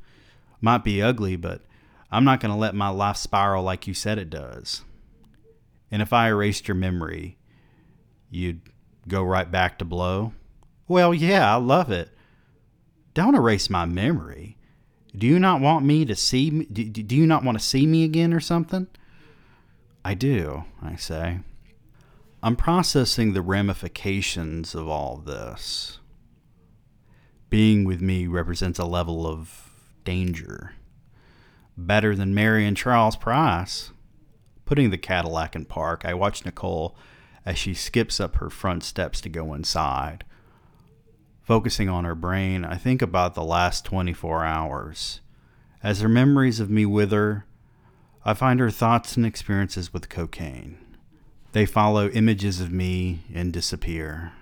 Might 0.62 0.84
be 0.84 1.02
ugly, 1.02 1.36
but 1.36 1.62
I'm 2.10 2.24
not 2.24 2.40
going 2.40 2.52
to 2.52 2.58
let 2.58 2.74
my 2.74 2.90
life 2.90 3.18
spiral 3.18 3.64
like 3.64 3.88
you 3.88 3.94
said 3.94 4.18
it 4.18 4.30
does. 4.30 4.84
And 5.92 6.02
if 6.02 6.14
I 6.14 6.30
erased 6.30 6.68
your 6.68 6.76
memory, 6.76 7.38
you'd 8.32 8.62
go 9.08 9.24
right 9.24 9.50
back 9.50 9.78
to 9.80 9.86
blow? 9.86 10.34
Well, 10.88 11.14
yeah, 11.14 11.52
I 11.52 11.58
love 11.58 11.92
it. 11.92 12.10
Don't 13.14 13.36
erase 13.36 13.70
my 13.70 13.86
memory. 13.86 14.58
Do 15.16 15.26
you 15.26 15.40
not 15.40 15.62
want 15.62 15.86
me 15.86 16.06
to 16.06 16.16
see 16.16 16.52
me? 16.52 16.66
Do 16.66 17.16
you 17.16 17.26
not 17.26 17.44
want 17.44 17.58
to 17.58 17.64
see 17.64 17.88
me 17.88 18.04
again 18.04 18.34
or 18.34 18.40
something? 18.40 18.88
I 20.04 20.14
do, 20.14 20.66
I 20.82 20.96
say. 20.98 21.40
I'm 22.44 22.56
processing 22.56 23.34
the 23.34 23.42
ramifications 23.42 24.76
of 24.76 24.88
all 24.88 25.18
this. 25.18 26.00
Being 27.50 27.86
with 27.86 28.02
me 28.02 28.28
represents 28.28 28.78
a 28.78 28.86
level 28.86 29.26
of 29.26 29.72
danger. 30.04 30.74
Better 31.78 32.16
than 32.16 32.36
Mary 32.36 32.66
and 32.66 32.78
Charles 32.78 33.16
Price. 33.16 33.92
Putting 34.66 34.90
the 34.90 34.98
Cadillac 34.98 35.56
in 35.56 35.66
park, 35.66 36.04
I 36.06 36.14
watch 36.14 36.46
Nicole 36.46 36.98
as 37.46 37.58
she 37.58 37.74
skips 37.74 38.20
up 38.20 38.38
her 38.38 38.50
front 38.50 38.84
steps 38.84 39.22
to 39.22 39.30
go 39.30 39.54
inside. 39.54 40.24
Focusing 41.44 41.90
on 41.90 42.06
her 42.06 42.16
brain, 42.16 42.66
I 42.66 42.76
think 42.76 43.02
about 43.02 43.36
the 43.36 43.44
last 43.44 43.86
24 43.86 44.44
hours. 44.44 45.22
As 45.84 46.02
her 46.02 46.10
memories 46.10 46.60
of 46.60 46.72
me 46.72 46.86
wither, 46.86 47.46
I 48.26 48.34
find 48.34 48.60
her 48.60 48.72
thoughts 48.72 49.16
and 49.16 49.26
experiences 49.26 49.94
with 49.94 50.10
cocaine. 50.10 50.80
They 51.52 51.68
follow 51.68 52.10
images 52.10 52.60
of 52.60 52.72
me 52.72 53.22
and 53.32 53.54
disappear. 53.54 54.34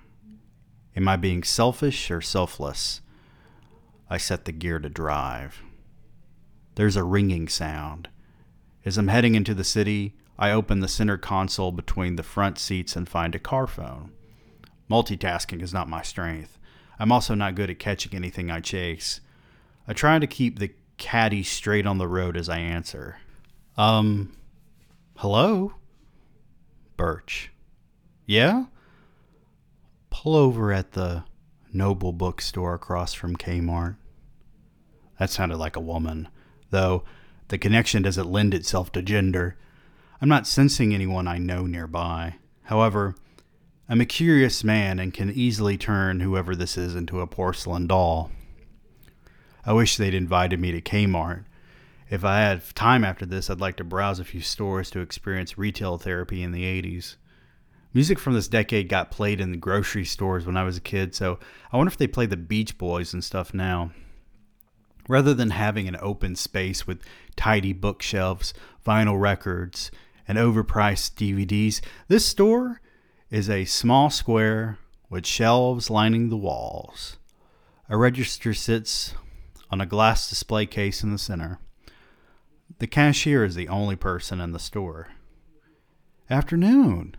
Am 0.95 1.07
I 1.07 1.17
being 1.17 1.43
selfish 1.43 2.09
or 2.09 2.21
selfless? 2.21 3.01
I 4.09 4.17
set 4.17 4.45
the 4.45 4.51
gear 4.53 4.79
to 4.79 4.89
drive. 4.89 5.61
There's 6.75 6.95
a 6.95 7.03
ringing 7.03 7.49
sound. 7.49 8.07
As 8.85 8.97
I'm 8.97 9.09
heading 9.09 9.35
into 9.35 9.53
the 9.53 9.63
city, 9.63 10.13
I 10.37 10.51
open 10.51 10.79
the 10.79 10.87
center 10.87 11.17
console 11.17 11.71
between 11.71 12.15
the 12.15 12.23
front 12.23 12.57
seats 12.57 12.95
and 12.95 13.07
find 13.07 13.35
a 13.35 13.39
car 13.39 13.67
phone. 13.67 14.11
Multitasking 14.89 15.61
is 15.61 15.73
not 15.73 15.89
my 15.89 16.01
strength. 16.01 16.57
I'm 16.99 17.11
also 17.11 17.35
not 17.35 17.55
good 17.55 17.69
at 17.69 17.79
catching 17.79 18.13
anything 18.13 18.51
I 18.51 18.59
chase. 18.59 19.21
I 19.87 19.93
try 19.93 20.19
to 20.19 20.27
keep 20.27 20.59
the 20.59 20.71
caddy 20.97 21.43
straight 21.43 21.85
on 21.85 21.97
the 21.97 22.07
road 22.07 22.37
as 22.37 22.49
I 22.49 22.59
answer. 22.59 23.17
Um, 23.77 24.35
hello? 25.17 25.73
Birch. 26.97 27.51
Yeah? 28.25 28.65
Pull 30.09 30.35
over 30.35 30.71
at 30.71 30.91
the 30.93 31.23
Noble 31.73 32.13
bookstore 32.13 32.75
across 32.75 33.13
from 33.13 33.35
Kmart. 33.35 33.95
That 35.19 35.31
sounded 35.31 35.57
like 35.57 35.75
a 35.75 35.81
woman, 35.81 36.27
though 36.69 37.03
the 37.47 37.57
connection 37.57 38.03
doesn't 38.03 38.31
lend 38.31 38.53
itself 38.53 38.91
to 38.91 39.01
gender. 39.01 39.57
I'm 40.23 40.29
not 40.29 40.47
sensing 40.47 40.93
anyone 40.93 41.27
I 41.27 41.37
know 41.37 41.65
nearby. 41.65 42.35
However, 42.61 43.13
I'm 43.89 43.99
a 43.99 44.05
curious 44.05 44.63
man 44.63 44.97
and 44.97 45.13
can 45.13 45.29
easily 45.29 45.77
turn 45.77 46.21
whoever 46.21 46.55
this 46.55 46.77
is 46.77 46.95
into 46.95 47.19
a 47.19 47.27
porcelain 47.27 47.87
doll. 47.87 48.31
I 49.65 49.73
wish 49.73 49.97
they'd 49.97 50.13
invited 50.13 50.61
me 50.61 50.71
to 50.71 50.79
Kmart. 50.79 51.43
If 52.09 52.23
I 52.23 52.39
had 52.39 52.63
time 52.73 53.03
after 53.03 53.25
this, 53.25 53.49
I'd 53.49 53.59
like 53.59 53.75
to 53.75 53.83
browse 53.83 54.17
a 54.17 54.23
few 54.23 54.39
stores 54.39 54.89
to 54.91 55.01
experience 55.01 55.57
retail 55.57 55.97
therapy 55.97 56.41
in 56.41 56.53
the 56.53 56.63
80s. 56.63 57.17
Music 57.93 58.17
from 58.17 58.33
this 58.33 58.47
decade 58.47 58.87
got 58.87 59.11
played 59.11 59.41
in 59.41 59.51
the 59.51 59.57
grocery 59.57 60.05
stores 60.05 60.45
when 60.45 60.55
I 60.55 60.63
was 60.63 60.77
a 60.77 60.81
kid, 60.81 61.13
so 61.13 61.37
I 61.69 61.75
wonder 61.75 61.91
if 61.91 61.97
they 61.97 62.07
play 62.07 62.27
the 62.27 62.37
Beach 62.37 62.77
Boys 62.77 63.13
and 63.13 63.21
stuff 63.21 63.53
now. 63.53 63.91
Rather 65.09 65.33
than 65.33 65.49
having 65.49 65.89
an 65.89 65.97
open 65.99 66.37
space 66.37 66.87
with 66.87 67.03
tidy 67.35 67.73
bookshelves, 67.73 68.53
vinyl 68.85 69.19
records, 69.19 69.91
and 70.27 70.37
overpriced 70.37 71.15
DVDs. 71.15 71.81
This 72.07 72.25
store 72.25 72.81
is 73.29 73.49
a 73.49 73.65
small 73.65 74.09
square 74.09 74.77
with 75.09 75.25
shelves 75.25 75.89
lining 75.89 76.29
the 76.29 76.37
walls. 76.37 77.17
A 77.89 77.97
register 77.97 78.53
sits 78.53 79.13
on 79.69 79.81
a 79.81 79.85
glass 79.85 80.29
display 80.29 80.65
case 80.65 81.03
in 81.03 81.11
the 81.11 81.17
center. 81.17 81.59
The 82.79 82.87
cashier 82.87 83.43
is 83.43 83.55
the 83.55 83.67
only 83.67 83.95
person 83.95 84.39
in 84.39 84.51
the 84.51 84.59
store. 84.59 85.09
Afternoon, 86.29 87.15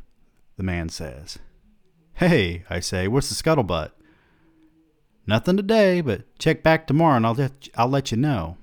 the 0.57 0.63
man 0.63 0.89
says. 0.89 1.39
Hey, 2.15 2.65
I 2.71 2.81
say, 2.81 3.09
what's 3.09 3.29
the 3.29 3.35
scuttlebutt? 3.35 3.91
Nothing 5.27 5.57
today, 5.57 6.01
but 6.01 6.39
check 6.39 6.63
back 6.63 6.87
tomorrow 6.87 7.17
and 7.17 7.27
I'll 7.27 7.35
let, 7.35 7.69
I'll 7.77 7.89
let 7.89 8.11
you 8.11 8.17
know. 8.17 8.57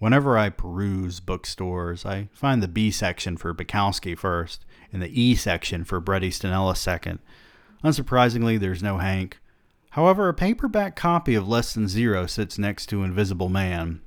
Whenever 0.00 0.38
I 0.38 0.48
peruse 0.48 1.20
bookstores, 1.20 2.06
I 2.06 2.30
find 2.32 2.62
the 2.62 2.68
B 2.68 2.90
section 2.90 3.36
for 3.36 3.54
Bukowski 3.54 4.16
first 4.16 4.64
and 4.90 5.02
the 5.02 5.20
E 5.20 5.34
section 5.34 5.84
for 5.84 6.00
Bret 6.00 6.24
Easton 6.24 6.50
Ellis 6.50 6.80
second. 6.80 7.18
Unsurprisingly, 7.84 8.58
there's 8.58 8.82
no 8.82 8.96
Hank. 8.96 9.40
However, 9.90 10.28
a 10.28 10.34
paperback 10.34 10.96
copy 10.96 11.34
of 11.34 11.46
Less 11.46 11.74
Than 11.74 11.86
Zero 11.86 12.26
sits 12.26 12.58
next 12.58 12.86
to 12.86 13.04
Invisible 13.04 13.50
Man. 13.50 14.00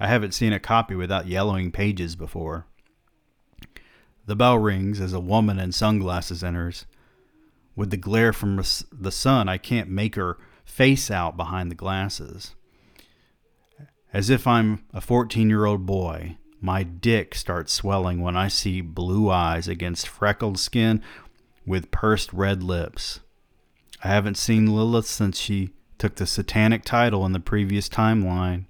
I 0.00 0.06
haven't 0.06 0.32
seen 0.32 0.54
a 0.54 0.58
copy 0.58 0.94
without 0.94 1.26
yellowing 1.26 1.72
pages 1.72 2.16
before. 2.16 2.66
The 4.24 4.36
bell 4.36 4.56
rings 4.56 4.98
as 4.98 5.12
a 5.12 5.20
woman 5.20 5.58
in 5.58 5.72
sunglasses 5.72 6.42
enters. 6.42 6.86
With 7.76 7.90
the 7.90 7.98
glare 7.98 8.32
from 8.32 8.62
the 8.90 9.12
sun, 9.12 9.46
I 9.46 9.58
can't 9.58 9.90
make 9.90 10.14
her 10.14 10.38
face 10.64 11.10
out 11.10 11.36
behind 11.36 11.70
the 11.70 11.74
glasses. 11.74 12.54
As 14.12 14.28
if 14.28 14.46
I'm 14.46 14.84
a 14.92 15.00
14 15.00 15.48
year 15.48 15.64
old 15.64 15.86
boy, 15.86 16.36
my 16.60 16.82
dick 16.82 17.34
starts 17.34 17.72
swelling 17.72 18.20
when 18.20 18.36
I 18.36 18.48
see 18.48 18.80
blue 18.80 19.30
eyes 19.30 19.66
against 19.66 20.06
freckled 20.06 20.58
skin 20.58 21.02
with 21.66 21.90
pursed 21.90 22.32
red 22.32 22.62
lips. 22.62 23.20
I 24.04 24.08
haven't 24.08 24.36
seen 24.36 24.74
Lilith 24.74 25.06
since 25.06 25.38
she 25.38 25.70
took 25.96 26.16
the 26.16 26.26
satanic 26.26 26.84
title 26.84 27.24
in 27.24 27.32
the 27.32 27.40
previous 27.40 27.88
timeline, 27.88 28.66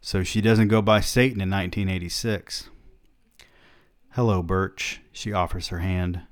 so 0.00 0.22
she 0.22 0.40
doesn't 0.40 0.68
go 0.68 0.82
by 0.82 1.00
Satan 1.00 1.40
in 1.40 1.50
1986. 1.50 2.70
Hello, 4.10 4.42
Birch, 4.42 5.00
she 5.12 5.32
offers 5.32 5.68
her 5.68 5.78
hand. 5.78 6.22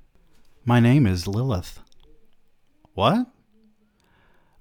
My 0.65 0.79
name 0.79 1.07
is 1.07 1.27
Lilith. 1.27 1.79
What? 2.95 3.27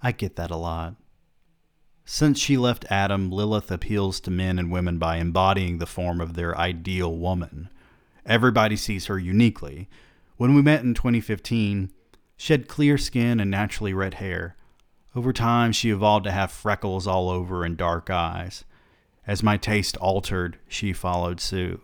I 0.03 0.13
get 0.13 0.37
that 0.37 0.51
a 0.51 0.57
lot. 0.57 0.95
Since 2.11 2.39
she 2.39 2.57
left 2.57 2.87
Adam, 2.89 3.31
Lilith 3.31 3.71
appeals 3.71 4.19
to 4.21 4.31
men 4.31 4.59
and 4.59 4.73
women 4.73 4.97
by 4.97 5.19
embodying 5.19 5.77
the 5.77 5.85
form 5.85 6.23
of 6.23 6.33
their 6.33 6.57
ideal 6.57 7.15
woman. 7.15 7.69
Everybody 8.25 8.77
sees 8.77 9.07
her 9.07 9.19
uniquely. 9.19 9.91
When 10.39 10.55
we 10.55 10.63
met 10.63 10.83
in 10.83 10.95
2015, 10.95 11.93
she 12.39 12.53
had 12.55 12.67
clear 12.67 12.97
skin 12.97 13.41
and 13.41 13.51
naturally 13.51 13.93
red 13.93 14.15
hair. 14.15 14.57
Over 15.15 15.35
time, 15.35 15.71
she 15.71 15.91
evolved 15.91 16.25
to 16.25 16.31
have 16.31 16.51
freckles 16.51 17.07
all 17.07 17.29
over 17.29 17.63
and 17.63 17.77
dark 17.77 18.09
eyes. 18.09 18.65
As 19.27 19.43
my 19.43 19.59
taste 19.59 19.99
altered, 19.99 20.59
she 20.67 20.95
followed 20.95 21.43
suit. 21.43 21.83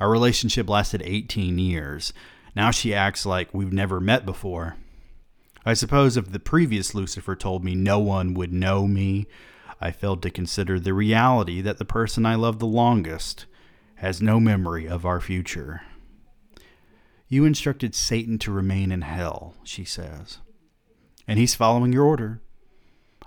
Our 0.00 0.08
relationship 0.08 0.70
lasted 0.70 1.02
18 1.04 1.58
years. 1.58 2.14
Now 2.56 2.70
she 2.70 2.94
acts 2.94 3.26
like 3.26 3.52
we've 3.52 3.74
never 3.74 4.00
met 4.00 4.24
before. 4.24 4.76
I 5.64 5.74
suppose 5.74 6.16
if 6.16 6.32
the 6.32 6.40
previous 6.40 6.94
Lucifer 6.94 7.36
told 7.36 7.64
me 7.64 7.74
no 7.74 7.98
one 7.98 8.34
would 8.34 8.52
know 8.52 8.86
me, 8.86 9.26
I 9.80 9.90
failed 9.90 10.22
to 10.22 10.30
consider 10.30 10.78
the 10.78 10.92
reality 10.92 11.60
that 11.60 11.78
the 11.78 11.84
person 11.84 12.26
I 12.26 12.34
love 12.34 12.58
the 12.58 12.66
longest 12.66 13.46
has 13.96 14.20
no 14.20 14.40
memory 14.40 14.88
of 14.88 15.06
our 15.06 15.20
future. 15.20 15.82
You 17.28 17.44
instructed 17.44 17.94
Satan 17.94 18.38
to 18.40 18.52
remain 18.52 18.92
in 18.92 19.02
hell, 19.02 19.54
she 19.62 19.84
says, 19.84 20.38
and 21.26 21.38
he's 21.38 21.54
following 21.54 21.92
your 21.92 22.04
order. 22.04 22.40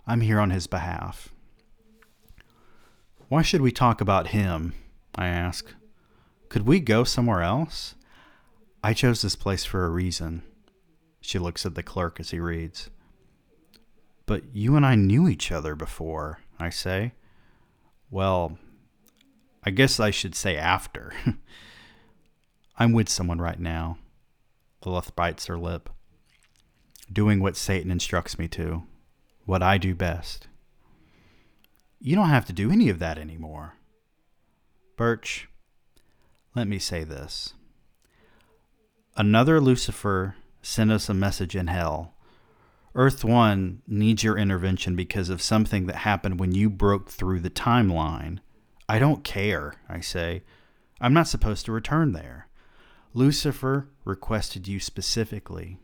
I'm 0.06 0.22
here 0.22 0.40
on 0.40 0.52
his 0.52 0.68
behalf. 0.68 1.30
Why 3.30 3.42
should 3.42 3.62
we 3.62 3.72
talk 3.72 4.02
about 4.02 4.28
him? 4.28 4.74
I 5.16 5.28
ask. 5.28 5.74
Could 6.50 6.68
we 6.68 6.80
go 6.80 7.04
somewhere 7.04 7.42
else? 7.42 7.96
I 8.84 8.94
chose 8.94 9.22
this 9.22 9.36
place 9.36 9.66
for 9.66 9.86
a 9.86 9.90
reason. 9.90 10.44
She 11.26 11.40
looks 11.40 11.66
at 11.66 11.74
the 11.74 11.82
clerk 11.82 12.20
as 12.20 12.30
he 12.30 12.40
reads. 12.40 12.92
But 14.28 14.44
you 14.54 14.76
and 14.76 14.86
I 14.86 14.94
knew 14.94 15.28
each 15.28 15.52
other 15.52 15.76
before, 15.76 16.40
I 16.60 16.70
say. 16.70 17.14
Well, 18.12 18.60
I 19.64 19.72
guess 19.72 20.00
I 20.00 20.12
should 20.12 20.36
say 20.36 20.56
after. 20.56 21.14
I'm 22.78 22.92
with 22.92 23.10
someone 23.10 23.42
right 23.42 23.60
now. 23.60 23.98
Lilith 24.86 25.16
bites 25.16 25.48
her 25.48 25.58
lip. 25.58 25.90
Doing 27.12 27.40
what 27.40 27.58
Satan 27.58 27.90
instructs 27.90 28.38
me 28.38 28.48
to, 28.50 28.84
what 29.46 29.64
I 29.64 29.80
do 29.80 29.96
best. 29.96 30.48
you 32.00 32.16
don't 32.16 32.30
have 32.30 32.46
to 32.46 32.54
do 32.54 32.70
any 32.70 32.90
of 32.90 33.00
that 33.00 33.18
anymore. 33.18 33.74
Birch, 34.96 35.50
let 36.56 36.68
me 36.68 36.78
say 36.78 37.04
this. 37.04 37.56
Another 39.18 39.60
Lucifer 39.60 40.36
sent 40.66 40.92
us 40.92 41.10
a 41.10 41.14
message 41.14 41.56
in 41.56 41.68
hell. 41.68 42.14
Earth 42.96 43.24
1 43.24 43.82
needs 43.88 44.24
your 44.24 44.38
intervention 44.38 44.96
because 44.96 45.30
of 45.30 45.42
something 45.42 45.86
that 45.86 45.98
happened 45.98 46.40
when 46.40 46.54
you 46.54 46.70
broke 46.70 47.10
through 47.10 47.42
the 47.42 47.50
timeline. 47.50 48.40
I 48.88 49.00
don't 49.00 49.24
care, 49.24 49.76
I 49.90 50.00
say. 50.00 50.44
I'm 51.00 51.14
not 51.14 51.28
supposed 51.28 51.66
to 51.66 51.72
return 51.72 52.14
there. 52.14 52.48
Lucifer 53.14 53.90
requested 54.06 54.68
you 54.68 54.80
specifically. 54.80 55.78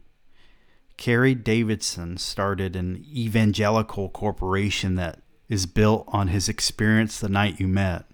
Carey 0.98 1.36
Davidson 1.36 2.18
started 2.18 2.76
an 2.76 3.06
evangelical 3.08 4.10
corporation 4.10 4.96
that 4.96 5.22
is 5.50 5.66
built 5.66 6.06
on 6.08 6.30
his 6.30 6.48
experience 6.48 7.20
the 7.20 7.30
night 7.30 7.60
you 7.60 7.68
met. 7.68 8.06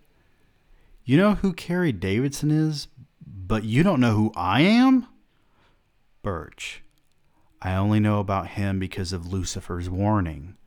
You 1.05 1.17
know 1.17 1.35
who 1.35 1.53
Carey 1.53 1.91
Davidson 1.91 2.51
is, 2.51 2.87
but 3.25 3.63
you 3.63 3.83
don't 3.83 3.99
know 3.99 4.13
who 4.13 4.31
I 4.35 4.61
am? 4.61 5.07
Birch. 6.27 6.83
I 7.61 7.73
only 7.75 8.01
know 8.01 8.19
about 8.19 8.49
him 8.49 8.79
because 8.79 9.13
of 9.13 9.31
Lucifer's 9.31 9.89
warning. 9.89 10.57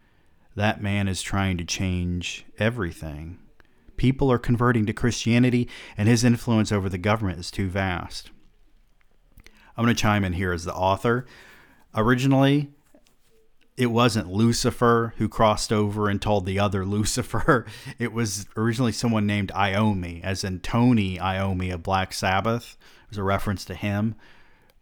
That 0.57 0.83
man 0.83 1.07
is 1.07 1.21
trying 1.21 1.59
to 1.59 1.67
change 1.67 2.47
everything. 2.59 3.41
People 3.99 4.33
are 4.33 4.39
converting 4.39 4.87
to 4.87 4.95
Christianity, 4.95 5.69
and 5.99 6.09
his 6.09 6.25
influence 6.25 6.73
over 6.73 6.89
the 6.89 6.97
government 6.97 7.41
is 7.41 7.51
too 7.51 7.69
vast. 7.69 8.31
I'm 9.77 9.85
going 9.85 9.95
to 9.95 10.01
chime 10.01 10.25
in 10.25 10.33
here 10.33 10.55
as 10.55 10.65
the 10.65 10.73
author. 10.73 11.27
Originally, 11.95 12.71
it 13.77 13.89
wasn't 13.89 14.33
Lucifer 14.33 15.13
who 15.19 15.29
crossed 15.29 15.75
over 15.75 16.09
and 16.09 16.23
told 16.23 16.47
the 16.47 16.59
other 16.59 16.87
Lucifer. 16.87 17.67
It 17.99 18.15
was 18.15 18.47
originally 18.57 18.93
someone 18.93 19.27
named 19.27 19.53
Iommi, 19.55 20.25
as 20.25 20.43
in 20.43 20.61
Tony 20.61 21.19
Iommi 21.19 21.71
of 21.71 21.83
Black 21.83 22.15
Sabbath. 22.15 22.79
It 23.05 23.11
was 23.11 23.19
a 23.19 23.23
reference 23.23 23.67
to 23.67 23.75
him. 23.75 24.15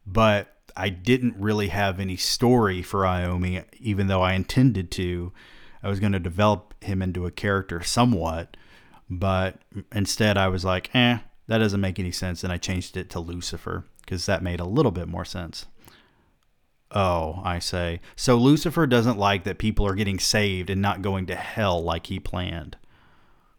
But 0.07 0.55
I 0.79 0.91
didn't 0.91 1.35
really 1.37 1.69
have 1.69 1.99
any 1.99 2.17
story 2.17 2.83
for 2.83 3.01
Iommi, 3.01 3.65
even 3.81 4.07
though 4.07 4.23
I 4.23 4.35
intended 4.35 4.93
to. 4.93 5.33
I 5.83 5.89
was 5.89 5.99
going 5.99 6.13
to 6.13 6.21
develop 6.21 6.73
him 6.83 7.03
into 7.03 7.27
a 7.27 7.33
character 7.33 7.83
somewhat, 7.83 8.57
but 9.11 9.61
instead 9.93 10.39
I 10.39 10.47
was 10.49 10.65
like, 10.65 10.95
eh, 10.95 11.19
that 11.49 11.59
doesn't 11.59 11.81
make 11.81 11.99
any 11.99 12.13
sense. 12.13 12.45
And 12.45 12.53
I 12.53 12.59
changed 12.59 12.97
it 12.97 13.11
to 13.11 13.21
Lucifer 13.21 13.87
because 14.03 14.27
that 14.27 14.43
made 14.43 14.61
a 14.61 14.65
little 14.65 14.93
bit 14.93 15.09
more 15.09 15.25
sense. 15.25 15.67
Oh, 16.93 17.41
I 17.45 17.59
say. 17.59 18.01
So 18.15 18.37
Lucifer 18.37 18.87
doesn't 18.87 19.19
like 19.19 19.43
that 19.45 19.59
people 19.59 19.85
are 19.85 19.97
getting 19.97 20.21
saved 20.21 20.71
and 20.71 20.81
not 20.81 21.03
going 21.03 21.27
to 21.27 21.35
hell 21.35 21.83
like 21.83 22.07
he 22.07 22.21
planned. 22.21 22.77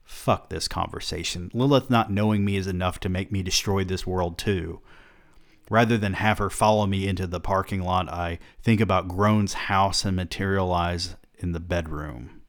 Fuck 0.05 0.49
this 0.49 0.69
conversation. 0.69 1.51
Lilith 1.53 1.89
not 1.89 2.11
knowing 2.11 2.45
me 2.45 2.55
is 2.55 2.65
enough 2.65 2.99
to 3.01 3.09
make 3.09 3.29
me 3.29 3.43
destroy 3.43 3.83
this 3.83 4.07
world 4.07 4.37
too. 4.37 4.81
Rather 5.69 5.97
than 5.97 6.13
have 6.13 6.39
her 6.39 6.49
follow 6.49 6.87
me 6.87 7.07
into 7.07 7.27
the 7.27 7.39
parking 7.39 7.81
lot, 7.81 8.09
I 8.09 8.39
think 8.61 8.81
about 8.81 9.07
Groen's 9.07 9.53
house 9.53 10.03
and 10.03 10.15
materialize 10.15 11.15
in 11.37 11.51
the 11.51 11.59
bedroom. 11.59 12.41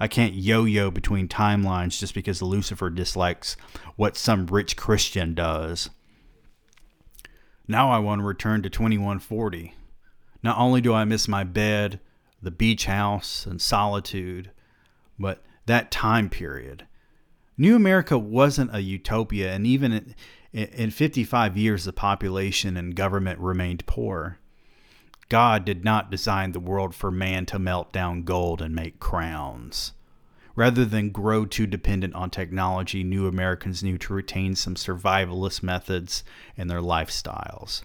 I 0.00 0.08
can't 0.08 0.34
yo 0.34 0.64
yo 0.64 0.90
between 0.90 1.28
timelines 1.28 1.98
just 1.98 2.14
because 2.14 2.42
Lucifer 2.42 2.90
dislikes 2.90 3.56
what 3.96 4.16
some 4.16 4.46
rich 4.46 4.76
Christian 4.76 5.34
does. 5.34 5.90
Now 7.66 7.90
I 7.90 7.98
want 7.98 8.20
to 8.20 8.26
return 8.26 8.62
to 8.62 8.70
2140. 8.70 9.74
Not 10.42 10.58
only 10.58 10.80
do 10.80 10.94
I 10.94 11.04
miss 11.04 11.28
my 11.28 11.44
bed, 11.44 12.00
the 12.40 12.50
beach 12.50 12.86
house, 12.86 13.44
and 13.44 13.60
solitude, 13.60 14.50
but 15.18 15.42
that 15.66 15.90
time 15.90 16.30
period. 16.30 16.86
New 17.56 17.74
America 17.74 18.16
wasn't 18.16 18.74
a 18.74 18.80
utopia, 18.80 19.52
and 19.52 19.66
even 19.66 20.14
in 20.52 20.90
55 20.90 21.56
years, 21.56 21.84
the 21.84 21.92
population 21.92 22.76
and 22.76 22.94
government 22.94 23.38
remained 23.38 23.86
poor. 23.86 24.38
God 25.28 25.64
did 25.64 25.84
not 25.84 26.10
design 26.10 26.52
the 26.52 26.60
world 26.60 26.94
for 26.94 27.10
man 27.10 27.44
to 27.46 27.58
melt 27.58 27.92
down 27.92 28.22
gold 28.22 28.62
and 28.62 28.74
make 28.74 28.98
crowns. 28.98 29.92
Rather 30.56 30.84
than 30.84 31.10
grow 31.10 31.44
too 31.44 31.66
dependent 31.66 32.14
on 32.14 32.30
technology, 32.30 33.04
new 33.04 33.26
Americans 33.26 33.82
knew 33.82 33.98
to 33.98 34.14
retain 34.14 34.56
some 34.56 34.74
survivalist 34.74 35.62
methods 35.62 36.24
in 36.56 36.66
their 36.66 36.80
lifestyles. 36.80 37.82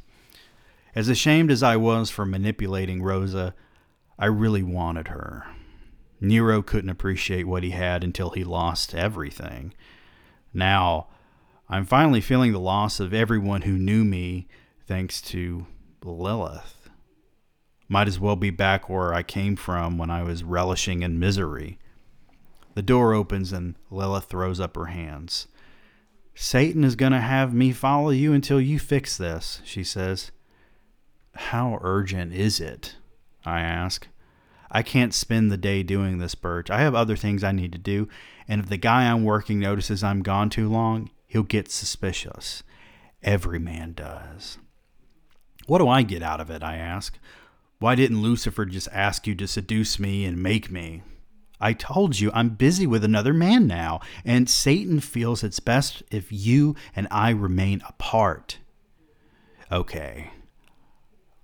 As 0.95 1.09
ashamed 1.09 1.51
as 1.51 1.61
I 1.61 1.75
was 1.75 2.09
for 2.09 2.25
manipulating 2.25 3.03
Rosa, 3.03 3.53
I 4.17 4.25
really 4.27 4.63
wanted 4.63 5.09
her. 5.09 5.45
Nero 6.21 6.61
couldn't 6.61 6.89
appreciate 6.89 7.45
what 7.45 7.63
he 7.63 7.71
had 7.71 8.03
until 8.03 8.29
he 8.29 8.43
lost 8.43 8.95
everything. 8.95 9.73
Now, 10.53 11.09
I'm 11.73 11.87
finally 11.87 12.21
feeling 12.21 12.51
the 12.51 12.59
loss 12.59 12.99
of 12.99 13.15
everyone 13.15 13.63
who 13.63 13.79
knew 13.79 14.03
me 14.03 14.47
thanks 14.85 15.19
to 15.23 15.65
Lilith. 16.03 16.87
Might 17.89 18.07
as 18.07 18.19
well 18.19 18.35
be 18.35 18.51
back 18.51 18.87
where 18.87 19.11
I 19.11 19.23
came 19.23 19.55
from 19.55 19.97
when 19.97 20.11
I 20.11 20.21
was 20.21 20.43
relishing 20.43 21.01
in 21.01 21.17
misery. 21.17 21.79
The 22.75 22.83
door 22.83 23.15
opens 23.15 23.51
and 23.51 23.73
Lilith 23.89 24.25
throws 24.25 24.59
up 24.59 24.75
her 24.75 24.85
hands. 24.85 25.47
Satan 26.35 26.83
is 26.83 26.95
going 26.95 27.11
to 27.11 27.19
have 27.19 27.55
me 27.55 27.71
follow 27.71 28.11
you 28.11 28.33
until 28.33 28.61
you 28.61 28.77
fix 28.77 29.17
this, 29.17 29.59
she 29.65 29.83
says. 29.83 30.29
How 31.33 31.79
urgent 31.81 32.33
is 32.33 32.59
it? 32.59 32.97
I 33.47 33.61
ask. 33.61 34.07
I 34.69 34.83
can't 34.83 35.11
spend 35.11 35.51
the 35.51 35.57
day 35.57 35.81
doing 35.81 36.19
this, 36.19 36.35
Birch. 36.35 36.69
I 36.69 36.81
have 36.81 36.93
other 36.93 37.15
things 37.15 37.43
I 37.43 37.51
need 37.51 37.71
to 37.71 37.79
do, 37.79 38.07
and 38.47 38.61
if 38.61 38.69
the 38.69 38.77
guy 38.77 39.09
I'm 39.09 39.23
working 39.23 39.59
notices 39.59 40.03
I'm 40.03 40.21
gone 40.21 40.51
too 40.51 40.69
long, 40.69 41.09
he'll 41.33 41.41
get 41.41 41.71
suspicious. 41.71 42.61
Every 43.23 43.57
man 43.57 43.93
does. 43.93 44.59
What 45.65 45.79
do 45.79 45.89
I 45.89 46.03
get 46.03 46.21
out 46.21 46.39
of 46.39 46.51
it? 46.51 46.61
I 46.61 46.77
ask. 46.77 47.17
Why 47.79 47.95
didn't 47.95 48.21
Lucifer 48.21 48.65
just 48.65 48.87
ask 48.91 49.25
you 49.25 49.33
to 49.35 49.47
seduce 49.47 49.97
me 49.97 50.25
and 50.25 50.43
make 50.43 50.69
me? 50.69 51.01
I 51.59 51.73
told 51.73 52.19
you 52.19 52.29
I'm 52.35 52.49
busy 52.49 52.85
with 52.85 53.03
another 53.03 53.33
man 53.33 53.65
now, 53.65 53.99
and 54.23 54.47
Satan 54.47 54.99
feels 54.99 55.43
it's 55.43 55.59
best 55.59 56.03
if 56.11 56.31
you 56.31 56.75
and 56.95 57.07
I 57.09 57.31
remain 57.31 57.81
apart. 57.89 58.59
Okay, 59.71 60.33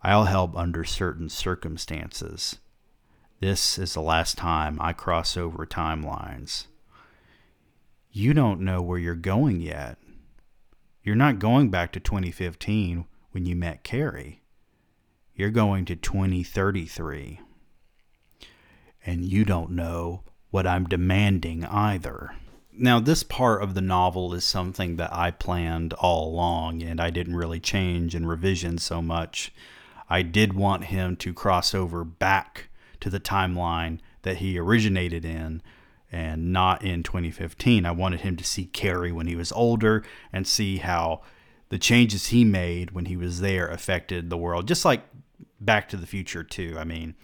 I'll 0.03 0.25
help 0.25 0.55
under 0.55 0.83
certain 0.83 1.29
circumstances. 1.29 2.57
This 3.39 3.79
is 3.79 3.95
the 3.95 4.01
last 4.01 4.37
time 4.37 4.77
I 4.79 4.93
cross 4.93 5.35
over 5.35 5.65
timelines 5.65 6.67
you 8.11 8.33
don't 8.33 8.61
know 8.61 8.81
where 8.81 8.97
you're 8.97 9.15
going 9.15 9.61
yet. 9.61 9.97
You're 11.03 11.15
not 11.15 11.39
going 11.39 11.69
back 11.69 11.91
to 11.93 11.99
2015 11.99 13.05
when 13.31 13.45
you 13.45 13.55
met 13.55 13.83
Carrie. 13.83 14.41
You're 15.35 15.51
going 15.51 15.85
to 15.85 15.95
2033. 15.95 17.39
And 19.05 19.23
you 19.23 19.45
don't 19.45 19.71
know 19.71 20.23
what 20.49 20.67
I'm 20.67 20.85
demanding 20.85 21.63
either. 21.65 22.33
Now, 22.71 22.99
this 22.99 23.23
part 23.23 23.61
of 23.61 23.73
the 23.73 23.81
novel 23.81 24.33
is 24.33 24.43
something 24.43 24.95
that 24.95 25.13
I 25.13 25.31
planned 25.31 25.93
all 25.93 26.29
along, 26.29 26.81
and 26.81 26.99
I 26.99 27.09
didn't 27.09 27.35
really 27.35 27.59
change 27.59 28.15
in 28.15 28.25
revision 28.25 28.77
so 28.77 29.01
much. 29.01 29.51
I 30.09 30.21
did 30.21 30.53
want 30.53 30.85
him 30.85 31.15
to 31.17 31.33
cross 31.33 31.75
over 31.75 32.03
back 32.03 32.69
to 33.01 33.09
the 33.09 33.19
timeline 33.19 33.99
that 34.23 34.37
he 34.37 34.57
originated 34.57 35.23
in, 35.23 35.61
and 36.11 36.51
not 36.51 36.83
in 36.83 37.03
2015. 37.03 37.85
I 37.85 37.91
wanted 37.91 38.21
him 38.21 38.35
to 38.37 38.43
see 38.43 38.65
Carrie 38.65 39.11
when 39.11 39.27
he 39.27 39.35
was 39.35 39.51
older 39.51 40.03
and 40.33 40.47
see 40.47 40.77
how 40.77 41.21
the 41.69 41.77
changes 41.77 42.27
he 42.27 42.43
made 42.43 42.91
when 42.91 43.05
he 43.05 43.15
was 43.15 43.41
there 43.41 43.67
affected 43.67 44.29
the 44.29 44.37
world, 44.37 44.67
just 44.67 44.85
like 44.85 45.03
Back 45.61 45.89
to 45.89 45.97
the 45.97 46.07
Future, 46.07 46.43
too. 46.43 46.75
I 46.79 46.83
mean, 46.83 47.15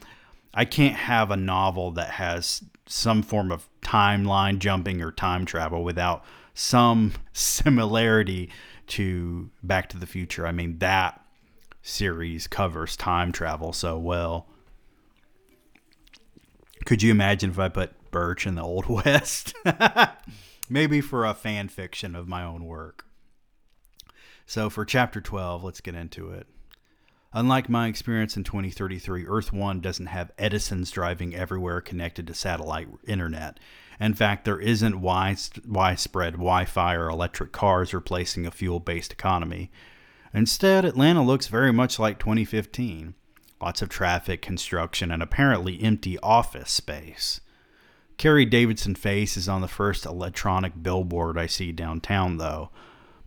I 0.54 0.66
can't 0.66 0.96
have 0.96 1.32
a 1.32 1.38
novel 1.38 1.92
that 1.92 2.12
has 2.12 2.64
some 2.86 3.24
form 3.24 3.52
of 3.52 3.68
timeline 3.82 4.60
jumping 4.60 5.02
or 5.02 5.12
time 5.12 5.46
travel 5.46 5.84
without 5.84 6.24
some 6.54 7.14
similarity 7.34 8.50
to 8.88 9.50
Back 9.64 9.90
to 9.90 9.98
the 9.98 10.06
Future. 10.06 10.46
I 10.46 10.52
mean, 10.52 10.78
that 10.80 11.22
series 11.82 12.48
covers 12.48 12.96
time 12.96 13.32
travel 13.32 13.74
so 13.74 13.98
well. 13.98 14.48
Could 16.86 17.02
you 17.02 17.10
imagine 17.10 17.50
if 17.50 17.60
I 17.60 17.70
put 17.70 17.94
Birch 18.16 18.48
in 18.48 18.56
the 18.56 18.64
Old 18.64 18.86
West. 19.06 19.54
Maybe 20.70 21.02
for 21.02 21.26
a 21.26 21.34
fan 21.34 21.68
fiction 21.68 22.16
of 22.16 22.30
my 22.30 22.46
own 22.46 22.64
work. 22.64 23.06
So, 24.46 24.70
for 24.70 24.86
chapter 24.86 25.20
12, 25.20 25.66
let's 25.66 25.82
get 25.82 25.96
into 25.96 26.32
it. 26.32 26.48
Unlike 27.34 27.68
my 27.68 27.88
experience 27.88 28.38
in 28.38 28.46
2033, 28.46 29.26
Earth 29.28 29.52
1 29.52 29.82
doesn't 29.82 30.06
have 30.06 30.32
Edison's 30.38 30.92
driving 30.92 31.36
everywhere 31.36 31.82
connected 31.82 32.26
to 32.28 32.34
satellite 32.34 32.88
internet. 33.06 33.60
In 34.00 34.14
fact, 34.14 34.46
there 34.46 34.62
isn't 34.62 35.02
widespread 35.02 36.34
Wi 36.36 36.64
Fi 36.64 36.96
or 36.96 37.10
electric 37.10 37.52
cars 37.52 37.94
replacing 37.94 38.46
a 38.46 38.52
fuel 38.52 38.80
based 38.80 39.12
economy. 39.12 39.72
Instead, 40.34 40.86
Atlanta 40.86 41.22
looks 41.22 41.48
very 41.48 41.74
much 41.74 42.00
like 42.00 42.18
2015 42.20 43.14
lots 43.62 43.82
of 43.82 43.90
traffic, 43.90 44.42
construction, 44.42 45.12
and 45.12 45.22
apparently 45.22 45.82
empty 45.82 46.18
office 46.20 46.72
space. 46.72 47.42
Carrie 48.18 48.46
Davidson 48.46 48.96
face 48.96 49.36
is 49.36 49.50
on 49.50 49.62
the 49.62 49.68
first 49.68 50.06
electronic 50.06 50.82
billboard 50.82 51.38
I 51.38 51.48
see 51.48 51.72
downtown, 51.72 52.38
though. 52.38 52.70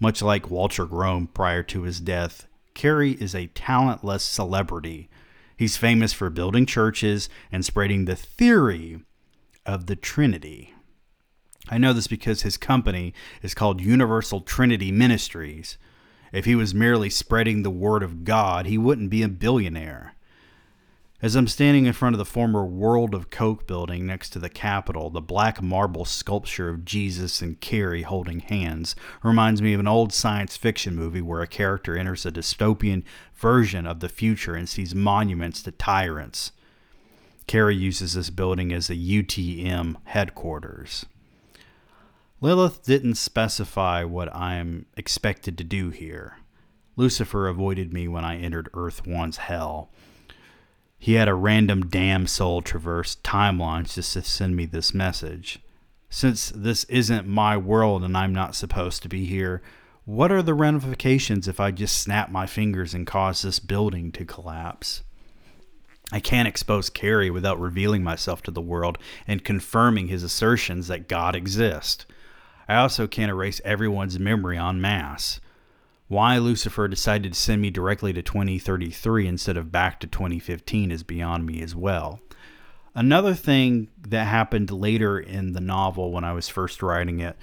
Much 0.00 0.22
like 0.22 0.50
Walter 0.50 0.86
Groen 0.86 1.26
prior 1.26 1.62
to 1.64 1.82
his 1.82 2.00
death, 2.00 2.46
Carrie 2.74 3.12
is 3.20 3.34
a 3.34 3.48
talentless 3.48 4.22
celebrity. 4.22 5.10
He's 5.56 5.76
famous 5.76 6.12
for 6.12 6.30
building 6.30 6.64
churches 6.64 7.28
and 7.50 7.64
spreading 7.64 8.04
the 8.04 8.16
theory 8.16 9.00
of 9.66 9.86
the 9.86 9.96
Trinity. 9.96 10.72
I 11.68 11.76
know 11.76 11.92
this 11.92 12.06
because 12.06 12.42
his 12.42 12.56
company 12.56 13.12
is 13.42 13.54
called 13.54 13.80
Universal 13.80 14.42
Trinity 14.42 14.90
Ministries. 14.90 15.76
If 16.32 16.44
he 16.44 16.54
was 16.54 16.74
merely 16.74 17.10
spreading 17.10 17.62
the 17.62 17.70
word 17.70 18.02
of 18.02 18.24
God, 18.24 18.66
he 18.66 18.78
wouldn't 18.78 19.10
be 19.10 19.22
a 19.22 19.28
billionaire. 19.28 20.14
As 21.20 21.34
I'm 21.34 21.48
standing 21.48 21.86
in 21.86 21.94
front 21.94 22.14
of 22.14 22.18
the 22.18 22.24
former 22.24 22.64
World 22.64 23.12
of 23.12 23.28
Coke 23.28 23.66
building 23.66 24.06
next 24.06 24.30
to 24.30 24.38
the 24.38 24.48
Capitol, 24.48 25.10
the 25.10 25.20
black 25.20 25.60
marble 25.60 26.04
sculpture 26.04 26.68
of 26.68 26.84
Jesus 26.84 27.42
and 27.42 27.60
Carrie 27.60 28.02
holding 28.02 28.38
hands 28.38 28.94
reminds 29.24 29.60
me 29.60 29.74
of 29.74 29.80
an 29.80 29.88
old 29.88 30.12
science 30.12 30.56
fiction 30.56 30.94
movie 30.94 31.20
where 31.20 31.42
a 31.42 31.48
character 31.48 31.98
enters 31.98 32.24
a 32.24 32.30
dystopian 32.30 33.02
version 33.34 33.84
of 33.84 33.98
the 33.98 34.08
future 34.08 34.54
and 34.54 34.68
sees 34.68 34.94
monuments 34.94 35.60
to 35.64 35.72
tyrants. 35.72 36.52
Carrie 37.48 37.74
uses 37.74 38.12
this 38.12 38.30
building 38.30 38.72
as 38.72 38.88
a 38.88 38.94
UTM 38.94 39.96
headquarters. 40.04 41.04
Lilith 42.40 42.84
didn't 42.84 43.16
specify 43.16 44.04
what 44.04 44.32
I'm 44.32 44.86
expected 44.96 45.58
to 45.58 45.64
do 45.64 45.90
here. 45.90 46.36
Lucifer 46.94 47.48
avoided 47.48 47.92
me 47.92 48.06
when 48.06 48.24
I 48.24 48.38
entered 48.38 48.70
Earth 48.72 49.04
One's 49.04 49.38
hell 49.38 49.90
he 50.98 51.14
had 51.14 51.28
a 51.28 51.34
random 51.34 51.86
damn 51.86 52.26
soul 52.26 52.60
traverse 52.60 53.16
timelines 53.22 53.94
just 53.94 54.12
to 54.14 54.22
send 54.22 54.56
me 54.56 54.66
this 54.66 54.92
message. 54.92 55.60
Since 56.10 56.50
this 56.54 56.84
isn't 56.84 57.26
my 57.26 57.56
world 57.56 58.02
and 58.02 58.16
I'm 58.16 58.32
not 58.32 58.56
supposed 58.56 59.02
to 59.02 59.08
be 59.08 59.24
here, 59.24 59.62
what 60.04 60.32
are 60.32 60.42
the 60.42 60.54
ramifications 60.54 61.46
if 61.46 61.60
I 61.60 61.70
just 61.70 61.98
snap 61.98 62.30
my 62.30 62.46
fingers 62.46 62.94
and 62.94 63.06
cause 63.06 63.42
this 63.42 63.58
building 63.58 64.10
to 64.12 64.24
collapse? 64.24 65.02
I 66.10 66.20
can't 66.20 66.48
expose 66.48 66.88
Carrie 66.88 67.30
without 67.30 67.60
revealing 67.60 68.02
myself 68.02 68.42
to 68.42 68.50
the 68.50 68.62
world 68.62 68.96
and 69.26 69.44
confirming 69.44 70.08
his 70.08 70.22
assertions 70.22 70.88
that 70.88 71.08
God 71.08 71.36
exists. 71.36 72.06
I 72.66 72.76
also 72.76 73.06
can't 73.06 73.30
erase 73.30 73.60
everyone's 73.64 74.18
memory 74.18 74.56
en 74.56 74.80
masse. 74.80 75.40
Why 76.08 76.38
Lucifer 76.38 76.88
decided 76.88 77.34
to 77.34 77.38
send 77.38 77.60
me 77.60 77.70
directly 77.70 78.12
to 78.14 78.22
2033 78.22 79.26
instead 79.26 79.56
of 79.56 79.70
back 79.70 80.00
to 80.00 80.06
2015 80.06 80.90
is 80.90 81.02
beyond 81.02 81.44
me 81.46 81.60
as 81.60 81.76
well. 81.76 82.20
Another 82.94 83.34
thing 83.34 83.88
that 84.08 84.24
happened 84.24 84.70
later 84.70 85.20
in 85.20 85.52
the 85.52 85.60
novel 85.60 86.10
when 86.10 86.24
I 86.24 86.32
was 86.32 86.48
first 86.48 86.82
writing 86.82 87.20
it 87.20 87.36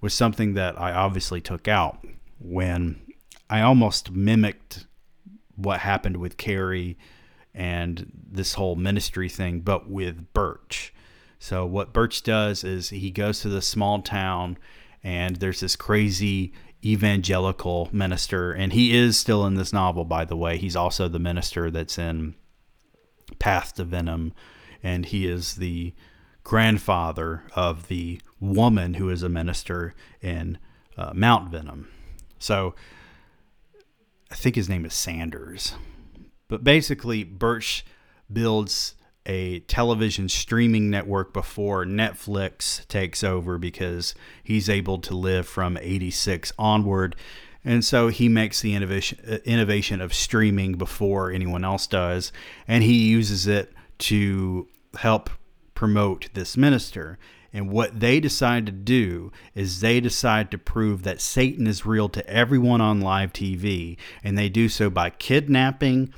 was 0.00 0.12
something 0.12 0.54
that 0.54 0.78
I 0.78 0.92
obviously 0.92 1.40
took 1.40 1.68
out 1.68 2.04
when 2.40 3.00
I 3.48 3.62
almost 3.62 4.10
mimicked 4.10 4.86
what 5.54 5.80
happened 5.80 6.16
with 6.16 6.36
Carrie 6.36 6.98
and 7.54 8.10
this 8.30 8.54
whole 8.54 8.76
ministry 8.76 9.28
thing, 9.28 9.60
but 9.60 9.88
with 9.88 10.32
Birch. 10.32 10.92
So, 11.38 11.64
what 11.66 11.92
Birch 11.92 12.22
does 12.22 12.64
is 12.64 12.88
he 12.88 13.10
goes 13.10 13.40
to 13.40 13.48
this 13.48 13.66
small 13.66 14.00
town, 14.00 14.58
and 15.02 15.36
there's 15.36 15.60
this 15.60 15.76
crazy 15.76 16.52
evangelical 16.84 17.88
minister, 17.92 18.52
and 18.52 18.72
he 18.72 18.96
is 18.96 19.18
still 19.18 19.46
in 19.46 19.54
this 19.54 19.72
novel, 19.72 20.04
by 20.04 20.24
the 20.24 20.36
way. 20.36 20.58
He's 20.58 20.76
also 20.76 21.08
the 21.08 21.18
minister 21.18 21.70
that's 21.70 21.98
in 21.98 22.34
Path 23.38 23.74
to 23.74 23.84
Venom, 23.84 24.32
and 24.82 25.06
he 25.06 25.26
is 25.26 25.56
the 25.56 25.94
grandfather 26.44 27.44
of 27.54 27.88
the 27.88 28.20
woman 28.40 28.94
who 28.94 29.10
is 29.10 29.22
a 29.22 29.28
minister 29.28 29.94
in 30.20 30.58
uh, 30.96 31.12
Mount 31.14 31.50
Venom. 31.50 31.88
So 32.38 32.74
I 34.30 34.34
think 34.34 34.56
his 34.56 34.68
name 34.68 34.84
is 34.84 34.94
Sanders. 34.94 35.74
But 36.48 36.64
basically, 36.64 37.22
Birch 37.22 37.84
builds 38.30 38.94
a 39.26 39.60
television 39.60 40.28
streaming 40.28 40.90
network 40.90 41.32
before 41.32 41.84
Netflix 41.84 42.86
takes 42.88 43.22
over 43.22 43.58
because 43.58 44.14
he's 44.42 44.68
able 44.68 44.98
to 44.98 45.14
live 45.14 45.46
from 45.46 45.78
86 45.80 46.52
onward. 46.58 47.16
And 47.64 47.84
so 47.84 48.08
he 48.08 48.28
makes 48.28 48.60
the 48.60 48.74
innovation 48.74 49.40
innovation 49.44 50.00
of 50.00 50.12
streaming 50.12 50.72
before 50.72 51.30
anyone 51.30 51.64
else 51.64 51.86
does, 51.86 52.32
and 52.66 52.82
he 52.82 53.06
uses 53.08 53.46
it 53.46 53.72
to 53.98 54.66
help 54.96 55.30
promote 55.74 56.28
this 56.34 56.56
minister. 56.56 57.18
And 57.52 57.70
what 57.70 58.00
they 58.00 58.18
decide 58.18 58.66
to 58.66 58.72
do 58.72 59.30
is 59.54 59.80
they 59.80 60.00
decide 60.00 60.50
to 60.50 60.58
prove 60.58 61.02
that 61.02 61.20
Satan 61.20 61.66
is 61.66 61.84
real 61.84 62.08
to 62.08 62.26
everyone 62.28 62.80
on 62.80 63.00
live 63.00 63.32
TV, 63.32 63.96
and 64.24 64.36
they 64.36 64.48
do 64.48 64.68
so 64.68 64.90
by 64.90 65.10
kidnapping 65.10 66.12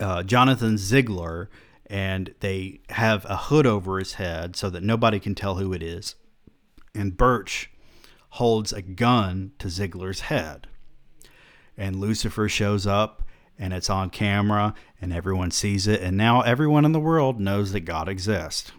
uh, 0.00 0.22
Jonathan 0.22 0.78
Ziegler, 0.78 1.50
and 1.86 2.34
they 2.40 2.80
have 2.90 3.24
a 3.26 3.36
hood 3.36 3.66
over 3.66 3.98
his 3.98 4.14
head 4.14 4.56
so 4.56 4.70
that 4.70 4.82
nobody 4.82 5.20
can 5.20 5.34
tell 5.34 5.56
who 5.56 5.72
it 5.72 5.82
is. 5.82 6.14
And 6.94 7.16
Birch 7.16 7.70
holds 8.30 8.72
a 8.72 8.82
gun 8.82 9.52
to 9.58 9.68
Ziegler's 9.68 10.20
head. 10.20 10.66
And 11.76 11.96
Lucifer 11.96 12.48
shows 12.48 12.86
up, 12.86 13.22
and 13.58 13.72
it's 13.72 13.90
on 13.90 14.10
camera, 14.10 14.74
and 15.00 15.12
everyone 15.12 15.50
sees 15.50 15.86
it. 15.86 16.00
And 16.00 16.16
now 16.16 16.40
everyone 16.40 16.84
in 16.84 16.92
the 16.92 17.00
world 17.00 17.40
knows 17.40 17.72
that 17.72 17.80
God 17.80 18.08
exists. 18.08 18.72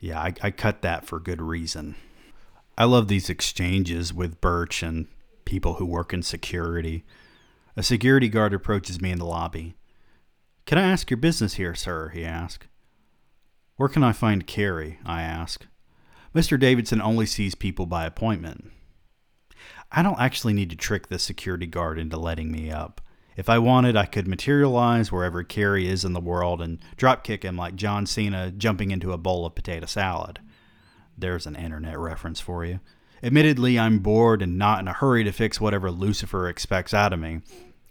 Yeah, 0.00 0.20
I, 0.20 0.34
I 0.42 0.50
cut 0.50 0.82
that 0.82 1.06
for 1.06 1.18
good 1.18 1.40
reason. 1.40 1.94
I 2.76 2.84
love 2.84 3.08
these 3.08 3.30
exchanges 3.30 4.12
with 4.12 4.40
Birch 4.40 4.82
and 4.82 5.06
people 5.44 5.74
who 5.74 5.86
work 5.86 6.12
in 6.12 6.22
security. 6.22 7.04
A 7.76 7.82
security 7.82 8.28
guard 8.28 8.52
approaches 8.54 9.00
me 9.00 9.10
in 9.10 9.18
the 9.18 9.24
lobby. 9.24 9.74
Can 10.66 10.78
I 10.78 10.90
ask 10.90 11.10
your 11.10 11.18
business 11.18 11.54
here, 11.54 11.74
sir? 11.74 12.08
he 12.10 12.24
asked. 12.24 12.66
Where 13.76 13.88
can 13.88 14.02
I 14.02 14.12
find 14.12 14.46
Carrie? 14.46 14.98
I 15.04 15.22
asked. 15.22 15.66
Mr. 16.34 16.58
Davidson 16.58 17.02
only 17.02 17.26
sees 17.26 17.54
people 17.54 17.86
by 17.86 18.06
appointment. 18.06 18.70
I 19.92 20.02
don't 20.02 20.20
actually 20.20 20.54
need 20.54 20.70
to 20.70 20.76
trick 20.76 21.08
the 21.08 21.18
security 21.18 21.66
guard 21.66 21.98
into 21.98 22.16
letting 22.16 22.50
me 22.50 22.70
up. 22.70 23.00
If 23.36 23.48
I 23.48 23.58
wanted, 23.58 23.96
I 23.96 24.06
could 24.06 24.28
materialize 24.28 25.12
wherever 25.12 25.42
Carrie 25.42 25.88
is 25.88 26.04
in 26.04 26.12
the 26.12 26.20
world 26.20 26.62
and 26.62 26.78
dropkick 26.96 27.42
him 27.42 27.56
like 27.56 27.74
John 27.74 28.06
Cena 28.06 28.50
jumping 28.50 28.90
into 28.90 29.12
a 29.12 29.18
bowl 29.18 29.44
of 29.44 29.54
potato 29.54 29.86
salad. 29.86 30.40
There's 31.18 31.46
an 31.46 31.56
internet 31.56 31.98
reference 31.98 32.40
for 32.40 32.64
you. 32.64 32.80
Admittedly, 33.22 33.78
I'm 33.78 33.98
bored 33.98 34.42
and 34.42 34.58
not 34.58 34.80
in 34.80 34.88
a 34.88 34.92
hurry 34.92 35.24
to 35.24 35.32
fix 35.32 35.60
whatever 35.60 35.90
Lucifer 35.90 36.48
expects 36.48 36.94
out 36.94 37.12
of 37.12 37.18
me. 37.18 37.40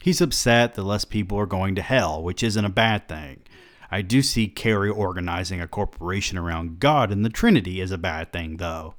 He's 0.04 0.20
upset 0.20 0.74
that 0.74 0.84
less 0.84 1.06
people 1.06 1.40
are 1.40 1.46
going 1.46 1.76
to 1.76 1.82
hell, 1.82 2.22
which 2.22 2.44
isn't 2.44 2.66
a 2.66 2.70
bad 2.70 3.08
thing. 3.08 3.44
I 3.90 4.02
do 4.02 4.22
see 4.22 4.50
Carrie 4.50 4.90
organizing 4.90 5.62
a 5.62 5.68
corporation 5.68 6.38
around 6.38 6.82
God 6.82 7.10
and 7.10 7.24
the 7.24 7.30
Trinity 7.30 7.80
as 7.80 7.90
a 7.90 7.98
bad 7.98 8.34
thing, 8.34 8.58
though. 8.58 8.96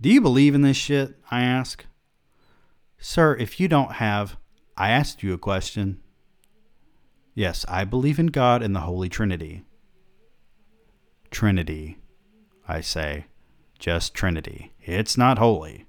Do 0.00 0.08
you 0.08 0.22
believe 0.22 0.54
in 0.54 0.62
this 0.62 0.78
shit? 0.78 1.18
I 1.30 1.42
ask. 1.42 1.84
Sir, 2.96 3.36
if 3.36 3.60
you 3.60 3.68
don't 3.68 3.92
have, 3.92 4.38
I 4.78 4.88
asked 4.88 5.22
you 5.22 5.34
a 5.34 5.38
question. 5.38 6.00
Yes, 7.34 7.66
I 7.68 7.84
believe 7.84 8.18
in 8.18 8.28
God 8.28 8.62
and 8.62 8.74
the 8.74 8.80
Holy 8.80 9.10
Trinity. 9.10 9.62
Trinity, 11.30 11.98
I 12.66 12.80
say. 12.80 13.26
Just 13.78 14.14
Trinity. 14.14 14.72
It's 14.80 15.18
not 15.18 15.36
holy. 15.36 15.84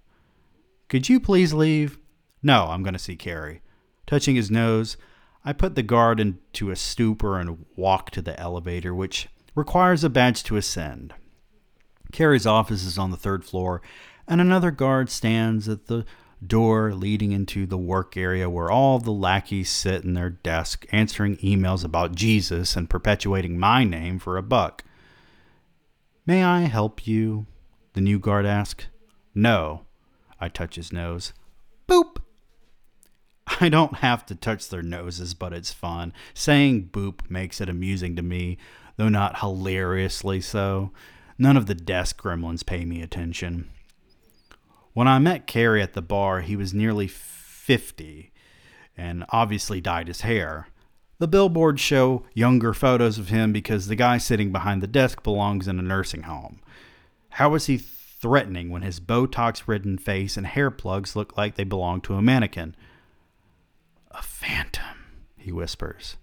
Could 0.89 1.07
you 1.07 1.21
please 1.21 1.53
leave? 1.53 1.99
No, 2.43 2.65
I'm 2.65 2.83
going 2.83 2.91
to 2.91 2.99
see 2.99 3.15
Carrie. 3.15 3.61
Touching 4.07 4.35
his 4.35 4.49
nose, 4.49 4.97
I 5.45 5.53
put 5.53 5.75
the 5.75 5.83
guard 5.83 6.19
into 6.19 6.71
a 6.71 6.75
stupor 6.75 7.39
and 7.39 7.65
walk 7.75 8.09
to 8.11 8.21
the 8.21 8.39
elevator, 8.39 8.95
which 8.95 9.27
requires 9.53 10.03
a 10.03 10.09
badge 10.09 10.43
to 10.43 10.57
ascend. 10.57 11.13
Carrie's 12.11 12.47
office 12.47 12.83
is 12.85 12.97
on 12.97 13.11
the 13.11 13.17
third 13.17 13.43
floor, 13.43 13.81
and 14.27 14.41
another 14.41 14.71
guard 14.71 15.09
stands 15.09 15.67
at 15.67 15.87
the 15.87 16.05
door 16.45 16.93
leading 16.93 17.31
into 17.31 17.65
the 17.65 17.77
work 17.77 18.15
area 18.15 18.49
where 18.49 18.69
all 18.69 18.99
the 18.99 19.11
lackeys 19.11 19.69
sit 19.69 20.03
in 20.03 20.13
their 20.13 20.29
desk 20.29 20.85
answering 20.91 21.37
emails 21.37 21.83
about 21.83 22.15
Jesus 22.15 22.75
and 22.75 22.89
perpetuating 22.89 23.57
my 23.57 23.83
name 23.83 24.19
for 24.19 24.37
a 24.37 24.43
buck. 24.43 24.83
May 26.25 26.43
I 26.43 26.61
help 26.61 27.07
you? 27.07 27.47
The 27.93 28.01
new 28.01 28.19
guard 28.19 28.45
asks. 28.45 28.85
No. 29.33 29.85
I 30.39 30.49
touch 30.49 30.75
his 30.75 30.93
nose. 30.93 31.33
Boop! 31.87 32.17
I 33.61 33.69
don't 33.69 33.97
have 33.97 34.25
to 34.27 34.35
touch 34.35 34.69
their 34.69 34.81
noses, 34.81 35.33
but 35.33 35.53
it's 35.53 35.71
fun. 35.71 36.13
Saying 36.33 36.89
boop 36.91 37.29
makes 37.29 37.61
it 37.61 37.69
amusing 37.69 38.15
to 38.15 38.21
me, 38.21 38.57
though 38.97 39.09
not 39.09 39.39
hilariously 39.39 40.41
so. 40.41 40.91
None 41.37 41.57
of 41.57 41.67
the 41.67 41.75
desk 41.75 42.21
gremlins 42.21 42.65
pay 42.65 42.83
me 42.83 43.01
attention. 43.01 43.69
When 44.93 45.07
I 45.07 45.19
met 45.19 45.47
Carrie 45.47 45.83
at 45.83 45.93
the 45.93 46.01
bar, 46.01 46.41
he 46.41 46.55
was 46.55 46.73
nearly 46.73 47.07
50 47.07 48.31
and 48.97 49.25
obviously 49.29 49.79
dyed 49.79 50.07
his 50.07 50.21
hair. 50.21 50.69
The 51.19 51.27
billboards 51.27 51.81
show 51.81 52.25
younger 52.33 52.73
photos 52.73 53.19
of 53.19 53.29
him 53.29 53.53
because 53.53 53.87
the 53.87 53.95
guy 53.95 54.17
sitting 54.17 54.51
behind 54.51 54.81
the 54.81 54.87
desk 54.87 55.23
belongs 55.23 55.67
in 55.67 55.79
a 55.79 55.83
nursing 55.83 56.23
home. 56.23 56.61
How 57.29 57.53
is 57.53 57.67
he 57.67 57.77
threatening 57.77 58.71
when 58.71 58.81
his 58.81 58.99
Botox 58.99 59.67
ridden 59.67 59.99
face 59.99 60.37
and 60.37 60.47
hair 60.47 60.71
plugs 60.71 61.15
look 61.15 61.37
like 61.37 61.55
they 61.55 61.63
belong 61.63 62.01
to 62.01 62.15
a 62.15 62.21
mannequin? 62.21 62.75
A 64.17 64.21
phantom, 64.23 64.97
he 65.37 65.51
whispers. 65.51 66.17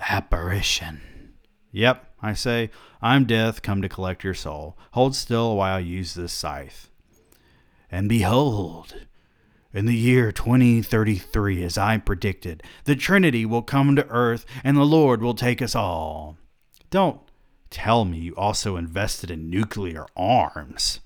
Apparition. 0.00 1.34
Yep, 1.70 2.12
I 2.20 2.32
say, 2.32 2.70
I'm 3.00 3.26
death 3.26 3.62
come 3.62 3.80
to 3.82 3.88
collect 3.88 4.24
your 4.24 4.34
soul. 4.34 4.76
Hold 4.92 5.14
still 5.14 5.56
while 5.56 5.76
I 5.76 5.80
use 5.80 6.14
this 6.14 6.32
scythe. 6.32 6.90
And 7.92 8.08
behold, 8.08 9.06
in 9.72 9.86
the 9.86 9.94
year 9.94 10.32
2033, 10.32 11.62
as 11.62 11.78
I 11.78 11.98
predicted, 11.98 12.62
the 12.84 12.96
Trinity 12.96 13.46
will 13.46 13.62
come 13.62 13.94
to 13.94 14.08
earth 14.08 14.44
and 14.64 14.76
the 14.76 14.84
Lord 14.84 15.22
will 15.22 15.34
take 15.34 15.62
us 15.62 15.76
all. 15.76 16.36
Don't 16.90 17.20
tell 17.70 18.04
me 18.04 18.18
you 18.18 18.34
also 18.36 18.76
invested 18.76 19.30
in 19.30 19.48
nuclear 19.48 20.06
arms. 20.16 21.00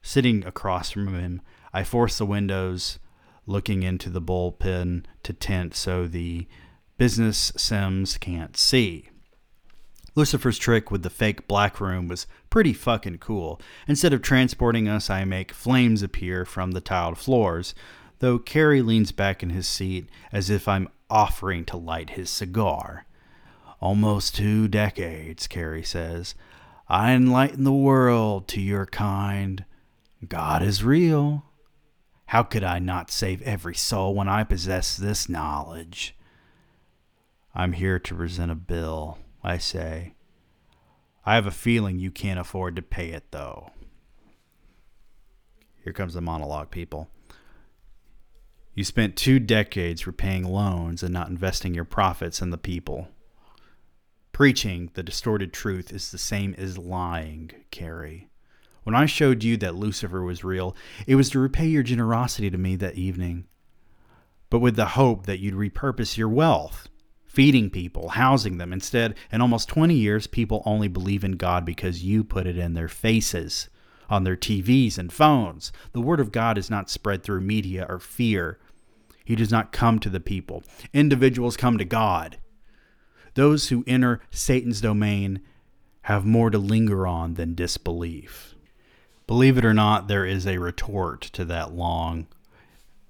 Sitting 0.00 0.46
across 0.46 0.90
from 0.90 1.14
him, 1.14 1.42
I 1.72 1.84
force 1.84 2.16
the 2.16 2.26
windows 2.26 2.98
looking 3.46 3.82
into 3.82 4.10
the 4.10 4.22
bullpen 4.22 5.04
to 5.22 5.32
tent 5.32 5.74
so 5.74 6.06
the 6.06 6.46
business 6.96 7.52
sims 7.56 8.16
can't 8.16 8.56
see. 8.56 9.08
Lucifer's 10.16 10.58
trick 10.58 10.90
with 10.90 11.02
the 11.02 11.10
fake 11.10 11.48
black 11.48 11.80
room 11.80 12.06
was 12.06 12.26
pretty 12.48 12.72
fucking 12.72 13.18
cool. 13.18 13.60
Instead 13.88 14.12
of 14.12 14.22
transporting 14.22 14.88
us, 14.88 15.10
I 15.10 15.24
make 15.24 15.52
flames 15.52 16.02
appear 16.02 16.44
from 16.44 16.70
the 16.70 16.80
tiled 16.80 17.18
floors, 17.18 17.74
though 18.20 18.38
Carrie 18.38 18.82
leans 18.82 19.10
back 19.10 19.42
in 19.42 19.50
his 19.50 19.66
seat 19.66 20.08
as 20.30 20.50
if 20.50 20.68
I'm 20.68 20.88
offering 21.10 21.64
to 21.66 21.76
light 21.76 22.10
his 22.10 22.30
cigar. 22.30 23.06
Almost 23.80 24.36
two 24.36 24.68
decades, 24.68 25.46
Carrie 25.48 25.82
says. 25.82 26.34
I 26.88 27.12
enlighten 27.12 27.64
the 27.64 27.72
world 27.72 28.46
to 28.48 28.60
your 28.60 28.86
kind. 28.86 29.64
God 30.28 30.62
is 30.62 30.84
real. 30.84 31.44
How 32.26 32.42
could 32.42 32.64
I 32.64 32.78
not 32.78 33.10
save 33.10 33.42
every 33.42 33.74
soul 33.74 34.14
when 34.14 34.28
I 34.28 34.44
possess 34.44 34.96
this 34.96 35.28
knowledge? 35.28 36.16
I'm 37.54 37.72
here 37.72 37.98
to 37.98 38.14
present 38.14 38.50
a 38.50 38.56
bill. 38.56 39.18
I 39.44 39.58
say. 39.58 40.14
I 41.26 41.34
have 41.34 41.46
a 41.46 41.50
feeling 41.50 41.98
you 41.98 42.10
can't 42.10 42.40
afford 42.40 42.76
to 42.76 42.82
pay 42.82 43.10
it, 43.10 43.30
though. 43.30 43.70
Here 45.82 45.92
comes 45.92 46.14
the 46.14 46.22
monologue, 46.22 46.70
people. 46.70 47.10
You 48.74 48.84
spent 48.84 49.16
two 49.16 49.38
decades 49.38 50.06
repaying 50.06 50.44
loans 50.44 51.02
and 51.02 51.12
not 51.12 51.28
investing 51.28 51.74
your 51.74 51.84
profits 51.84 52.40
in 52.40 52.50
the 52.50 52.58
people. 52.58 53.08
Preaching 54.32 54.90
the 54.94 55.02
distorted 55.02 55.52
truth 55.52 55.92
is 55.92 56.10
the 56.10 56.18
same 56.18 56.54
as 56.58 56.76
lying, 56.76 57.52
Carrie. 57.70 58.28
When 58.84 58.94
I 58.94 59.06
showed 59.06 59.42
you 59.42 59.56
that 59.58 59.74
Lucifer 59.74 60.22
was 60.22 60.44
real, 60.44 60.76
it 61.06 61.16
was 61.16 61.28
to 61.30 61.38
repay 61.38 61.66
your 61.66 61.82
generosity 61.82 62.50
to 62.50 62.58
me 62.58 62.76
that 62.76 62.94
evening, 62.94 63.46
but 64.48 64.60
with 64.60 64.76
the 64.76 64.86
hope 64.86 65.26
that 65.26 65.40
you'd 65.40 65.54
repurpose 65.54 66.16
your 66.16 66.28
wealth 66.28 66.88
feeding 67.34 67.68
people, 67.68 68.10
housing 68.10 68.58
them. 68.58 68.72
Instead, 68.72 69.16
in 69.32 69.40
almost 69.40 69.68
20 69.68 69.92
years, 69.92 70.28
people 70.28 70.62
only 70.64 70.86
believe 70.86 71.24
in 71.24 71.32
God 71.32 71.64
because 71.64 72.04
you 72.04 72.22
put 72.22 72.46
it 72.46 72.56
in 72.56 72.74
their 72.74 72.88
faces, 72.88 73.68
on 74.08 74.22
their 74.22 74.36
TVs 74.36 74.98
and 74.98 75.12
phones. 75.12 75.72
The 75.92 76.00
Word 76.00 76.20
of 76.20 76.30
God 76.30 76.56
is 76.56 76.70
not 76.70 76.88
spread 76.88 77.24
through 77.24 77.40
media 77.40 77.86
or 77.88 77.98
fear. 77.98 78.60
He 79.24 79.34
does 79.34 79.50
not 79.50 79.72
come 79.72 79.98
to 79.98 80.08
the 80.08 80.20
people. 80.20 80.62
Individuals 80.92 81.56
come 81.56 81.76
to 81.76 81.84
God. 81.84 82.38
Those 83.34 83.68
who 83.68 83.82
enter 83.88 84.20
Satan's 84.30 84.80
domain 84.80 85.40
have 86.02 86.24
more 86.24 86.50
to 86.50 86.58
linger 86.58 87.04
on 87.04 87.34
than 87.34 87.56
disbelief. 87.56 88.53
Believe 89.26 89.56
it 89.56 89.64
or 89.64 89.74
not, 89.74 90.08
there 90.08 90.26
is 90.26 90.46
a 90.46 90.58
retort 90.58 91.22
to 91.32 91.44
that 91.46 91.72
long 91.72 92.26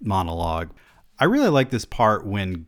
monologue. 0.00 0.70
I 1.18 1.24
really 1.24 1.48
like 1.48 1.70
this 1.70 1.84
part 1.84 2.26
when 2.26 2.66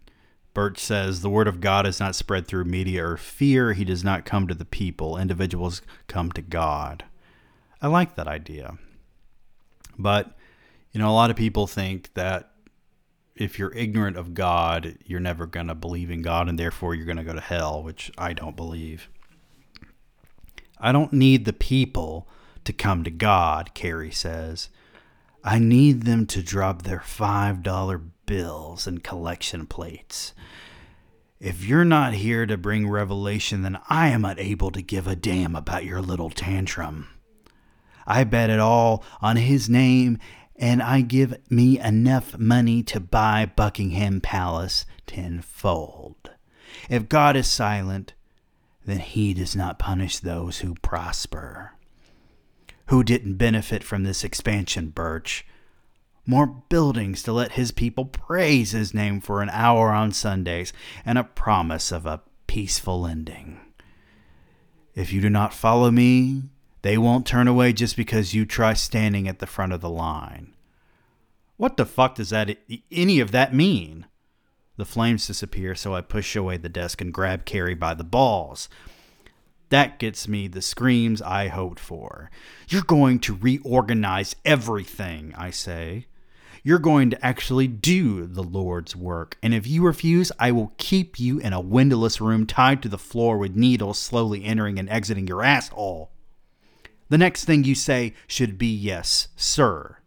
Birch 0.55 0.79
says 0.79 1.21
the 1.21 1.31
word 1.31 1.49
of 1.49 1.61
God 1.61 1.87
is 1.87 2.01
not 2.01 2.15
spread 2.15 2.47
through 2.47 2.65
media 2.65 3.07
or 3.07 3.17
fear. 3.17 3.73
He 3.73 3.85
does 3.85 4.03
not 4.03 4.25
come 4.25 4.49
to 4.49 4.55
the 4.55 4.65
people. 4.65 5.19
Individuals 5.19 5.83
come 6.09 6.33
to 6.33 6.43
God. 6.43 7.05
I 7.83 7.89
like 7.89 8.17
that 8.17 8.27
idea. 8.27 8.79
But, 9.99 10.37
you 10.93 11.01
know, 11.01 11.11
a 11.11 11.13
lot 11.13 11.31
of 11.31 11.37
people 11.37 11.67
think 11.67 12.15
that 12.15 12.53
if 13.35 13.59
you're 13.59 13.75
ignorant 13.75 14.17
of 14.17 14.35
God, 14.35 14.97
you're 15.05 15.21
never 15.21 15.47
going 15.47 15.67
to 15.67 15.75
believe 15.75 16.11
in 16.11 16.23
God 16.23 16.49
and 16.49 16.59
therefore 16.59 16.95
you're 16.95 17.05
going 17.05 17.19
to 17.19 17.23
go 17.23 17.35
to 17.35 17.41
hell, 17.41 17.83
which 17.83 18.11
I 18.17 18.33
don't 18.33 18.57
believe. 18.57 19.11
I 20.79 20.93
don't 20.93 21.13
need 21.13 21.45
the 21.45 21.53
people 21.53 22.27
to 22.67 22.73
come 22.73 23.05
to 23.05 23.11
God, 23.11 23.75
Carrie 23.75 24.11
says. 24.11 24.69
I 25.43 25.59
need 25.59 26.03
them 26.03 26.27
to 26.27 26.43
drop 26.43 26.83
their 26.83 26.99
$5 27.01 28.11
bills 28.27 28.87
and 28.87 29.03
collection 29.03 29.67
plates. 29.67 30.35
If 31.39 31.65
you're 31.65 31.85
not 31.85 32.15
here 32.15 32.47
to 32.47 32.57
bring 32.57 32.89
revelation, 32.89 33.63
then 33.63 33.79
I 33.89 34.09
am 34.09 34.25
unable 34.25 34.71
to 34.73 34.83
give 34.83 35.07
a 35.07 35.15
damn 35.15 35.55
about 35.55 35.85
your 35.85 36.01
little 36.01 36.31
tantrum. 36.31 37.09
I 38.07 38.25
bet 38.25 38.51
it 38.51 38.59
all 38.59 39.05
on 39.21 39.37
his 39.37 39.69
name, 39.69 40.19
and 40.57 40.83
I 40.83 41.03
give 41.03 41.37
me 41.51 41.79
enough 41.79 42.39
money 42.39 42.83
to 42.85 43.01
buy 43.01 43.51
Buckingham 43.55 44.21
Palace 44.21 44.87
tenfold. 45.07 46.31
If 46.89 47.09
God 47.09 47.37
is 47.37 47.47
silent, 47.47 48.15
then 48.85 48.99
he 48.99 49.35
does 49.35 49.55
not 49.55 49.79
punish 49.79 50.19
those 50.19 50.59
who 50.59 50.75
prosper. 50.75 51.76
Who 52.87 53.03
didn't 53.03 53.37
benefit 53.37 53.83
from 53.83 54.05
this 54.05 54.25
expansion, 54.25 54.91
Birch? 54.91 55.45
more 56.27 56.47
buildings 56.47 57.23
to 57.23 57.33
let 57.33 57.53
his 57.53 57.71
people 57.71 58.05
praise 58.05 58.73
his 58.73 58.93
name 58.93 59.21
for 59.21 59.43
an 59.43 59.51
hour 59.51 59.91
on 59.91 60.13
Sundays, 60.13 60.73
and 61.05 61.17
a 61.17 61.25
promise 61.25 61.93
of 61.93 62.05
a 62.05 62.23
peaceful 62.47 63.07
ending. 63.07 63.61
If 64.95 65.13
you 65.13 65.21
do 65.21 65.31
not 65.31 65.55
follow 65.55 65.91
me, 65.91 66.43
they 66.83 66.99
won't 66.99 67.27
turn 67.27 67.49
away 67.49 67.73
just 67.73 67.97
because 67.97 68.35
you 68.35 68.45
try 68.45 68.73
standing 68.75 69.29
at 69.29 69.39
the 69.39 69.47
front 69.47 69.73
of 69.73 69.81
the 69.81 69.91
line. 69.91 70.53
What 71.57 71.77
the 71.77 71.87
fuck 71.87 72.17
does 72.17 72.31
that 72.31 72.59
any 72.91 73.21
of 73.21 73.31
that 73.31 73.55
mean? 73.55 74.07
The 74.77 74.85
flames 74.85 75.27
disappear, 75.27 75.75
so 75.75 75.95
I 75.95 76.03
push 76.03 76.37
away 76.37 76.59
the 76.59 76.69
desk 76.69 77.01
and 77.01 77.15
grab 77.15 77.45
Carrie 77.45 77.75
by 77.75 77.95
the 77.95 78.05
balls. 78.05 78.69
That 79.69 79.99
gets 79.99 80.29
me 80.29 80.49
the 80.49 80.63
screams 80.63 81.21
I 81.21 81.49
hoped 81.49 81.81
for. 81.81 82.31
You're 82.69 82.83
going 82.83 83.19
to 83.21 83.35
reorganize 83.35 84.37
everything, 84.45 85.35
I 85.37 85.51
say 85.51 86.07
you're 86.67 86.81
going 86.81 87.11
to 87.11 87.25
actually 87.25 87.69
do 87.69 88.27
the 88.27 88.43
Lord's 88.43 88.97
work. 88.97 89.39
And 89.41 89.55
if 89.55 89.69
you 89.69 89.85
refuse, 89.85 90.33
I 90.37 90.51
will 90.51 90.73
keep 90.79 91.17
you 91.17 91.39
in 91.39 91.53
a 91.53 91.61
windowless 91.61 92.21
room 92.21 92.45
tied 92.45 92.83
to 92.83 92.89
the 92.89 92.99
floor 92.99 93.39
with 93.39 93.55
needles 93.55 94.01
slowly 94.01 94.45
entering 94.45 94.77
and 94.77 94.91
exiting 94.91 95.29
your 95.29 95.45
asshole. 95.45 96.11
The 97.09 97.19
next 97.19 97.45
thing 97.45 97.63
you 97.63 97.77
say 97.77 98.15
should 98.27 98.59
be 98.59 98.67
yes, 98.67 99.29
sir. 99.37 99.99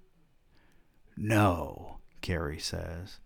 No, 1.15 1.99
Carrie 2.19 2.59
says. 2.59 3.19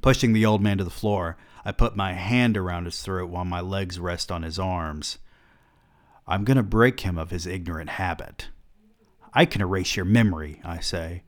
Pushing 0.00 0.32
the 0.32 0.46
old 0.46 0.62
man 0.62 0.78
to 0.78 0.84
the 0.84 0.88
floor, 0.88 1.36
I 1.64 1.72
put 1.72 1.96
my 1.96 2.12
hand 2.12 2.56
around 2.56 2.84
his 2.84 3.00
throat 3.00 3.30
while 3.30 3.44
my 3.44 3.60
legs 3.60 3.98
rest 3.98 4.30
on 4.30 4.42
his 4.42 4.58
arms. 4.58 5.18
I'm 6.26 6.44
going 6.44 6.56
to 6.56 6.62
break 6.62 7.00
him 7.00 7.18
of 7.18 7.30
his 7.30 7.46
ignorant 7.46 7.90
habit. 7.90 8.48
I 9.32 9.46
can 9.46 9.60
erase 9.60 9.96
your 9.96 10.04
memory, 10.04 10.60
I 10.64 10.80
say. 10.80 11.22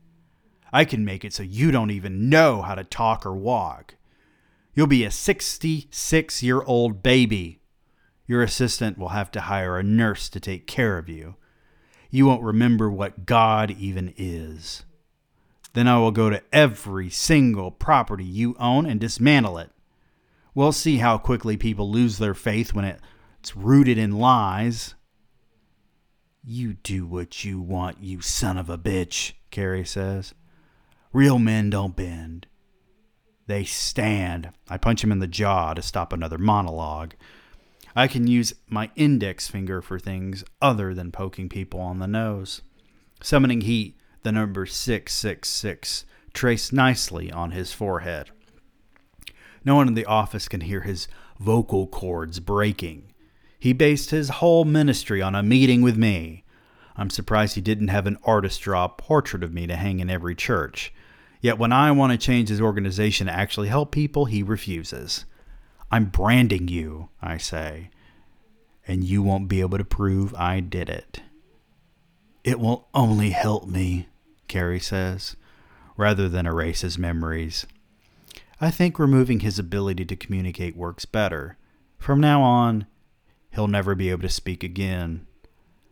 I 0.73 0.85
can 0.85 1.05
make 1.05 1.25
it 1.25 1.33
so 1.33 1.43
you 1.43 1.71
don't 1.71 1.91
even 1.91 2.29
know 2.29 2.63
how 2.63 2.75
to 2.75 2.85
talk 2.85 3.25
or 3.25 3.35
walk. 3.35 3.95
You'll 4.75 4.87
be 4.87 5.05
a 5.05 5.11
66 5.11 6.43
year 6.43 6.63
old 6.63 7.03
baby. 7.03 7.61
Your 8.27 8.43
assistant 8.43 8.99
will 8.99 9.11
have 9.11 9.31
to 9.33 9.43
hire 9.43 9.79
a 9.79 9.83
nurse 9.83 10.29
to 10.29 10.41
take 10.41 10.67
care 10.67 10.99
of 10.99 11.09
you. 11.09 11.37
You 12.11 12.27
won't 12.27 12.43
remember 12.43 12.91
what 12.91 13.27
God 13.27 13.71
even 13.71 14.13
is. 14.17 14.85
Then 15.73 15.89
I 15.89 15.99
will 15.99 16.11
go 16.11 16.31
to 16.31 16.43
every 16.53 17.11
single 17.11 17.71
property 17.71 18.25
you 18.25 18.55
own 18.59 18.87
and 18.87 19.01
dismantle 19.01 19.59
it. 19.59 19.71
We'll 20.57 20.73
see 20.73 20.97
how 20.97 21.19
quickly 21.19 21.59
people 21.59 21.91
lose 21.91 22.17
their 22.17 22.33
faith 22.33 22.73
when 22.73 22.87
it's 22.87 23.55
rooted 23.55 23.99
in 23.99 24.19
lies. 24.19 24.95
You 26.43 26.73
do 26.83 27.05
what 27.07 27.45
you 27.45 27.61
want, 27.61 27.99
you 28.01 28.23
son 28.23 28.57
of 28.57 28.71
a 28.71 28.79
bitch, 28.79 29.35
Carrie 29.51 29.85
says. 29.85 30.33
Real 31.13 31.39
men 31.39 31.69
don't 31.69 31.95
bend. 31.95 32.47
They 33.47 33.65
stand. 33.65 34.49
I 34.67 34.79
punch 34.79 35.05
him 35.05 35.13
in 35.13 35.19
the 35.19 35.27
jaw 35.27 35.75
to 35.75 35.83
stop 35.83 36.11
another 36.11 36.39
monologue. 36.39 37.13
I 37.95 38.09
can 38.09 38.27
use 38.27 38.55
my 38.67 38.91
index 38.97 39.49
finger 39.49 39.83
for 39.83 39.99
things 39.99 40.43
other 40.63 40.95
than 40.95 41.13
poking 41.13 41.51
people 41.51 41.81
on 41.81 41.99
the 41.99 42.07
nose. 42.07 42.63
Summoning 43.23 43.61
heat, 43.61 43.99
the 44.23 44.33
number 44.33 44.65
666 44.65 46.07
traced 46.33 46.73
nicely 46.73 47.31
on 47.31 47.51
his 47.51 47.75
forehead. 47.75 48.31
No 49.67 49.75
one 49.75 49.89
in 49.89 49.95
the 49.95 50.07
office 50.07 50.47
can 50.47 50.61
hear 50.63 50.83
his 50.83 51.09
vocal 51.41 51.89
cords 51.89 52.39
breaking. 52.39 53.13
He 53.59 53.73
based 53.73 54.11
his 54.11 54.29
whole 54.29 54.65
ministry 54.65 55.21
on 55.21 55.35
a 55.35 55.43
meeting 55.43 55.83
with 55.83 55.97
me. 55.97 56.45
I'm 56.97 57.11
surprised 57.11 57.57
he 57.57 57.61
didn't 57.61 57.89
have 57.89 58.07
an 58.07 58.17
artist 58.23 58.63
draw 58.63 58.85
a 58.85 58.89
portrait 58.89 59.43
of 59.43 59.53
me 59.53 59.67
to 59.67 59.75
hang 59.75 59.99
in 59.99 60.09
every 60.09 60.37
church. 60.37 60.95
Yet 61.41 61.59
when 61.59 61.73
I 61.73 61.91
want 61.91 62.13
to 62.13 62.19
change 62.19 62.49
his 62.49 62.61
organization 62.61 63.27
to 63.27 63.33
actually 63.33 63.67
help 63.69 63.91
people, 63.91 64.27
he 64.27 64.43
refuses. 64.43 65.25
I'm 65.91 66.07
branding 66.07 66.69
you, 66.69 67.09
I 67.21 67.37
say, 67.37 67.91
and 68.87 69.03
you 69.03 69.23
won't 69.23 69.49
be 69.49 69.61
able 69.61 69.79
to 69.79 69.85
prove 69.85 70.33
I 70.35 70.61
did 70.61 70.89
it. 70.89 71.23
It 72.45 72.61
will 72.61 72.89
only 72.95 73.31
help 73.31 73.67
me, 73.67 74.07
Carrie 74.47 74.81
says, 74.81 75.35
rather 75.97 76.29
than 76.29 76.47
erase 76.47 76.83
his 76.83 76.99
memories. 76.99 77.67
I 78.61 78.71
think 78.71 78.99
removing 78.99 79.41
his 79.41 79.59
ability 79.59 80.07
to 80.07 80.17
communicate 80.17 80.77
works 80.77 81.05
better. 81.05 81.59
From 81.99 82.21
now 82.21 82.43
on, 82.43 82.87
he'll 83.53 83.69
never 83.69 83.95
be 83.95 84.11
able 84.11 84.23
to 84.23 84.29
speak 84.31 84.65
again. 84.65 85.27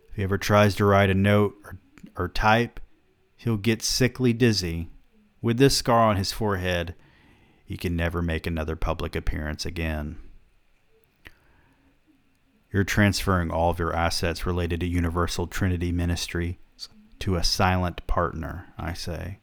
If 0.08 0.16
he 0.16 0.22
ever 0.22 0.38
tries 0.38 0.74
to 0.76 0.86
write 0.86 1.10
a 1.10 1.14
note 1.14 1.56
or, 1.64 1.78
or 2.16 2.28
type, 2.28 2.80
he'll 3.36 3.58
get 3.58 3.82
sickly 3.82 4.32
dizzy. 4.32 4.88
With 5.42 5.58
this 5.58 5.76
scar 5.76 6.08
on 6.08 6.16
his 6.16 6.32
forehead, 6.32 6.94
he 7.66 7.76
can 7.76 7.96
never 7.96 8.22
make 8.22 8.46
another 8.46 8.76
public 8.76 9.14
appearance 9.14 9.66
again. 9.66 10.16
You're 12.72 12.84
transferring 12.84 13.50
all 13.50 13.70
of 13.70 13.78
your 13.78 13.94
assets 13.94 14.46
related 14.46 14.80
to 14.80 14.86
Universal 14.86 15.48
Trinity 15.48 15.92
Ministry 15.92 16.58
to 17.20 17.36
a 17.36 17.44
silent 17.44 18.06
partner, 18.06 18.72
I 18.78 18.94
say. 18.94 19.38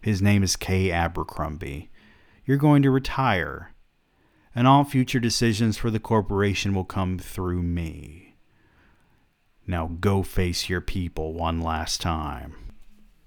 His 0.00 0.22
name 0.22 0.42
is 0.42 0.56
Kay 0.56 0.90
Abercrombie 0.90 1.91
you're 2.44 2.56
going 2.56 2.82
to 2.82 2.90
retire, 2.90 3.74
and 4.54 4.66
all 4.66 4.84
future 4.84 5.20
decisions 5.20 5.76
for 5.78 5.90
the 5.90 6.00
corporation 6.00 6.74
will 6.74 6.84
come 6.84 7.18
through 7.18 7.62
me. 7.62 8.36
Now 9.66 9.92
go 10.00 10.22
face 10.22 10.68
your 10.68 10.80
people 10.80 11.34
one 11.34 11.60
last 11.60 12.00
time. 12.00 12.54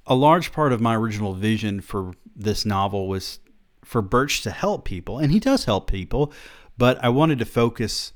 A 0.06 0.16
large 0.16 0.52
part 0.52 0.72
of 0.74 0.82
my 0.82 0.96
original 0.96 1.34
vision 1.34 1.82
for 1.82 2.14
this 2.36 2.66
novel 2.66 3.08
was 3.08 3.40
for 3.84 4.02
Birch 4.02 4.42
to 4.42 4.52
help 4.52 4.86
people, 4.86 5.20
and 5.20 5.32
he 5.32 5.40
does 5.40 5.66
help 5.66 5.90
people, 5.90 6.34
but 6.78 7.02
I 7.04 7.10
wanted 7.10 7.40
to 7.40 7.46
focus 7.46 8.12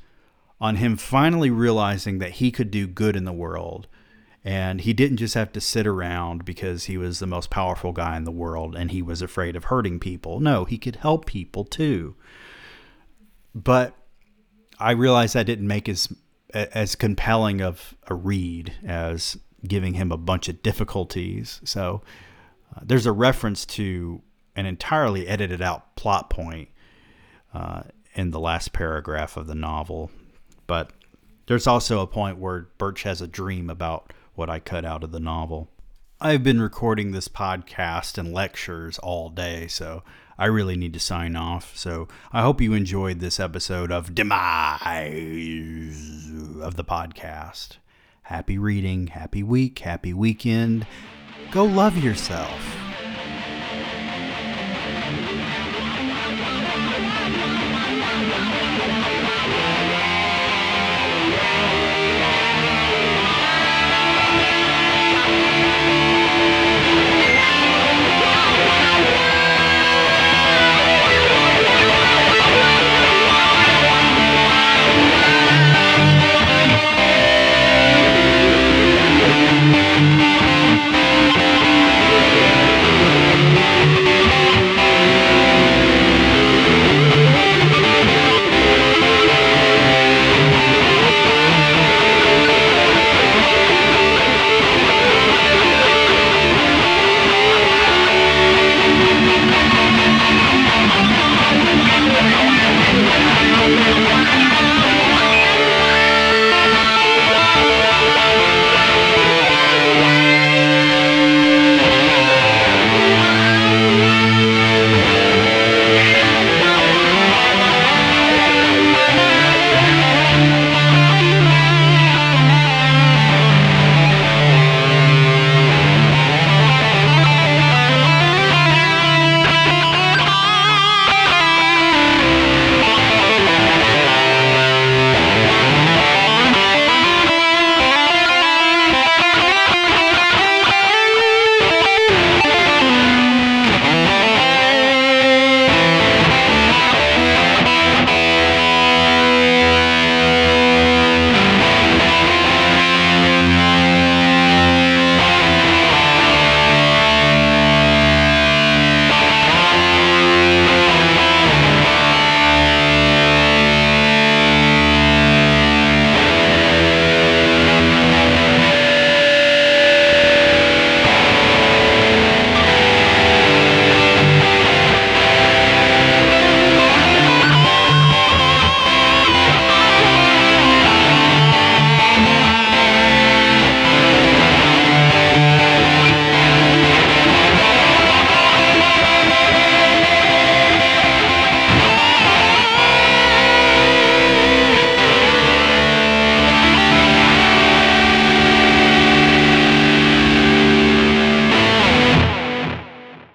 on 0.59 0.75
him 0.75 0.97
finally 0.97 1.49
realizing 1.49 2.19
that 2.19 2.33
he 2.33 2.51
could 2.51 2.69
do 2.69 2.85
good 2.85 3.15
in 3.15 3.23
the 3.23 3.31
world 3.31 3.87
and 4.43 4.81
he 4.81 4.93
didn't 4.93 5.17
just 5.17 5.33
have 5.33 5.51
to 5.51 5.61
sit 5.61 5.85
around 5.85 6.45
because 6.45 6.85
he 6.85 6.97
was 6.97 7.19
the 7.19 7.27
most 7.27 7.49
powerful 7.49 7.91
guy 7.91 8.15
in 8.15 8.23
the 8.23 8.31
world 8.31 8.75
and 8.75 8.91
he 8.91 9.01
was 9.01 9.21
afraid 9.21 9.55
of 9.55 9.65
hurting 9.65 9.99
people. 9.99 10.39
No, 10.39 10.65
he 10.65 10.77
could 10.77 10.97
help 10.97 11.25
people 11.25 11.65
too. 11.65 12.15
But 13.53 13.95
I 14.79 14.91
realized 14.91 15.35
I 15.35 15.43
didn't 15.43 15.67
make 15.67 15.89
as 15.89 16.07
as 16.53 16.95
compelling 16.95 17.61
of 17.61 17.95
a 18.07 18.15
read 18.15 18.73
as 18.83 19.37
giving 19.67 19.93
him 19.93 20.11
a 20.11 20.17
bunch 20.17 20.47
of 20.47 20.63
difficulties. 20.63 21.61
So 21.63 22.01
uh, 22.75 22.81
there's 22.83 23.05
a 23.05 23.11
reference 23.11 23.65
to 23.67 24.21
an 24.55 24.65
entirely 24.65 25.27
edited 25.27 25.61
out 25.61 25.95
plot 25.95 26.29
point 26.29 26.69
uh, 27.53 27.83
in 28.15 28.31
the 28.31 28.39
last 28.39 28.73
paragraph 28.73 29.37
of 29.37 29.47
the 29.47 29.55
novel, 29.55 30.09
but 30.65 30.91
there's 31.45 31.67
also 31.67 31.99
a 32.01 32.07
point 32.07 32.37
where 32.37 32.69
Birch 32.77 33.03
has 33.03 33.21
a 33.21 33.27
dream 33.27 33.69
about 33.69 34.13
what 34.39 34.49
I 34.49 34.59
cut 34.59 34.85
out 34.85 35.03
of 35.03 35.11
the 35.11 35.19
novel. 35.19 35.69
I've 36.21 36.43
been 36.43 36.61
recording 36.61 37.11
this 37.11 37.27
podcast 37.27 38.17
and 38.17 38.33
lectures 38.33 38.97
all 38.97 39.29
day, 39.29 39.67
so 39.67 40.01
I 40.37 40.45
really 40.45 40.77
need 40.77 40.93
to 40.93 40.99
sign 40.99 41.35
off. 41.35 41.77
So 41.77 42.07
I 42.31 42.41
hope 42.41 42.61
you 42.61 42.71
enjoyed 42.73 43.19
this 43.19 43.37
episode 43.37 43.91
of 43.91 44.15
Demise 44.15 44.79
of 46.61 46.77
the 46.77 46.85
podcast. 46.85 47.79
Happy 48.23 48.57
reading, 48.57 49.07
happy 49.07 49.43
week, 49.43 49.79
happy 49.79 50.13
weekend. 50.13 50.87
Go 51.51 51.65
love 51.65 51.97
yourself. 51.97 52.88